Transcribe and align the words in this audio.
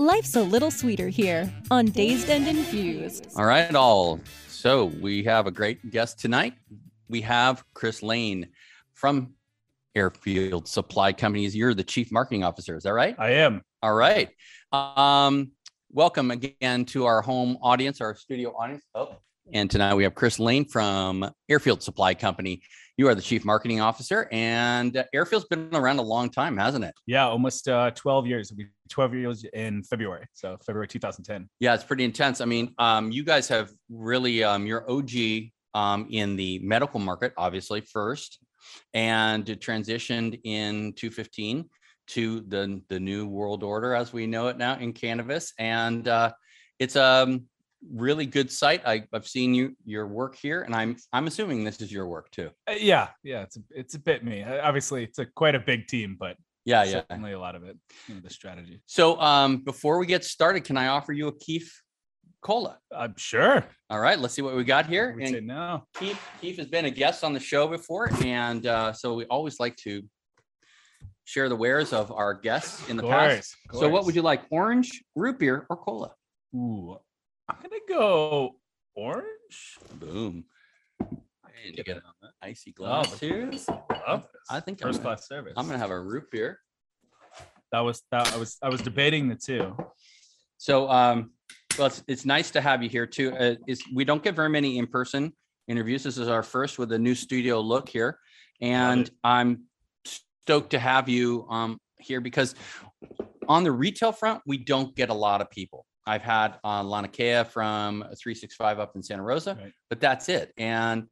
Life's 0.00 0.34
a 0.34 0.42
little 0.42 0.70
sweeter 0.70 1.10
here 1.10 1.52
on 1.70 1.84
Dazed 1.84 2.30
and 2.30 2.48
Infused. 2.48 3.26
All 3.36 3.44
right, 3.44 3.74
all. 3.74 4.18
So 4.48 4.86
we 4.86 5.22
have 5.24 5.46
a 5.46 5.50
great 5.50 5.90
guest 5.90 6.18
tonight. 6.18 6.54
We 7.10 7.20
have 7.20 7.62
Chris 7.74 8.02
Lane 8.02 8.48
from 8.94 9.34
Airfield 9.94 10.66
Supply 10.66 11.12
Companies. 11.12 11.54
You're 11.54 11.74
the 11.74 11.84
chief 11.84 12.10
marketing 12.10 12.44
officer. 12.44 12.78
Is 12.78 12.84
that 12.84 12.94
right? 12.94 13.14
I 13.18 13.32
am. 13.32 13.60
All 13.82 13.92
right. 13.92 14.30
Um, 14.72 15.50
welcome 15.92 16.30
again 16.30 16.86
to 16.86 17.04
our 17.04 17.20
home 17.20 17.58
audience, 17.60 18.00
our 18.00 18.14
studio 18.14 18.56
audience. 18.58 18.86
Oh, 18.94 19.18
and 19.52 19.70
tonight 19.70 19.94
we 19.96 20.04
have 20.04 20.14
Chris 20.14 20.38
Lane 20.38 20.64
from 20.64 21.30
Airfield 21.46 21.82
Supply 21.82 22.14
Company. 22.14 22.62
You 23.00 23.08
are 23.08 23.14
the 23.14 23.22
chief 23.22 23.46
marketing 23.46 23.80
officer, 23.80 24.28
and 24.30 25.02
Airfield's 25.14 25.46
been 25.46 25.70
around 25.72 26.00
a 26.00 26.02
long 26.02 26.28
time, 26.28 26.58
hasn't 26.58 26.84
it? 26.84 26.92
Yeah, 27.06 27.26
almost 27.26 27.66
uh, 27.66 27.92
12 27.92 28.26
years. 28.26 28.50
It'll 28.50 28.58
be 28.58 28.66
12 28.90 29.14
years 29.14 29.44
in 29.54 29.82
February. 29.84 30.26
So 30.34 30.58
February 30.66 30.86
2010. 30.86 31.48
Yeah, 31.60 31.72
it's 31.72 31.82
pretty 31.82 32.04
intense. 32.04 32.42
I 32.42 32.44
mean, 32.44 32.74
um, 32.76 33.10
you 33.10 33.24
guys 33.24 33.48
have 33.48 33.70
really, 33.88 34.44
um, 34.44 34.66
you're 34.66 34.84
OG 34.86 35.12
um, 35.72 36.08
in 36.10 36.36
the 36.36 36.58
medical 36.58 37.00
market, 37.00 37.32
obviously, 37.38 37.80
first, 37.80 38.38
and 38.92 39.48
it 39.48 39.62
transitioned 39.62 40.38
in 40.44 40.92
215 40.92 41.70
to 42.08 42.40
the, 42.48 42.82
the 42.90 43.00
new 43.00 43.26
world 43.26 43.62
order 43.62 43.94
as 43.94 44.12
we 44.12 44.26
know 44.26 44.48
it 44.48 44.58
now 44.58 44.76
in 44.76 44.92
cannabis. 44.92 45.54
And 45.58 46.06
uh, 46.06 46.32
it's 46.78 46.96
um, 46.96 47.46
really 47.88 48.26
good 48.26 48.50
site. 48.50 48.82
I, 48.86 49.04
have 49.12 49.26
seen 49.26 49.54
you 49.54 49.76
your 49.84 50.06
work 50.06 50.36
here, 50.36 50.62
and 50.62 50.74
I'm 50.74 50.96
I'm 51.12 51.26
assuming 51.26 51.64
this 51.64 51.80
is 51.80 51.92
your 51.92 52.06
work 52.06 52.30
too. 52.30 52.50
Uh, 52.68 52.74
yeah, 52.78 53.08
yeah, 53.22 53.42
it's 53.42 53.56
a, 53.56 53.60
it's 53.70 53.94
a 53.94 53.98
bit 53.98 54.24
me. 54.24 54.42
Uh, 54.42 54.66
obviously, 54.66 55.04
it's 55.04 55.18
a 55.18 55.26
quite 55.26 55.54
a 55.54 55.60
big 55.60 55.86
team, 55.86 56.16
but 56.18 56.36
yeah, 56.64 56.84
yeah, 56.84 57.02
certainly 57.08 57.32
a 57.32 57.38
lot 57.38 57.54
of 57.54 57.64
it. 57.64 57.76
You 58.08 58.16
know, 58.16 58.20
the 58.20 58.30
strategy. 58.30 58.82
So, 58.86 59.20
um, 59.20 59.58
before 59.58 59.98
we 59.98 60.06
get 60.06 60.24
started, 60.24 60.64
can 60.64 60.76
I 60.76 60.88
offer 60.88 61.12
you 61.12 61.28
a 61.28 61.38
Keef 61.38 61.82
cola? 62.42 62.78
I'm 62.94 63.14
sure. 63.16 63.64
All 63.88 64.00
right, 64.00 64.18
let's 64.18 64.34
see 64.34 64.42
what 64.42 64.54
we 64.54 64.64
got 64.64 64.86
here. 64.86 65.16
I 65.18 65.24
and 65.24 65.46
no. 65.46 65.84
Keef 65.94 66.20
Keef 66.40 66.58
has 66.58 66.66
been 66.66 66.84
a 66.84 66.90
guest 66.90 67.24
on 67.24 67.32
the 67.32 67.40
show 67.40 67.66
before, 67.66 68.10
and 68.22 68.66
uh, 68.66 68.92
so 68.92 69.14
we 69.14 69.24
always 69.26 69.58
like 69.58 69.76
to 69.76 70.02
share 71.24 71.48
the 71.48 71.56
wares 71.56 71.92
of 71.92 72.10
our 72.12 72.34
guests 72.34 72.88
in 72.88 72.96
the 72.96 73.02
course, 73.02 73.14
past. 73.14 73.56
So, 73.72 73.88
what 73.88 74.04
would 74.04 74.14
you 74.14 74.22
like? 74.22 74.42
Orange, 74.50 75.02
root 75.14 75.38
beer, 75.38 75.66
or 75.70 75.76
cola? 75.76 76.12
Ooh, 76.54 76.98
I'm 77.50 77.62
gonna 77.62 77.80
go 77.88 78.56
orange. 78.94 79.78
Boom. 79.94 80.44
And 81.00 81.76
you 81.76 81.84
get 81.84 81.96
an 81.96 82.02
icy 82.40 82.72
glass 82.72 83.18
here. 83.18 83.50
Love 84.06 84.26
I 84.48 84.60
think 84.60 84.80
first 84.80 84.98
I'm, 84.98 85.02
class 85.02 85.28
service. 85.28 85.54
I'm 85.56 85.66
gonna 85.66 85.78
have 85.78 85.90
a 85.90 86.00
root 86.00 86.30
beer. 86.30 86.58
That 87.72 87.80
was 87.80 88.02
that. 88.10 88.32
I 88.32 88.36
was 88.36 88.56
I 88.62 88.68
was 88.68 88.80
debating 88.80 89.28
the 89.28 89.34
two. 89.34 89.76
So, 90.58 90.88
um, 90.90 91.32
well, 91.78 91.86
it's, 91.86 92.02
it's 92.06 92.24
nice 92.24 92.50
to 92.52 92.60
have 92.60 92.82
you 92.82 92.88
here 92.88 93.06
too. 93.06 93.34
Uh, 93.36 93.54
is 93.66 93.82
we 93.94 94.04
don't 94.04 94.22
get 94.22 94.34
very 94.34 94.48
many 94.48 94.78
in 94.78 94.86
person 94.86 95.32
interviews. 95.68 96.02
This 96.02 96.18
is 96.18 96.28
our 96.28 96.42
first 96.42 96.78
with 96.78 96.92
a 96.92 96.98
new 96.98 97.14
studio 97.14 97.60
look 97.60 97.88
here, 97.88 98.18
and 98.60 99.10
I'm 99.24 99.64
stoked 100.04 100.70
to 100.70 100.78
have 100.78 101.08
you 101.08 101.46
um 101.50 101.78
here 101.98 102.20
because 102.20 102.54
on 103.48 103.64
the 103.64 103.72
retail 103.72 104.12
front 104.12 104.40
we 104.46 104.58
don't 104.58 104.94
get 104.94 105.10
a 105.10 105.14
lot 105.14 105.40
of 105.40 105.50
people. 105.50 105.84
I've 106.06 106.22
had 106.22 106.58
on 106.64 106.88
Lana 106.88 107.08
Kea 107.08 107.44
from 107.44 108.00
365 108.00 108.78
up 108.78 108.96
in 108.96 109.02
Santa 109.02 109.22
Rosa, 109.22 109.56
Right. 109.60 109.72
but 109.88 110.00
that's 110.00 110.28
it. 110.28 110.52
And 110.56 111.06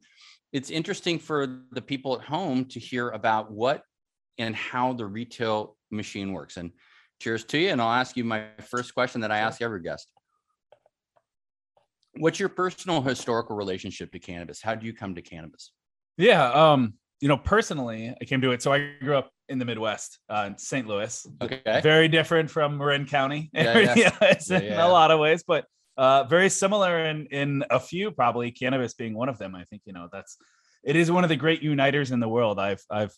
it's 0.51 0.69
interesting 0.69 1.19
for 1.19 1.61
the 1.71 1.81
people 1.81 2.15
at 2.19 2.25
home 2.25 2.65
to 2.65 2.79
hear 2.79 3.09
about 3.09 3.51
what 3.51 3.83
and 4.37 4.55
how 4.55 4.93
the 4.93 5.05
retail 5.05 5.77
machine 5.91 6.33
works. 6.33 6.57
And 6.57 6.71
cheers 7.21 7.43
to 7.45 7.57
you. 7.57 7.69
And 7.69 7.81
I'll 7.81 7.91
ask 7.91 8.17
you 8.17 8.23
my 8.23 8.47
first 8.69 8.93
question 8.93 9.21
that 9.21 9.31
I 9.31 9.39
ask 9.39 9.61
every 9.61 9.81
guest. 9.81 10.11
What's 12.17 12.39
your 12.39 12.49
personal 12.49 13.01
historical 13.01 13.55
relationship 13.55 14.11
to 14.13 14.19
cannabis? 14.19 14.61
How 14.61 14.75
do 14.75 14.85
you 14.85 14.93
come 14.93 15.15
to 15.15 15.21
cannabis? 15.21 15.71
Yeah. 16.17 16.51
Um. 16.51 16.95
You 17.21 17.27
know, 17.27 17.37
personally, 17.37 18.15
I 18.19 18.25
came 18.25 18.39
to 18.41 18.51
it. 18.51 18.61
So 18.61 18.71
I 18.71 18.93
grew 19.01 19.15
up 19.17 19.29
in 19.49 19.59
the 19.59 19.65
Midwest, 19.65 20.19
uh, 20.29 20.45
in 20.47 20.57
St. 20.57 20.87
Louis. 20.87 21.27
Okay. 21.41 21.81
Very 21.81 22.07
different 22.07 22.49
from 22.49 22.77
Marin 22.77 23.05
County. 23.05 23.49
Yeah, 23.53 23.79
yeah. 23.79 23.93
Yeah, 24.21 24.37
in 24.57 24.63
yeah. 24.63 24.85
a 24.85 24.87
lot 24.87 25.11
of 25.11 25.19
ways, 25.19 25.43
but 25.45 25.65
uh, 25.97 26.23
very 26.23 26.49
similar 26.49 27.05
in 27.05 27.27
in 27.27 27.63
a 27.69 27.79
few. 27.79 28.11
Probably 28.11 28.51
cannabis 28.51 28.93
being 28.93 29.13
one 29.13 29.27
of 29.27 29.37
them. 29.37 29.55
I 29.55 29.65
think 29.65 29.81
you 29.85 29.93
know 29.93 30.07
that's 30.11 30.37
it 30.83 30.95
is 30.95 31.11
one 31.11 31.23
of 31.23 31.29
the 31.29 31.35
great 31.35 31.61
uniters 31.61 32.11
in 32.11 32.19
the 32.19 32.29
world. 32.29 32.59
I've 32.59 32.83
I've 32.89 33.13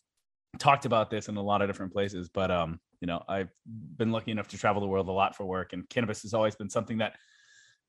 talked 0.57 0.85
about 0.85 1.09
this 1.09 1.27
in 1.29 1.37
a 1.37 1.43
lot 1.43 1.61
of 1.61 1.69
different 1.69 1.93
places, 1.93 2.29
but 2.29 2.49
um, 2.49 2.79
you 2.99 3.07
know, 3.07 3.23
I've 3.27 3.49
been 3.65 4.11
lucky 4.11 4.31
enough 4.31 4.47
to 4.49 4.57
travel 4.57 4.81
the 4.81 4.87
world 4.87 5.07
a 5.09 5.11
lot 5.11 5.35
for 5.35 5.45
work, 5.45 5.73
and 5.73 5.87
cannabis 5.89 6.23
has 6.23 6.33
always 6.33 6.55
been 6.55 6.69
something 6.69 6.99
that. 6.99 7.15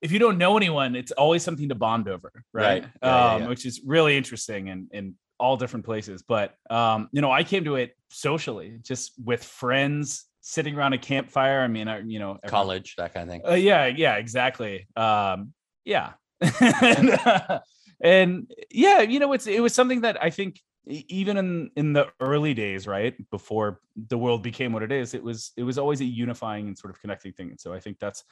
If 0.02 0.10
you 0.10 0.18
don't 0.18 0.36
know 0.36 0.56
anyone, 0.56 0.96
it's 0.96 1.12
always 1.12 1.44
something 1.44 1.68
to 1.68 1.76
bond 1.76 2.08
over, 2.08 2.32
right? 2.52 2.82
Right. 2.82 2.82
Yeah, 2.82 3.08
yeah, 3.08 3.34
um, 3.34 3.42
yeah. 3.42 3.48
Which 3.48 3.64
is 3.64 3.82
really 3.86 4.16
interesting 4.16 4.68
and 4.68 4.88
in 4.90 5.14
all 5.42 5.56
different 5.56 5.84
places. 5.84 6.22
But 6.22 6.54
um, 6.70 7.08
you 7.12 7.20
know, 7.20 7.30
I 7.30 7.42
came 7.42 7.64
to 7.64 7.74
it 7.76 7.96
socially, 8.08 8.78
just 8.82 9.12
with 9.22 9.42
friends 9.42 10.24
sitting 10.40 10.76
around 10.76 10.92
a 10.92 10.98
campfire. 10.98 11.60
I 11.60 11.68
mean, 11.68 11.88
I, 11.88 11.98
you 12.00 12.18
know, 12.20 12.38
everyone- 12.42 12.50
College, 12.50 12.94
that 12.96 13.12
kind 13.12 13.28
of 13.28 13.32
thing. 13.32 13.42
uh, 13.46 13.54
yeah, 13.54 13.86
yeah, 13.86 14.14
exactly. 14.16 14.86
Um, 14.96 15.52
yeah, 15.84 16.12
and, 16.40 17.10
uh, 17.26 17.58
and 18.00 18.50
yeah, 18.70 19.00
you 19.00 19.18
know, 19.18 19.32
it's 19.32 19.46
it 19.46 19.60
was 19.60 19.74
something 19.74 20.02
that 20.02 20.22
I 20.22 20.30
think 20.30 20.60
even 20.86 21.36
in 21.36 21.70
in 21.76 21.92
the 21.92 22.06
early 22.20 22.54
days, 22.54 22.86
right 22.86 23.14
before 23.30 23.80
the 24.08 24.18
world 24.18 24.42
became 24.42 24.72
what 24.72 24.82
it 24.84 24.92
is, 24.92 25.14
it 25.14 25.22
was 25.22 25.52
it 25.56 25.64
was 25.64 25.76
always 25.78 26.00
a 26.00 26.04
unifying 26.04 26.68
and 26.68 26.78
sort 26.78 26.94
of 26.94 27.00
connecting 27.00 27.32
thing. 27.32 27.50
And 27.50 27.60
so 27.60 27.72
I 27.72 27.80
think 27.80 27.98
that's 27.98 28.22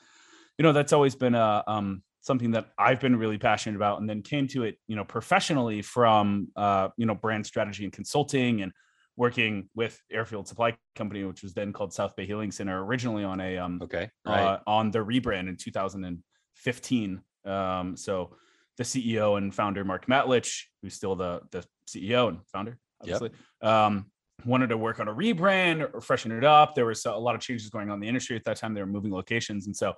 you 0.59 0.62
know 0.62 0.72
that's 0.72 0.92
always 0.92 1.15
been 1.16 1.34
a 1.34 1.65
um 1.66 2.03
something 2.20 2.50
that 2.53 2.66
I've 2.78 3.00
been 3.00 3.16
really 3.16 3.38
passionate 3.38 3.76
about, 3.76 4.00
and 4.00 4.08
then 4.08 4.22
came 4.22 4.47
to 4.48 4.64
it, 4.64 4.76
you 4.86 4.97
know, 4.97 5.04
professionally 5.04 5.82
from 5.82 6.48
uh, 6.56 6.88
you 6.97 7.06
know 7.06 7.14
brand 7.14 7.47
strategy 7.47 7.84
and 7.84 7.92
consulting 7.92 8.62
and 8.62 8.72
working 9.16 9.69
with 9.75 10.00
Airfield 10.10 10.48
Supply 10.48 10.76
Company, 10.97 11.25
which 11.25 11.42
was 11.42 11.53
then 11.53 11.72
called 11.72 11.92
South 11.92 12.16
Bay 12.16 12.26
Healing 12.26 12.50
Center, 12.50 12.82
originally 12.82 13.25
on 13.25 13.41
a 13.41 13.59
um, 13.59 13.80
Okay. 13.82 14.09
Right. 14.25 14.41
uh, 14.41 14.59
on 14.66 14.91
the 14.91 14.98
rebrand 15.00 15.48
in 15.48 15.56
2015. 15.56 17.20
Um, 17.44 17.97
so 17.97 18.36
the 18.76 18.84
CEO 18.84 19.36
and 19.36 19.54
founder 19.54 19.84
Mark 19.84 20.06
Matlich, 20.06 20.62
who's 20.82 20.94
still 20.94 21.16
the 21.16 21.41
the 21.50 21.64
CEO 21.88 22.28
and 22.28 22.38
founder, 22.48 22.78
Yep. 23.04 23.14
obviously, 23.14 23.38
um, 23.62 24.10
wanted 24.44 24.69
to 24.69 24.76
work 24.76 25.00
on 25.00 25.09
a 25.09 25.14
rebrand 25.14 25.94
or 25.94 26.00
freshen 26.00 26.32
it 26.32 26.44
up. 26.44 26.75
There 26.75 26.86
was 26.86 27.04
a 27.06 27.12
lot 27.12 27.34
of 27.34 27.41
changes 27.41 27.69
going 27.70 27.88
on 27.88 27.94
in 27.94 28.00
the 28.00 28.09
industry 28.09 28.36
at 28.36 28.44
that 28.44 28.56
time. 28.59 28.75
They 28.75 28.80
were 28.80 28.86
moving 28.86 29.12
locations, 29.12 29.66
and 29.66 29.76
so 29.76 29.94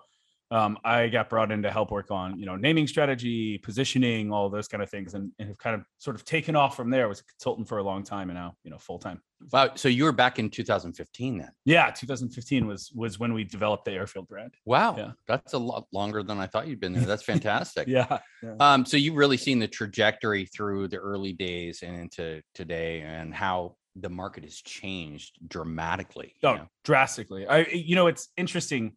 um, 0.53 0.79
I 0.85 1.09
got 1.09 1.31
brought 1.31 1.51
in 1.51 1.63
to 1.63 1.71
help 1.71 1.91
work 1.91 2.11
on 2.11 2.39
you 2.39 2.47
know 2.47 2.57
naming 2.57 2.87
strategy, 2.87 3.59
positioning, 3.59 4.33
all 4.33 4.49
those 4.51 4.69
kind 4.69 4.83
of 4.83 4.91
things, 4.91 5.15
and, 5.15 5.33
and 5.39 5.49
have 5.49 5.59
kind 5.59 5.75
of 5.75 5.83
sort 5.99 6.15
of 6.17 6.25
taken 6.25 6.55
off 6.57 6.77
from 6.77 6.91
there. 6.91 7.05
I 7.05 7.09
was 7.09 7.21
a 7.21 7.25
consultant 7.25 7.69
for 7.69 7.79
a 7.79 7.83
long 7.83 8.03
time, 8.05 8.31
and 8.31 8.39
now 8.39 8.55
you 8.65 8.71
know 8.71 8.79
full 8.79 8.99
time. 8.99 9.21
wow. 9.51 9.71
So 9.75 9.89
you 9.89 10.05
were 10.05 10.13
back 10.13 10.39
in 10.39 10.51
2015 10.51 11.39
then. 11.39 11.49
Yeah, 11.65 11.91
2015 11.91 12.67
was 12.67 12.93
was 12.95 13.19
when 13.19 13.33
we 13.33 13.45
developed 13.45 13.87
the 13.87 13.93
Airfield 13.93 14.29
brand. 14.29 14.53
Wow. 14.67 14.95
Yeah. 14.97 15.13
That's 15.27 15.55
a 15.55 15.59
lot 15.59 15.87
longer 15.93 16.23
than 16.23 16.39
I 16.39 16.47
thought 16.47 16.67
you'd 16.69 16.81
been 16.81 16.93
there. 16.93 17.05
That's 17.05 17.23
fantastic. 17.25 17.89
Yeah, 17.93 18.19
yeah. 18.43 18.55
Um, 18.61 18.85
so 18.85 18.97
you've 18.97 19.17
really 19.17 19.37
seen 19.37 19.59
the 19.59 19.69
trajectory 19.69 20.47
through 20.47 20.89
the 20.89 20.99
early 20.99 21.33
days 21.33 21.83
and 21.83 21.97
into 21.97 22.43
today 22.55 23.01
and 23.01 23.35
how 23.35 23.77
the 23.97 24.09
market 24.09 24.45
has 24.45 24.57
changed 24.57 25.33
dramatically. 25.49 26.35
you 26.43 26.49
Oh, 26.49 26.55
know? 26.57 26.69
drastically. 26.85 27.47
I 27.47 27.61
you 27.67 27.95
know 27.95 28.07
it's 28.07 28.29
interesting 28.37 28.97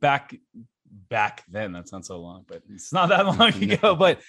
back 0.00 0.34
back 1.08 1.44
then 1.48 1.72
that's 1.72 1.92
not 1.92 2.04
so 2.04 2.18
long, 2.20 2.44
but 2.46 2.62
it's 2.72 2.92
not 2.92 3.08
that 3.10 3.26
long 3.38 3.62
ago. 3.62 3.94
But 3.94 4.20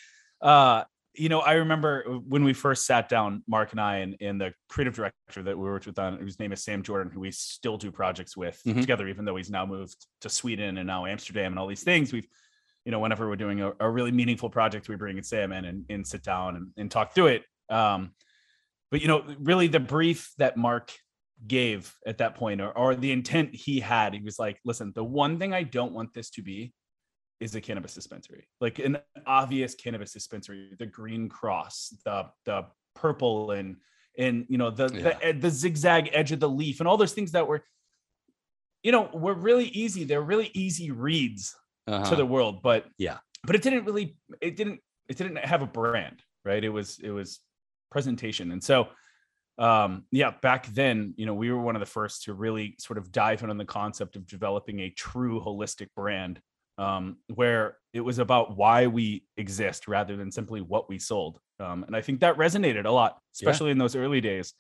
uh, 0.42 0.84
you 1.14 1.30
know, 1.30 1.40
I 1.40 1.54
remember 1.54 2.04
when 2.28 2.44
we 2.44 2.54
first 2.54 2.86
sat 2.86 3.10
down, 3.10 3.44
Mark 3.48 3.72
and 3.72 3.82
I 3.82 3.98
and, 3.98 4.16
and 4.22 4.40
the 4.40 4.54
creative 4.70 4.94
director 4.96 5.44
that 5.44 5.58
we 5.58 5.64
worked 5.64 5.88
with 5.88 5.98
on 5.98 6.18
whose 6.18 6.40
name 6.40 6.52
is 6.52 6.64
Sam 6.64 6.84
Jordan, 6.84 7.12
who 7.12 7.20
we 7.20 7.32
still 7.32 7.78
do 7.78 7.92
projects 7.92 8.38
with 8.38 8.62
Mhm. 8.66 8.82
together, 8.82 9.08
even 9.08 9.26
though 9.26 9.36
he's 9.36 9.50
now 9.50 9.66
moved 9.66 9.96
to 10.22 10.30
Sweden 10.30 10.78
and 10.78 10.86
now 10.86 11.06
Amsterdam 11.08 11.54
and 11.54 11.60
all 11.60 11.68
these 11.68 11.84
things. 11.84 12.14
We've 12.14 12.28
you 12.86 12.92
know, 12.92 13.00
whenever 13.00 13.28
we're 13.28 13.36
doing 13.36 13.60
a, 13.60 13.74
a 13.82 13.90
really 13.90 14.12
meaningful 14.14 14.50
project, 14.50 14.88
we 14.88 14.96
bring 14.96 15.18
in 15.18 15.24
Sam 15.24 15.52
in 15.52 15.66
and, 15.66 15.84
and 15.90 16.08
sit 16.08 16.24
down 16.24 16.56
and, 16.56 16.68
and 16.78 16.90
talk 16.90 17.14
through 17.14 17.28
it. 17.28 17.44
Um, 17.68 18.12
but 18.92 19.02
you 19.02 19.10
know, 19.10 19.26
really 19.40 19.68
the 19.68 19.82
brief 19.82 20.32
that 20.38 20.56
Mark 20.56 20.94
gave 21.46 21.94
at 22.06 22.18
that 22.18 22.36
point 22.36 22.62
or, 22.62 22.72
or 22.78 22.96
the 22.96 23.12
intent 23.12 23.54
he 23.54 23.80
had, 23.80 24.14
he 24.14 24.22
was 24.22 24.40
like, 24.40 24.60
listen, 24.66 24.92
the 24.96 25.04
one 25.04 25.38
thing 25.38 25.54
I 25.54 25.64
don't 25.64 25.94
want 25.94 26.14
this 26.14 26.30
to 26.32 26.42
be 26.42 26.74
is 27.40 27.54
a 27.54 27.62
cannabis 27.62 27.94
dispensary, 27.94 28.48
like 28.60 28.80
an 28.80 28.98
obvious 29.28 29.76
cannabis 29.76 30.14
dispensary, 30.14 30.72
the 30.80 30.86
green 30.88 31.30
cross, 31.30 31.94
the 32.04 32.26
the 32.46 32.66
purple 32.96 33.52
and 33.52 33.76
and 34.18 34.46
you 34.50 34.58
know 34.58 34.72
the 34.72 34.90
Yeah. 34.92 35.32
the, 35.34 35.40
the 35.40 35.50
zigzag 35.52 36.10
edge 36.14 36.32
of 36.32 36.40
the 36.40 36.50
leaf 36.50 36.80
and 36.80 36.88
all 36.88 36.98
those 36.98 37.14
things 37.14 37.34
that 37.34 37.48
were 37.48 37.64
you 38.82 38.92
know 38.92 39.10
were 39.14 39.36
really 39.36 39.66
easy 39.66 40.04
they're 40.04 40.22
really 40.24 40.50
easy 40.56 40.90
reads 40.90 41.56
Uh-huh. 41.88 42.10
to 42.10 42.16
the 42.16 42.26
world 42.26 42.64
but 42.64 42.86
Yeah. 42.98 43.20
but 43.44 43.56
it 43.56 43.62
didn't 43.62 43.86
really 43.86 44.18
it 44.42 44.56
didn't 44.56 44.80
it 45.08 45.18
didn't 45.18 45.38
have 45.38 45.62
a 45.62 45.68
brand 45.68 46.24
right 46.44 46.64
it 46.64 46.70
was 46.70 46.98
it 47.04 47.12
was 47.12 47.40
presentation 47.92 48.52
and 48.52 48.64
so 48.64 48.88
um 49.60 50.06
yeah 50.12 50.32
back 50.42 50.68
then 50.68 51.14
you 51.18 51.26
know 51.26 51.34
we 51.34 51.52
were 51.52 51.62
one 51.62 51.76
of 51.76 51.80
the 51.80 51.86
first 51.86 52.24
to 52.24 52.34
really 52.34 52.76
sort 52.80 52.98
of 52.98 53.12
dive 53.12 53.42
in 53.44 53.50
on 53.50 53.58
the 53.58 53.66
concept 53.66 54.16
of 54.16 54.26
developing 54.28 54.80
a 54.82 54.90
true 54.92 55.42
holistic 55.42 55.88
brand 55.96 56.40
um 56.78 57.18
where 57.34 57.78
it 57.94 58.02
was 58.02 58.20
about 58.20 58.56
why 58.56 58.86
we 58.86 59.24
exist 59.38 59.88
rather 59.88 60.16
than 60.16 60.32
simply 60.32 60.62
what 60.62 60.88
we 60.88 61.00
sold 61.00 61.40
um 61.60 61.84
and 61.86 61.96
i 61.96 62.02
think 62.02 62.20
that 62.20 62.38
resonated 62.38 62.86
a 62.86 62.92
lot 62.92 63.18
Yeah. 63.42 63.50
especially 63.50 63.72
in 63.72 63.78
those 63.80 63.96
early 63.96 64.22
days 64.22 64.54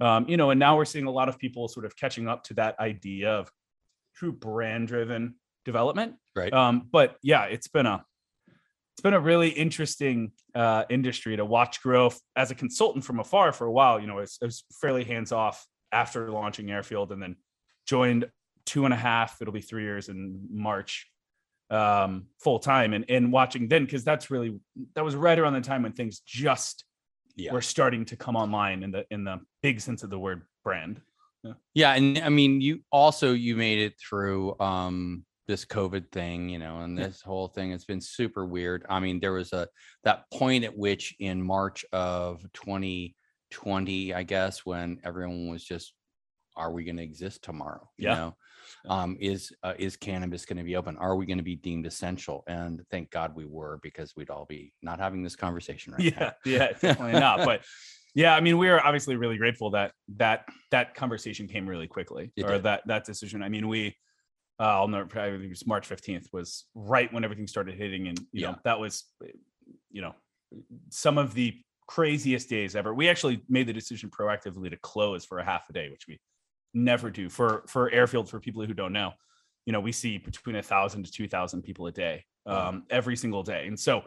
um 0.00 0.26
you 0.28 0.36
know 0.38 0.50
and 0.50 0.58
now 0.58 0.76
we're 0.76 0.86
seeing 0.86 1.04
a 1.06 1.10
lot 1.10 1.28
of 1.28 1.38
people 1.38 1.68
sort 1.68 1.84
of 1.84 1.94
catching 1.96 2.26
up 2.26 2.44
to 2.44 2.54
that 2.54 2.78
idea 2.80 3.30
of 3.30 3.50
true 4.16 4.32
brand 4.32 4.88
driven 4.88 5.34
development 5.66 6.14
Right. 6.34 6.52
um 6.54 6.88
but 6.90 7.16
yeah 7.22 7.44
it's 7.44 7.68
been 7.68 7.84
a 7.86 8.04
it's 8.98 9.02
been 9.04 9.14
a 9.14 9.20
really 9.20 9.50
interesting 9.50 10.32
uh, 10.56 10.82
industry 10.90 11.36
to 11.36 11.44
watch 11.44 11.80
grow 11.82 12.10
as 12.34 12.50
a 12.50 12.54
consultant 12.56 13.04
from 13.04 13.20
afar 13.20 13.52
for 13.52 13.64
a 13.64 13.70
while. 13.70 14.00
You 14.00 14.08
know, 14.08 14.18
I 14.18 14.22
was, 14.22 14.38
I 14.42 14.46
was 14.46 14.64
fairly 14.80 15.04
hands 15.04 15.30
off 15.30 15.64
after 15.92 16.32
launching 16.32 16.68
Airfield, 16.68 17.12
and 17.12 17.22
then 17.22 17.36
joined 17.86 18.28
two 18.66 18.86
and 18.86 18.92
a 18.92 18.96
half. 18.96 19.40
It'll 19.40 19.54
be 19.54 19.60
three 19.60 19.84
years 19.84 20.08
in 20.08 20.40
March, 20.50 21.08
um, 21.70 22.26
full 22.40 22.58
time, 22.58 22.92
and 22.92 23.04
and 23.08 23.30
watching 23.30 23.68
then 23.68 23.84
because 23.84 24.02
that's 24.02 24.32
really 24.32 24.58
that 24.96 25.04
was 25.04 25.14
right 25.14 25.38
around 25.38 25.52
the 25.52 25.60
time 25.60 25.84
when 25.84 25.92
things 25.92 26.18
just 26.26 26.82
Yeah. 27.36 27.52
were 27.52 27.62
starting 27.62 28.04
to 28.06 28.16
come 28.16 28.34
online 28.34 28.82
in 28.82 28.90
the 28.90 29.06
in 29.12 29.22
the 29.22 29.38
big 29.62 29.80
sense 29.80 30.02
of 30.02 30.10
the 30.10 30.18
word 30.18 30.42
brand. 30.64 31.00
Yeah, 31.72 31.94
and 31.94 32.18
I 32.18 32.30
mean, 32.30 32.60
you 32.60 32.80
also 32.90 33.32
you 33.32 33.54
made 33.54 33.78
it 33.78 33.94
through 34.00 34.58
um 34.58 35.24
this 35.48 35.64
COVID 35.64 36.12
thing, 36.12 36.48
you 36.50 36.58
know, 36.58 36.80
and 36.82 36.96
Yeah. 36.96 37.08
this 37.08 37.22
whole 37.22 37.48
thing. 37.48 37.72
It's 37.72 37.86
been 37.86 38.00
super 38.02 38.46
weird. 38.46 38.84
I 38.88 39.00
mean, 39.00 39.18
there 39.18 39.32
was 39.32 39.52
a 39.52 39.68
that 40.04 40.24
point 40.32 40.64
at 40.64 40.76
which 40.76 41.16
in 41.18 41.42
March 41.42 41.84
of 41.92 42.44
2020, 42.52 44.14
I 44.14 44.22
guess, 44.22 44.64
when 44.66 45.00
everyone 45.04 45.48
was 45.48 45.64
just, 45.64 45.94
"Are 46.56 46.72
we 46.72 46.84
going 46.84 46.98
to 46.98 47.02
exist 47.02 47.42
tomorrow?" 47.42 47.90
You 47.98 48.08
Yeah. 48.08 48.14
know, 48.14 48.36
Yeah. 48.84 49.02
um, 49.02 49.16
is 49.20 49.52
uh, 49.62 49.74
is 49.78 49.96
cannabis 49.96 50.44
going 50.44 50.58
to 50.58 50.64
be 50.64 50.76
open? 50.76 50.98
Are 50.98 51.16
we 51.16 51.26
going 51.26 51.38
to 51.38 51.44
be 51.44 51.56
deemed 51.56 51.86
essential? 51.86 52.44
And 52.46 52.82
thank 52.90 53.10
God 53.10 53.34
we 53.34 53.46
were, 53.46 53.80
because 53.82 54.14
we'd 54.16 54.30
all 54.30 54.44
be 54.46 54.74
not 54.82 55.00
having 55.00 55.22
this 55.22 55.36
conversation 55.36 55.94
right 55.94 56.12
now. 56.14 56.18
yeah 56.18 56.32
yeah 56.44 56.72
definitely 56.72 57.18
not 57.18 57.44
but 57.44 57.64
yeah 58.14 58.34
i 58.34 58.40
mean 58.40 58.58
we 58.58 58.68
are 58.68 58.84
obviously 58.84 59.16
really 59.16 59.36
grateful 59.36 59.70
that 59.70 59.92
that 60.08 60.44
that 60.70 60.94
conversation 60.94 61.46
came 61.48 61.66
really 61.68 61.86
quickly 61.86 62.32
It 62.36 62.44
or 62.44 62.52
did. 62.52 62.62
that 62.64 62.82
that 62.86 63.04
decision 63.04 63.42
i 63.42 63.48
mean 63.48 63.68
we 63.68 63.96
uh, 64.60 64.62
i'll 64.64 64.88
never 64.88 65.04
I 65.20 65.30
think 65.30 65.44
it 65.44 65.48
was 65.48 65.66
march 65.66 65.88
15th 65.88 66.32
was 66.32 66.66
right 66.74 67.12
when 67.12 67.24
everything 67.24 67.46
started 67.46 67.74
hitting 67.76 68.08
and 68.08 68.18
you 68.32 68.42
Yeah. 68.42 68.50
know 68.52 68.58
that 68.64 68.80
was 68.80 69.04
you 69.90 70.02
know 70.02 70.14
some 70.90 71.18
of 71.18 71.34
the 71.34 71.54
craziest 71.86 72.50
days 72.50 72.76
ever. 72.76 72.92
We 72.92 73.08
actually 73.08 73.42
made 73.48 73.66
the 73.66 73.72
decision 73.72 74.10
proactively 74.10 74.68
to 74.70 74.76
close 74.76 75.24
for 75.24 75.38
a 75.38 75.44
half 75.44 75.70
a 75.70 75.72
day 75.72 75.88
which 75.90 76.06
we 76.06 76.18
never 76.74 77.10
do. 77.10 77.28
For 77.30 77.64
for 77.66 77.90
airfield 77.90 78.28
for 78.28 78.40
people 78.40 78.64
who 78.64 78.74
don't 78.74 78.92
know 78.92 79.12
you 79.66 79.72
know 79.72 79.80
we 79.80 79.92
see 79.92 80.18
between 80.18 80.56
a 80.56 80.62
thousand 80.62 81.04
to 81.04 81.12
two 81.12 81.28
thousand 81.28 81.62
people 81.62 81.86
a 81.86 81.92
day 81.92 82.24
um, 82.46 82.84
every 82.90 83.16
single 83.16 83.42
day. 83.42 83.66
And 83.66 83.78
so 83.78 84.04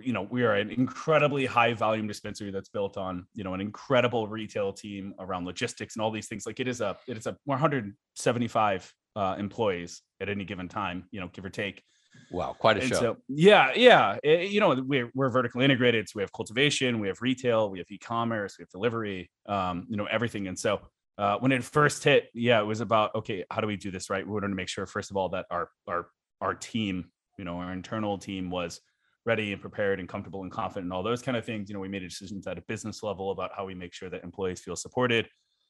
you 0.00 0.12
know 0.14 0.22
we 0.22 0.42
are 0.42 0.54
an 0.54 0.70
incredibly 0.70 1.44
high 1.44 1.74
volume 1.74 2.06
dispensary 2.06 2.50
that's 2.50 2.70
built 2.70 2.96
on 2.96 3.26
you 3.34 3.44
know 3.44 3.52
an 3.54 3.60
incredible 3.60 4.26
retail 4.26 4.72
team 4.72 5.14
around 5.18 5.44
logistics 5.44 5.96
and 5.96 6.02
all 6.02 6.10
these 6.10 6.28
things. 6.28 6.46
Like 6.46 6.60
it 6.60 6.68
is 6.68 6.80
a 6.80 6.96
it 7.08 7.16
is 7.18 7.26
a 7.26 7.36
175 7.44 8.94
uh, 9.16 9.36
employees 9.38 10.02
at 10.20 10.28
any 10.28 10.44
given 10.44 10.68
time 10.68 11.04
you 11.10 11.20
know 11.20 11.28
give 11.32 11.44
or 11.44 11.50
take. 11.50 11.82
Wow, 12.30 12.54
quite 12.58 12.76
a 12.76 12.80
and 12.80 12.88
show. 12.90 13.00
so 13.00 13.16
yeah 13.28 13.72
yeah 13.74 14.16
eh, 14.22 14.42
you 14.42 14.60
know 14.60 14.74
we're, 14.86 15.10
we're 15.14 15.30
vertically 15.30 15.64
integrated 15.64 16.08
so 16.08 16.12
we 16.16 16.22
have 16.22 16.32
cultivation 16.32 16.98
we 17.00 17.08
have 17.08 17.20
retail 17.22 17.70
we 17.70 17.78
have 17.78 17.86
e-commerce 17.90 18.56
we 18.58 18.62
have 18.62 18.68
delivery 18.70 19.30
um 19.46 19.86
you 19.88 19.96
know 19.96 20.06
everything. 20.06 20.46
And 20.46 20.58
so 20.58 20.80
uh, 21.18 21.38
when 21.38 21.52
it 21.52 21.62
first 21.62 22.04
hit 22.04 22.28
yeah 22.34 22.60
it 22.60 22.64
was 22.64 22.80
about 22.80 23.14
okay 23.14 23.44
how 23.50 23.60
do 23.60 23.66
we 23.66 23.76
do 23.76 23.90
this 23.90 24.10
right? 24.10 24.26
We 24.26 24.32
wanted 24.32 24.48
to 24.48 24.54
make 24.54 24.68
sure 24.68 24.86
first 24.86 25.10
of 25.10 25.16
all 25.16 25.28
that 25.30 25.46
our 25.50 25.68
our 25.86 26.06
our 26.40 26.54
team 26.54 27.10
you 27.38 27.44
know 27.44 27.56
our 27.56 27.72
internal 27.72 28.18
team 28.18 28.50
was 28.50 28.80
ready 29.24 29.52
and 29.52 29.60
prepared 29.60 30.00
and 30.00 30.08
comfortable 30.08 30.42
and 30.42 30.50
confident 30.50 30.84
and 30.84 30.92
all 30.92 31.02
those 31.02 31.22
kind 31.22 31.36
of 31.36 31.44
things. 31.44 31.68
You 31.68 31.74
know 31.74 31.80
we 31.80 31.88
made 31.88 32.00
decisions 32.02 32.46
at 32.46 32.58
a 32.58 32.62
business 32.62 33.02
level 33.02 33.30
about 33.30 33.50
how 33.56 33.64
we 33.64 33.74
make 33.74 33.94
sure 33.94 34.10
that 34.10 34.24
employees 34.24 34.60
feel 34.60 34.76
supported. 34.76 35.28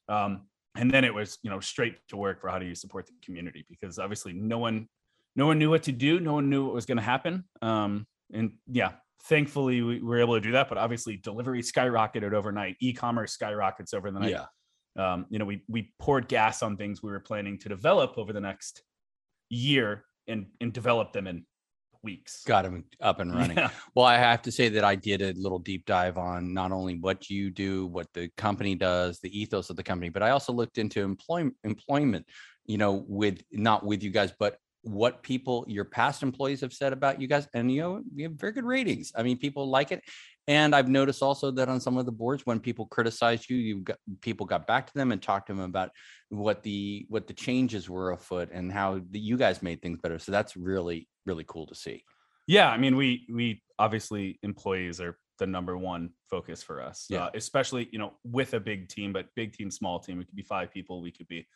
Um, 0.08 0.46
and 0.76 0.90
then 0.90 1.04
it 1.04 1.14
was 1.14 1.38
you 1.42 1.50
know 1.50 1.60
straight 1.60 1.96
to 2.08 2.16
work 2.16 2.40
for 2.40 2.48
how 2.48 2.58
do 2.58 2.66
you 2.66 2.74
support 2.74 3.06
the 3.06 3.12
community 3.24 3.64
because 3.68 3.98
obviously 3.98 4.32
no 4.32 4.58
one 4.58 4.88
no 5.36 5.46
one 5.46 5.58
knew 5.58 5.70
what 5.70 5.82
to 5.82 5.92
do 5.92 6.20
no 6.20 6.34
one 6.34 6.48
knew 6.48 6.64
what 6.64 6.74
was 6.74 6.86
going 6.86 6.96
to 6.96 7.02
happen 7.02 7.44
um, 7.62 8.06
and 8.32 8.52
yeah 8.66 8.92
thankfully 9.24 9.82
we 9.82 10.02
were 10.02 10.18
able 10.18 10.34
to 10.34 10.40
do 10.40 10.52
that 10.52 10.68
but 10.68 10.78
obviously 10.78 11.16
delivery 11.16 11.62
skyrocketed 11.62 12.32
overnight 12.32 12.76
e-commerce 12.80 13.32
skyrockets 13.32 13.94
over 13.94 14.10
the 14.10 14.18
night 14.18 14.36
yeah. 14.96 15.12
um, 15.12 15.26
you 15.30 15.38
know 15.38 15.44
we 15.44 15.62
we 15.68 15.92
poured 15.98 16.28
gas 16.28 16.62
on 16.62 16.76
things 16.76 17.02
we 17.02 17.10
were 17.10 17.20
planning 17.20 17.58
to 17.58 17.68
develop 17.68 18.18
over 18.18 18.32
the 18.32 18.40
next 18.40 18.82
year 19.48 20.04
and 20.26 20.46
and 20.60 20.72
develop 20.72 21.12
them 21.12 21.26
in 21.26 21.44
weeks 22.02 22.44
Got 22.44 22.64
him 22.64 22.84
up 23.00 23.20
and 23.20 23.34
running. 23.34 23.56
Yeah. 23.56 23.70
Well, 23.94 24.06
I 24.06 24.16
have 24.16 24.42
to 24.42 24.52
say 24.52 24.68
that 24.70 24.84
I 24.84 24.94
did 24.94 25.22
a 25.22 25.32
little 25.34 25.58
deep 25.58 25.86
dive 25.86 26.18
on 26.18 26.52
not 26.52 26.72
only 26.72 26.98
what 26.98 27.30
you 27.30 27.50
do, 27.50 27.86
what 27.86 28.12
the 28.12 28.28
company 28.36 28.74
does, 28.74 29.20
the 29.20 29.38
ethos 29.38 29.70
of 29.70 29.76
the 29.76 29.82
company, 29.82 30.08
but 30.08 30.22
I 30.22 30.30
also 30.30 30.52
looked 30.52 30.78
into 30.78 31.02
employment 31.02 31.56
employment, 31.64 32.26
you 32.66 32.78
know, 32.78 33.04
with 33.06 33.42
not 33.52 33.84
with 33.84 34.02
you 34.02 34.10
guys, 34.10 34.32
but 34.38 34.58
what 34.82 35.22
people 35.22 35.64
your 35.68 35.84
past 35.84 36.22
employees 36.22 36.60
have 36.60 36.72
said 36.72 36.92
about 36.92 37.20
you 37.20 37.28
guys. 37.28 37.46
And 37.54 37.70
you 37.70 37.80
know, 37.80 38.02
you 38.14 38.24
have 38.24 38.32
very 38.32 38.52
good 38.52 38.64
ratings. 38.64 39.12
I 39.14 39.22
mean, 39.22 39.38
people 39.38 39.68
like 39.68 39.92
it. 39.92 40.02
And 40.48 40.74
I've 40.74 40.88
noticed 40.88 41.22
also 41.22 41.50
that 41.52 41.68
on 41.68 41.80
some 41.80 41.96
of 41.96 42.04
the 42.06 42.12
boards, 42.12 42.44
when 42.44 42.58
people 42.58 42.86
criticize 42.86 43.48
you, 43.48 43.56
you 43.56 43.80
got 43.82 43.98
people 44.20 44.44
got 44.44 44.66
back 44.66 44.86
to 44.88 44.92
them 44.94 45.12
and 45.12 45.22
talked 45.22 45.46
to 45.46 45.52
them 45.54 45.62
about 45.62 45.90
what 46.30 46.62
the 46.62 47.06
what 47.08 47.26
the 47.28 47.32
changes 47.34 47.88
were 47.88 48.10
afoot 48.10 48.48
and 48.52 48.72
how 48.72 49.00
the, 49.10 49.20
you 49.20 49.36
guys 49.36 49.62
made 49.62 49.80
things 49.80 49.98
better. 50.02 50.18
So 50.18 50.32
that's 50.32 50.56
really 50.56 51.08
really 51.26 51.44
cool 51.46 51.66
to 51.68 51.74
see. 51.74 52.02
yeah 52.48 52.68
i 52.70 52.76
mean 52.76 52.96
we 52.96 53.08
we 53.32 53.62
obviously 53.78 54.38
employees 54.42 55.00
are 55.00 55.16
the 55.38 55.46
number 55.46 55.76
one 55.78 56.10
focus 56.28 56.60
for 56.62 56.82
us 56.82 57.06
Yeah. 57.08 57.24
uh, 57.26 57.30
especially 57.34 57.88
you 57.92 57.98
know 58.00 58.12
with 58.24 58.54
a 58.54 58.60
big 58.60 58.88
team 58.88 59.12
but 59.12 59.26
big 59.36 59.52
team 59.52 59.70
small 59.70 60.00
team 60.00 60.18
we 60.18 60.24
could 60.24 60.34
be 60.34 60.42
five 60.42 60.72
people 60.72 61.00
we 61.00 61.12
could 61.12 61.28
be 61.28 61.46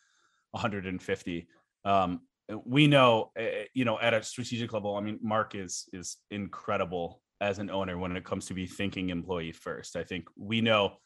150 0.51 1.47
um 1.85 2.21
we 2.65 2.87
know 2.87 3.31
uh, 3.39 3.65
you 3.73 3.85
know 3.85 3.99
at 3.99 4.13
a 4.13 4.23
strategic 4.23 4.71
level 4.73 4.95
i 4.95 5.01
mean 5.01 5.19
mark 5.21 5.55
is 5.55 5.89
is 5.93 6.17
incredible 6.31 7.21
as 7.41 7.59
an 7.59 7.69
owner 7.69 7.97
when 7.97 8.15
it 8.15 8.23
comes 8.23 8.45
to 8.47 8.53
be 8.53 8.65
thinking 8.65 9.09
employee 9.09 9.51
first. 9.51 9.95
I 9.95 10.03
think 10.03 10.27
we 10.35 10.61
know 10.61 10.97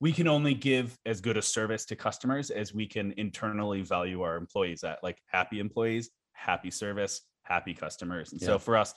we 0.00 0.12
can 0.12 0.28
only 0.28 0.54
give 0.54 0.96
as 1.04 1.20
good 1.20 1.36
a 1.36 1.42
service 1.42 1.84
to 1.86 1.96
customers 1.96 2.50
as 2.50 2.72
we 2.74 2.86
can 2.86 3.12
internally 3.16 3.82
value 3.82 4.22
our 4.22 4.36
employees 4.36 4.82
at 4.84 4.98
like 5.02 5.18
happy 5.26 5.58
employees 5.60 6.10
happy 6.32 6.70
service 6.70 7.22
happy 7.42 7.74
customers. 7.74 8.32
And 8.32 8.40
Yeah. 8.40 8.46
so 8.48 8.58
for 8.58 8.76
us 8.76 8.94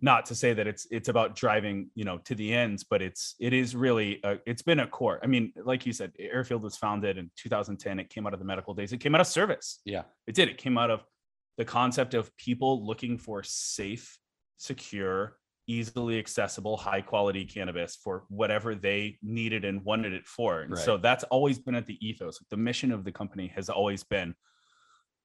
not 0.00 0.26
to 0.26 0.34
say 0.34 0.54
that 0.54 0.66
it's 0.68 0.86
it's 0.92 1.08
about 1.08 1.34
driving 1.34 1.90
you 1.96 2.04
know 2.04 2.18
to 2.18 2.34
the 2.36 2.54
ends 2.54 2.84
but 2.88 3.02
it's 3.02 3.34
it 3.40 3.52
is 3.52 3.74
really 3.74 4.20
a, 4.22 4.38
it's 4.46 4.62
been 4.62 4.80
a 4.80 4.86
core. 4.86 5.18
I 5.22 5.26
mean 5.26 5.52
like 5.56 5.84
you 5.84 5.92
said 5.92 6.12
airfield 6.18 6.62
was 6.62 6.76
founded 6.76 7.18
in 7.18 7.30
2010 7.36 7.98
it 7.98 8.08
came 8.08 8.26
out 8.26 8.32
of 8.32 8.38
the 8.38 8.44
medical 8.46 8.74
days. 8.74 8.92
It 8.92 8.98
came 8.98 9.14
out 9.14 9.20
of 9.20 9.26
service. 9.26 9.80
Yeah. 9.84 10.02
it 10.26 10.34
did. 10.34 10.48
It 10.48 10.56
came 10.58 10.78
out 10.78 10.90
of 10.90 11.00
the 11.58 11.64
concept 11.64 12.14
of 12.14 12.34
people 12.36 12.86
looking 12.86 13.18
for 13.18 13.42
safe 13.42 14.16
secure 14.56 15.36
easily 15.68 16.18
accessible 16.18 16.76
high 16.76 17.00
quality 17.00 17.44
cannabis 17.44 17.96
for 18.02 18.24
whatever 18.28 18.74
they 18.74 19.16
needed 19.22 19.64
and 19.64 19.84
wanted 19.84 20.12
it 20.12 20.26
for 20.26 20.62
and 20.62 20.76
so 20.76 20.96
that's 20.96 21.22
always 21.24 21.58
been 21.58 21.74
at 21.74 21.86
the 21.86 21.98
ethos 22.06 22.42
the 22.50 22.56
mission 22.56 22.90
of 22.90 23.04
the 23.04 23.12
company 23.12 23.46
has 23.46 23.68
always 23.68 24.02
been 24.02 24.34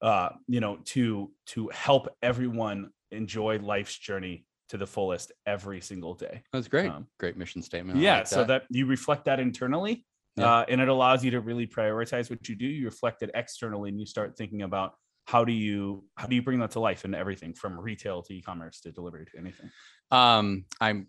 uh 0.02 0.28
you 0.46 0.60
know 0.60 0.78
to 0.84 1.32
to 1.46 1.68
help 1.68 2.08
everyone 2.22 2.90
enjoy 3.10 3.58
life's 3.58 3.96
journey 3.98 4.46
to 4.68 4.76
the 4.76 4.86
fullest 4.86 5.32
every 5.46 5.80
single 5.80 6.14
day 6.14 6.42
That's 6.52 6.68
great. 6.68 6.90
Um, 6.90 7.06
great 7.18 7.36
mission 7.36 7.62
statement. 7.62 7.98
I 7.98 8.02
yeah 8.02 8.16
like 8.18 8.26
so 8.26 8.44
that 8.44 8.64
you 8.70 8.86
reflect 8.86 9.24
that 9.26 9.40
internally 9.40 10.04
Yeah. 10.36 10.52
uh, 10.60 10.64
and 10.68 10.80
it 10.80 10.88
allows 10.88 11.24
you 11.24 11.30
to 11.32 11.40
really 11.40 11.66
prioritize 11.66 12.28
what 12.30 12.48
you 12.48 12.54
do 12.54 12.66
you 12.66 12.84
reflect 12.86 13.22
it 13.22 13.30
externally 13.34 13.88
and 13.90 13.98
you 13.98 14.06
start 14.06 14.36
thinking 14.36 14.62
about 14.62 14.92
how 15.26 15.44
do 15.44 15.52
you 15.52 16.04
how 16.16 16.26
do 16.26 16.34
you 16.34 16.42
bring 16.42 16.58
that 16.58 16.70
to 16.70 16.80
life 16.80 17.04
in 17.04 17.14
everything 17.14 17.54
from 17.54 17.78
retail 17.78 18.22
to 18.22 18.34
e-commerce 18.34 18.80
to 18.80 18.92
delivery 18.92 19.24
to 19.24 19.38
anything 19.38 19.70
um 20.10 20.64
i'm 20.80 21.06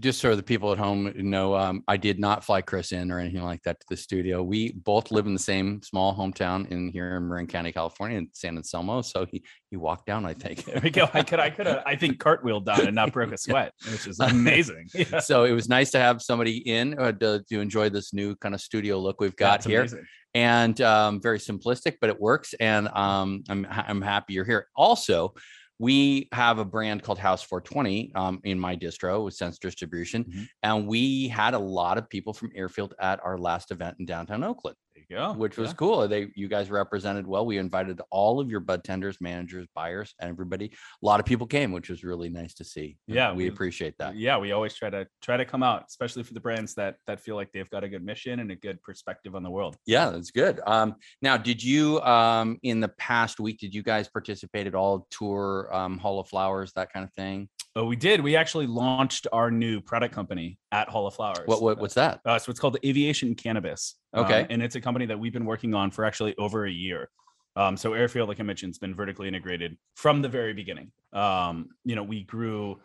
just 0.00 0.20
so 0.20 0.36
the 0.36 0.42
people 0.42 0.70
at 0.72 0.78
home 0.78 1.10
know, 1.16 1.54
um, 1.54 1.82
I 1.88 1.96
did 1.96 2.18
not 2.18 2.44
fly 2.44 2.60
Chris 2.60 2.92
in 2.92 3.10
or 3.10 3.18
anything 3.18 3.42
like 3.42 3.62
that 3.62 3.80
to 3.80 3.86
the 3.88 3.96
studio. 3.96 4.42
We 4.42 4.72
both 4.72 5.10
live 5.10 5.26
in 5.26 5.32
the 5.32 5.38
same 5.38 5.80
small 5.82 6.14
hometown 6.14 6.70
in 6.70 6.90
here 6.90 7.16
in 7.16 7.28
Marin 7.28 7.46
County, 7.46 7.72
California, 7.72 8.18
in 8.18 8.28
San 8.32 8.56
Anselmo. 8.56 9.00
So 9.00 9.24
he 9.24 9.42
he 9.70 9.78
walked 9.78 10.06
down, 10.06 10.26
I 10.26 10.34
think. 10.34 10.64
There 10.66 10.80
we 10.82 10.90
go. 10.90 11.08
I 11.14 11.22
could 11.22 11.40
I 11.40 11.48
could 11.48 11.66
have 11.66 11.82
I 11.86 11.96
think 11.96 12.18
cartwheeled 12.18 12.66
down 12.66 12.86
and 12.86 12.94
not 12.94 13.12
broke 13.12 13.32
a 13.32 13.38
sweat, 13.38 13.72
which 13.90 14.06
is 14.06 14.20
amazing. 14.20 14.88
Yeah. 15.02 15.20
So 15.20 15.44
it 15.44 15.52
was 15.52 15.68
nice 15.68 15.90
to 15.92 15.98
have 15.98 16.22
somebody 16.22 16.58
in 16.58 16.98
uh, 16.98 17.12
to, 17.12 17.42
to 17.48 17.60
enjoy 17.60 17.88
this 17.88 18.12
new 18.12 18.36
kind 18.36 18.54
of 18.54 18.60
studio 18.60 18.98
look 19.00 19.20
we've 19.20 19.34
got 19.36 19.52
That's 19.52 19.66
here. 19.66 19.80
amazing. 19.80 20.04
And 20.34 20.80
um, 20.80 21.20
very 21.20 21.38
simplistic, 21.38 21.96
but 22.00 22.10
it 22.10 22.20
works. 22.20 22.54
And 22.60 22.88
um, 22.88 23.44
I'm 23.48 23.66
I'm 23.70 24.02
happy 24.02 24.34
you're 24.34 24.44
here. 24.44 24.68
Also, 24.76 25.34
we 25.78 26.28
have 26.32 26.58
a 26.58 26.64
brand 26.64 27.02
called 27.02 27.18
House 27.18 27.42
420 27.42 28.12
um, 28.14 28.40
in 28.44 28.58
my 28.58 28.76
distro 28.76 29.24
with 29.24 29.34
Sense 29.34 29.58
Distribution, 29.58 30.24
Mhm. 30.24 30.48
and 30.62 30.86
we 30.86 31.28
had 31.28 31.54
a 31.54 31.58
lot 31.58 31.98
of 31.98 32.08
people 32.08 32.32
from 32.32 32.50
Airfield 32.54 32.94
at 33.00 33.20
our 33.24 33.36
last 33.38 33.70
event 33.70 33.96
in 33.98 34.06
downtown 34.06 34.44
Oakland, 34.44 34.76
go. 35.12 35.32
which 35.34 35.56
was 35.56 35.70
Yeah. 35.70 35.74
cool. 35.74 36.08
They 36.08 36.32
you 36.34 36.48
guys 36.48 36.70
represented 36.70 37.26
well. 37.26 37.46
We 37.46 37.58
invited 37.58 38.00
all 38.10 38.40
of 38.40 38.50
your 38.50 38.60
bud 38.60 38.82
tenders, 38.84 39.20
managers, 39.20 39.66
buyers, 39.74 40.14
and 40.20 40.28
everybody. 40.30 40.66
A 41.02 41.06
lot 41.06 41.20
of 41.20 41.26
people 41.26 41.46
came, 41.46 41.70
which 41.72 41.88
was 41.90 42.02
really 42.04 42.28
nice 42.28 42.54
to 42.54 42.64
see. 42.64 42.96
Yeah, 43.06 43.30
we 43.32 43.44
we- 43.44 43.48
appreciate 43.48 43.96
that. 43.98 44.16
Yeah, 44.16 44.38
we 44.38 44.52
always 44.52 44.74
try 44.74 44.90
to 44.90 45.06
try 45.20 45.36
to 45.36 45.44
come 45.44 45.62
out, 45.62 45.84
especially 45.88 46.22
for 46.22 46.34
the 46.34 46.40
brands 46.40 46.74
that 46.74 46.96
that 47.06 47.20
feel 47.20 47.36
like 47.36 47.50
they've 47.52 47.70
got 47.70 47.84
a 47.84 47.88
good 47.88 48.04
mission 48.04 48.40
and 48.40 48.50
a 48.50 48.56
good 48.56 48.82
perspective 48.82 49.34
on 49.34 49.42
the 49.42 49.50
world. 49.50 49.76
Yeah, 49.86 50.10
that's 50.10 50.30
good. 50.30 50.60
Um, 50.66 50.96
now, 51.20 51.36
did 51.36 51.62
you 51.62 52.00
um, 52.02 52.58
in 52.62 52.80
the 52.80 52.88
past 52.88 53.38
week 53.40 53.58
did 53.58 53.74
you 53.74 53.82
guys 53.82 54.08
participate 54.08 54.66
at 54.66 54.74
all? 54.74 55.06
Tour 55.10 55.68
um, 55.72 55.98
Hall 55.98 56.18
of 56.20 56.28
Flowers, 56.28 56.72
that 56.74 56.92
kind 56.92 57.04
of 57.04 57.12
thing. 57.14 57.48
Oh, 57.74 57.86
we 57.86 57.96
did. 57.96 58.20
We 58.20 58.36
actually 58.36 58.66
launched 58.66 59.26
our 59.32 59.50
new 59.50 59.80
product 59.80 60.14
company 60.14 60.58
at 60.72 60.88
Hall 60.90 61.06
of 61.06 61.14
Flowers. 61.14 61.46
What, 61.46 61.62
what 61.62 61.78
what's 61.78 61.94
that? 61.94 62.20
Uh, 62.24 62.38
so 62.38 62.50
it's 62.50 62.60
called 62.60 62.76
Aviation 62.84 63.34
Cannabis. 63.34 63.94
Okay. 64.14 64.46
and 64.50 64.62
it's 64.62 64.76
a 64.76 64.80
company 64.80 65.06
that 65.06 65.18
we've 65.18 65.32
been 65.32 65.46
working 65.46 65.72
on 65.74 65.90
for 65.90 66.04
actually 66.04 66.36
over 66.36 66.66
a 66.66 66.70
year. 66.70 67.08
Um, 67.56 67.76
so 67.76 67.94
Airfield, 67.94 68.28
like 68.28 68.40
I 68.40 68.42
mentioned, 68.42 68.70
has 68.70 68.78
been 68.78 68.94
vertically 68.94 69.28
integrated 69.28 69.76
from 69.94 70.22
the 70.22 70.28
very 70.28 70.52
beginning. 70.52 70.90
Um, 71.12 71.68
you 71.84 71.96
know, 71.96 72.02
we 72.02 72.24
grew 72.24 72.80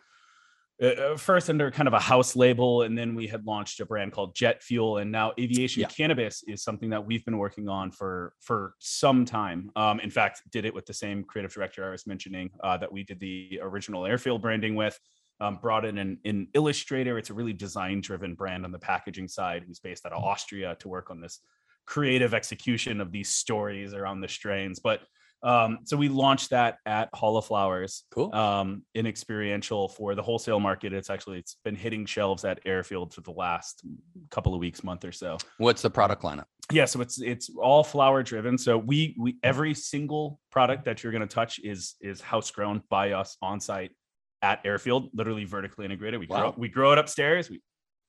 uh, 0.82 0.86
uh, 0.86 1.16
first 1.16 1.50
under 1.50 1.70
kind 1.70 1.88
of 1.88 1.94
a 1.94 2.00
house 2.00 2.36
label, 2.36 2.82
and 2.82 2.96
then 2.96 3.14
we 3.14 3.26
had 3.26 3.44
launched 3.44 3.80
a 3.80 3.86
brand 3.86 4.12
called 4.12 4.34
Jet 4.34 4.62
Fuel, 4.62 4.98
and 4.98 5.10
now 5.10 5.32
Aviation 5.38 5.80
Yeah. 5.80 5.88
Cannabis 5.88 6.44
is 6.46 6.62
something 6.62 6.90
that 6.90 7.04
we've 7.04 7.24
been 7.24 7.38
working 7.38 7.68
on 7.68 7.90
for 7.90 8.34
for 8.40 8.74
some 8.78 9.24
time. 9.24 9.70
Um, 9.76 10.00
in 10.00 10.10
fact, 10.10 10.42
did 10.50 10.64
it 10.64 10.74
with 10.74 10.86
the 10.86 10.94
same 10.94 11.24
creative 11.24 11.52
director 11.52 11.86
I 11.86 11.90
was 11.90 12.06
mentioning 12.06 12.50
uh, 12.62 12.76
that 12.78 12.92
we 12.92 13.02
did 13.02 13.18
the 13.20 13.60
original 13.62 14.06
Airfield 14.06 14.42
branding 14.42 14.74
with. 14.74 14.98
Um, 15.40 15.60
brought 15.62 15.84
in 15.84 15.98
an, 15.98 16.18
an 16.24 16.48
illustrator. 16.54 17.16
It's 17.16 17.30
a 17.30 17.34
really 17.34 17.52
design 17.52 18.00
driven 18.00 18.34
brand 18.34 18.64
on 18.64 18.72
the 18.72 18.78
packaging 18.80 19.28
side 19.28 19.62
who's 19.64 19.78
based 19.78 20.04
out 20.04 20.12
of 20.12 20.20
Austria 20.24 20.76
to 20.80 20.88
work 20.88 21.12
on 21.12 21.20
this 21.20 21.38
creative 21.86 22.34
execution 22.34 23.00
of 23.00 23.12
these 23.12 23.28
stories 23.28 23.94
around 23.94 24.20
the 24.20 24.26
strains. 24.26 24.80
But 24.80 25.02
um, 25.42 25.78
so 25.84 25.96
we 25.96 26.08
launched 26.08 26.50
that 26.50 26.78
at 26.86 27.08
Hall 27.14 27.36
of 27.36 27.44
Flowers 27.44 28.04
Cool. 28.10 28.34
um, 28.34 28.82
in 28.94 29.06
experiential 29.06 29.88
for 29.88 30.14
the 30.14 30.22
wholesale 30.22 30.60
market. 30.60 30.92
It's 30.92 31.10
actually 31.10 31.38
it's 31.38 31.56
been 31.64 31.76
hitting 31.76 32.06
shelves 32.06 32.44
at 32.44 32.60
Airfield 32.64 33.14
for 33.14 33.20
the 33.20 33.30
last 33.30 33.82
couple 34.30 34.54
of 34.54 34.60
weeks, 34.60 34.82
month 34.82 35.04
or 35.04 35.12
so. 35.12 35.38
What's 35.58 35.82
the 35.82 35.90
product 35.90 36.22
lineup? 36.22 36.44
Yeah, 36.72 36.84
so 36.84 37.00
it's 37.00 37.20
it's 37.20 37.50
all 37.56 37.84
flower 37.84 38.22
driven. 38.22 38.58
So 38.58 38.76
we 38.76 39.16
we 39.18 39.36
every 39.42 39.74
single 39.74 40.40
product 40.50 40.84
that 40.84 41.02
you're 41.02 41.12
going 41.12 41.26
to 41.26 41.34
touch 41.34 41.60
is 41.62 41.94
is 42.00 42.20
house 42.20 42.50
grown 42.50 42.82
by 42.90 43.12
us 43.12 43.36
on 43.40 43.60
site 43.60 43.92
at 44.42 44.60
Airfield, 44.64 45.10
literally 45.14 45.44
vertically 45.44 45.84
integrated. 45.84 46.20
We 46.20 46.26
grow 46.26 46.54
we 46.56 46.68
grow 46.68 46.92
it 46.92 46.98
upstairs, 46.98 47.48
we 47.48 47.62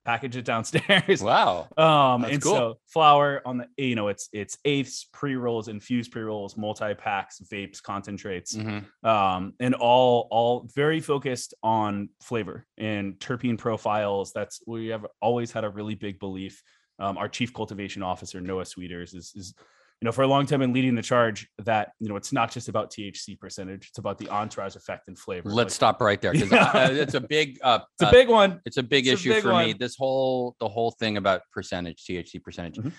package 0.09 0.35
it 0.37 0.45
downstairs. 0.45 1.21
Wow. 1.21 1.67
Um, 1.77 2.21
That's 2.21 2.33
and 2.33 2.41
cool. 2.43 2.53
so 2.53 2.79
flower 2.87 3.41
on 3.45 3.57
the 3.59 3.67
you 3.77 3.95
know 3.95 4.07
it's 4.07 4.29
it's 4.33 4.57
eighths, 4.65 5.07
pre 5.13 5.35
rolls, 5.35 5.67
infused 5.67 6.11
pre 6.11 6.21
rolls, 6.23 6.57
multi 6.57 6.93
packs, 6.95 7.39
vapes, 7.51 7.81
concentrates, 7.81 8.55
Mhm. 8.55 8.85
um, 9.03 9.53
and 9.59 9.73
all 9.75 10.27
all 10.31 10.67
very 10.75 10.99
focused 10.99 11.53
on 11.63 12.09
flavor 12.21 12.65
and 12.77 13.05
terpene 13.19 13.57
profiles. 13.57 14.31
That's 14.33 14.61
we 14.65 14.87
have 14.87 15.05
always 15.21 15.51
had 15.51 15.63
a 15.63 15.69
really 15.69 15.95
big 15.95 16.19
belief. 16.19 16.61
Um, 16.97 17.17
our 17.17 17.29
chief 17.29 17.53
cultivation 17.53 18.01
officer 18.03 18.41
Noah 18.41 18.65
Sweeters 18.65 19.13
is 19.13 19.31
is 19.35 19.53
you 20.01 20.05
know 20.05 20.11
for 20.13 20.21
a 20.21 20.27
long 20.27 20.45
time 20.45 20.59
been 20.61 20.71
leading 20.71 20.95
the 20.95 21.01
charge 21.01 21.47
that 21.65 21.91
you 21.99 22.07
know 22.07 22.15
it's 22.15 22.31
not 22.31 22.51
just 22.51 22.69
about 22.69 22.89
THC 22.91 23.37
percentage; 23.39 23.87
it's 23.89 23.97
about 23.97 24.17
the 24.17 24.29
entourage 24.29 24.75
effect 24.75 25.07
and 25.09 25.17
flavor. 25.17 25.49
Let's 25.49 25.67
Like, 25.71 25.75
stop 25.75 26.01
right 26.01 26.21
there 26.21 26.31
because 26.31 26.51
Yeah. 26.51 26.87
it's 26.91 27.15
a 27.15 27.19
big 27.19 27.59
uh, 27.61 27.79
it's 27.95 28.03
a 28.03 28.07
uh, 28.07 28.11
big 28.11 28.29
one. 28.29 28.61
it's 28.65 28.77
a 28.77 28.83
big 28.83 29.07
it's 29.07 29.11
a 29.11 29.13
issue 29.23 29.33
big 29.33 29.43
for 29.43 29.53
me. 29.55 29.73
This 29.73 29.95
whole 29.97 30.55
the 30.59 30.69
whole 30.69 30.91
thing 30.91 31.17
about 31.17 31.41
percentage, 31.51 32.05
THC 32.05 32.41
percentage. 32.41 32.77
Mhm. 32.77 32.93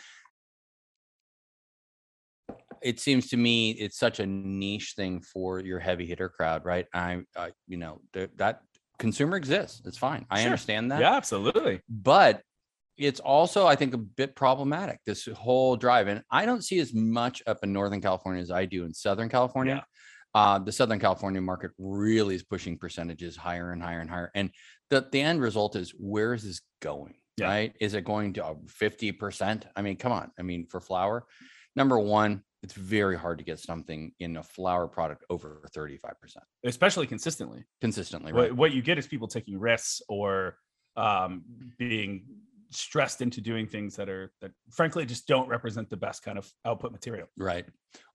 It 2.82 2.98
seems 3.00 3.28
to 3.30 3.36
me 3.36 3.70
it's 3.72 3.98
such 3.98 4.20
a 4.20 4.26
niche 4.26 4.94
thing 4.96 5.20
for 5.20 5.60
your 5.60 5.78
heavy 5.78 6.06
hitter 6.06 6.28
crowd, 6.28 6.64
right? 6.64 6.86
I, 6.94 7.22
I 7.36 7.50
you 7.68 7.76
know, 7.76 8.00
th- 8.14 8.30
that 8.36 8.62
consumer 8.98 9.36
exists. 9.36 9.82
It's 9.84 9.98
fine. 9.98 10.26
I 10.30 10.38
Sure. 10.38 10.46
understand 10.46 10.90
that. 10.92 11.00
Yeah, 11.00 11.14
absolutely. 11.14 11.80
but 11.88 12.42
it's 13.00 13.20
also 13.20 13.66
i 13.66 13.74
think 13.74 13.94
a 13.94 13.98
bit 13.98 14.36
problematic 14.36 15.00
this 15.06 15.26
whole 15.26 15.76
drive 15.76 16.06
and 16.06 16.22
i 16.30 16.44
don't 16.44 16.62
see 16.62 16.78
as 16.78 16.92
much 16.94 17.42
up 17.46 17.58
in 17.62 17.72
northern 17.72 18.00
california 18.00 18.40
as 18.42 18.50
i 18.50 18.64
do 18.64 18.84
in 18.84 18.94
southern 18.94 19.28
california. 19.28 19.84
Uh, 20.32 20.60
the 20.60 20.70
southern 20.70 21.00
california 21.00 21.40
market 21.40 21.72
really 21.78 22.36
is 22.36 22.44
pushing 22.44 22.78
percentages 22.78 23.36
higher 23.36 23.72
and 23.72 23.82
higher 23.82 24.00
and 24.00 24.08
higher 24.10 24.30
and 24.36 24.50
the, 24.90 25.04
the 25.10 25.20
end 25.20 25.40
result 25.40 25.74
is 25.74 25.92
where 25.98 26.34
is 26.34 26.44
this 26.44 26.60
going 26.80 27.14
Yeah. 27.36 27.46
right? 27.46 27.72
Is 27.80 27.94
it 27.94 28.04
going 28.04 28.34
to 28.34 28.44
uh, 28.44 28.54
50% 28.80 29.64
i 29.74 29.82
mean 29.82 29.96
come 29.96 30.12
on 30.12 30.30
i 30.38 30.42
mean 30.42 30.66
for 30.70 30.80
flower 30.80 31.26
number 31.74 31.98
one 31.98 32.42
it's 32.62 32.74
very 32.74 33.16
hard 33.16 33.38
to 33.38 33.44
get 33.44 33.58
something 33.58 34.12
in 34.20 34.36
a 34.36 34.42
flower 34.42 34.86
product 34.86 35.24
over 35.30 35.66
35% 35.74 36.12
Especially 36.64 37.06
consistently. 37.06 37.64
consistently 37.80 38.32
right. 38.32 38.50
what, 38.50 38.56
what 38.56 38.72
you 38.72 38.82
get 38.82 38.98
is 38.98 39.06
people 39.08 39.26
taking 39.28 39.58
risks 39.58 40.02
or 40.08 40.56
um, 40.96 41.42
being 41.78 42.24
stressed 42.70 43.20
into 43.22 43.40
doing 43.40 43.66
things 43.66 43.96
that 43.96 44.08
are 44.08 44.32
that 44.40 44.52
frankly 44.70 45.04
just 45.04 45.26
don't 45.26 45.48
represent 45.48 45.90
the 45.90 45.96
best 45.96 46.22
kind 46.22 46.38
of 46.38 46.50
output 46.64 46.92
material. 46.92 47.26
Right. 47.36 47.66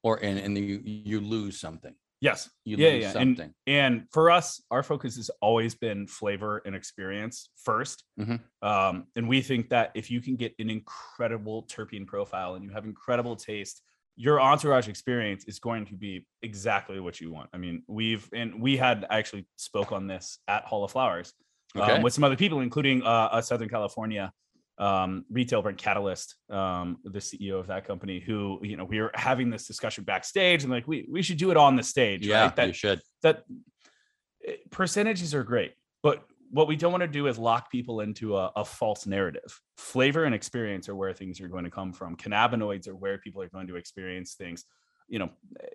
Or 0.03 0.17
and, 0.23 0.39
and 0.39 0.57
you 0.57 0.81
you 0.83 1.19
lose 1.19 1.59
something. 1.59 1.93
Yes. 2.21 2.49
You 2.63 2.77
Yeah, 2.77 2.89
lose 2.91 3.01
yeah, 3.01 3.07
and- 3.07 3.37
something. 3.37 3.53
and 3.67 4.05
for 4.13 4.31
us 4.31 4.61
our 4.71 4.83
focus 4.83 5.17
has 5.17 5.29
always 5.41 5.75
been 5.75 6.07
flavor 6.07 6.61
and 6.65 6.75
experience 6.75 7.49
1st 7.67 8.03
Mhm. 8.19 8.39
um, 8.61 9.07
and 9.15 9.27
we 9.27 9.41
think 9.41 9.69
that 9.69 9.91
if 9.95 10.09
you 10.09 10.21
can 10.21 10.35
get 10.37 10.53
an 10.59 10.69
incredible 10.69 11.63
terpene 11.63 12.07
profile 12.07 12.55
and 12.55 12.63
you 12.63 12.71
have 12.71 12.85
incredible 12.85 13.35
taste 13.35 13.81
your 14.17 14.39
entourage 14.39 14.87
experience 14.87 15.43
is 15.43 15.59
going 15.59 15.85
to 15.85 15.93
be 15.93 16.25
exactly 16.41 17.01
what 17.01 17.19
you 17.19 17.29
want. 17.33 17.49
I 17.53 17.57
mean 17.57 17.83
we've 17.87 18.29
and 18.33 18.61
we 18.61 18.77
had 18.77 19.05
actually 19.09 19.45
spoke 19.57 19.91
on 19.91 20.07
this 20.07 20.39
at 20.47 20.63
hall 20.63 20.85
of 20.85 20.91
flowers 20.91 21.33
Okay. 21.75 21.91
um, 21.91 22.01
with 22.01 22.13
some 22.13 22.23
other 22.23 22.37
people, 22.37 22.61
including 22.61 23.03
uh, 23.03 23.27
a 23.33 23.43
Southern 23.43 23.67
California 23.67 24.31
um, 24.77 25.25
retail 25.29 25.61
brand 25.61 25.77
Catalyst, 25.77 26.35
um, 26.49 26.97
the 27.03 27.19
CEO 27.19 27.59
of 27.59 27.67
that 27.67 27.85
company, 27.85 28.19
who 28.19 28.59
you 28.61 28.77
know 28.77 28.85
we 28.85 28.99
were 28.99 29.11
having 29.13 29.49
this 29.49 29.67
discussion 29.67 30.03
backstage, 30.03 30.63
and 30.63 30.71
like 30.71 30.87
we 30.87 31.07
we 31.09 31.21
should 31.21 31.37
do 31.37 31.51
it 31.51 31.57
on 31.57 31.75
the 31.75 31.83
stage, 31.83 32.25
yeah 32.25 32.43
right? 32.43 32.55
That 32.55 32.67
you 32.67 32.73
should 32.73 33.01
that 33.23 33.43
eh, 34.45 34.55
percentages 34.71 35.33
are 35.33 35.43
great, 35.43 35.73
but 36.03 36.23
what 36.51 36.67
we 36.67 36.75
don't 36.75 36.91
want 36.91 37.01
to 37.01 37.07
do 37.07 37.27
is 37.27 37.37
lock 37.37 37.71
people 37.71 38.01
into 38.01 38.37
a, 38.37 38.51
a 38.55 38.63
false 38.63 39.05
narrative. 39.05 39.59
Flavor 39.77 40.25
and 40.25 40.35
experience 40.35 40.87
are 40.87 40.95
where 40.95 41.11
things 41.11 41.41
are 41.41 41.47
going 41.47 41.63
to 41.63 41.71
come 41.71 41.91
from. 41.91 42.15
Cannabinoids 42.15 42.87
are 42.87 42.95
where 42.95 43.17
people 43.17 43.41
are 43.41 43.49
going 43.49 43.67
to 43.67 43.75
experience 43.75 44.35
things. 44.35 44.63
You 45.07 45.19
know, 45.19 45.29
eh, 45.61 45.67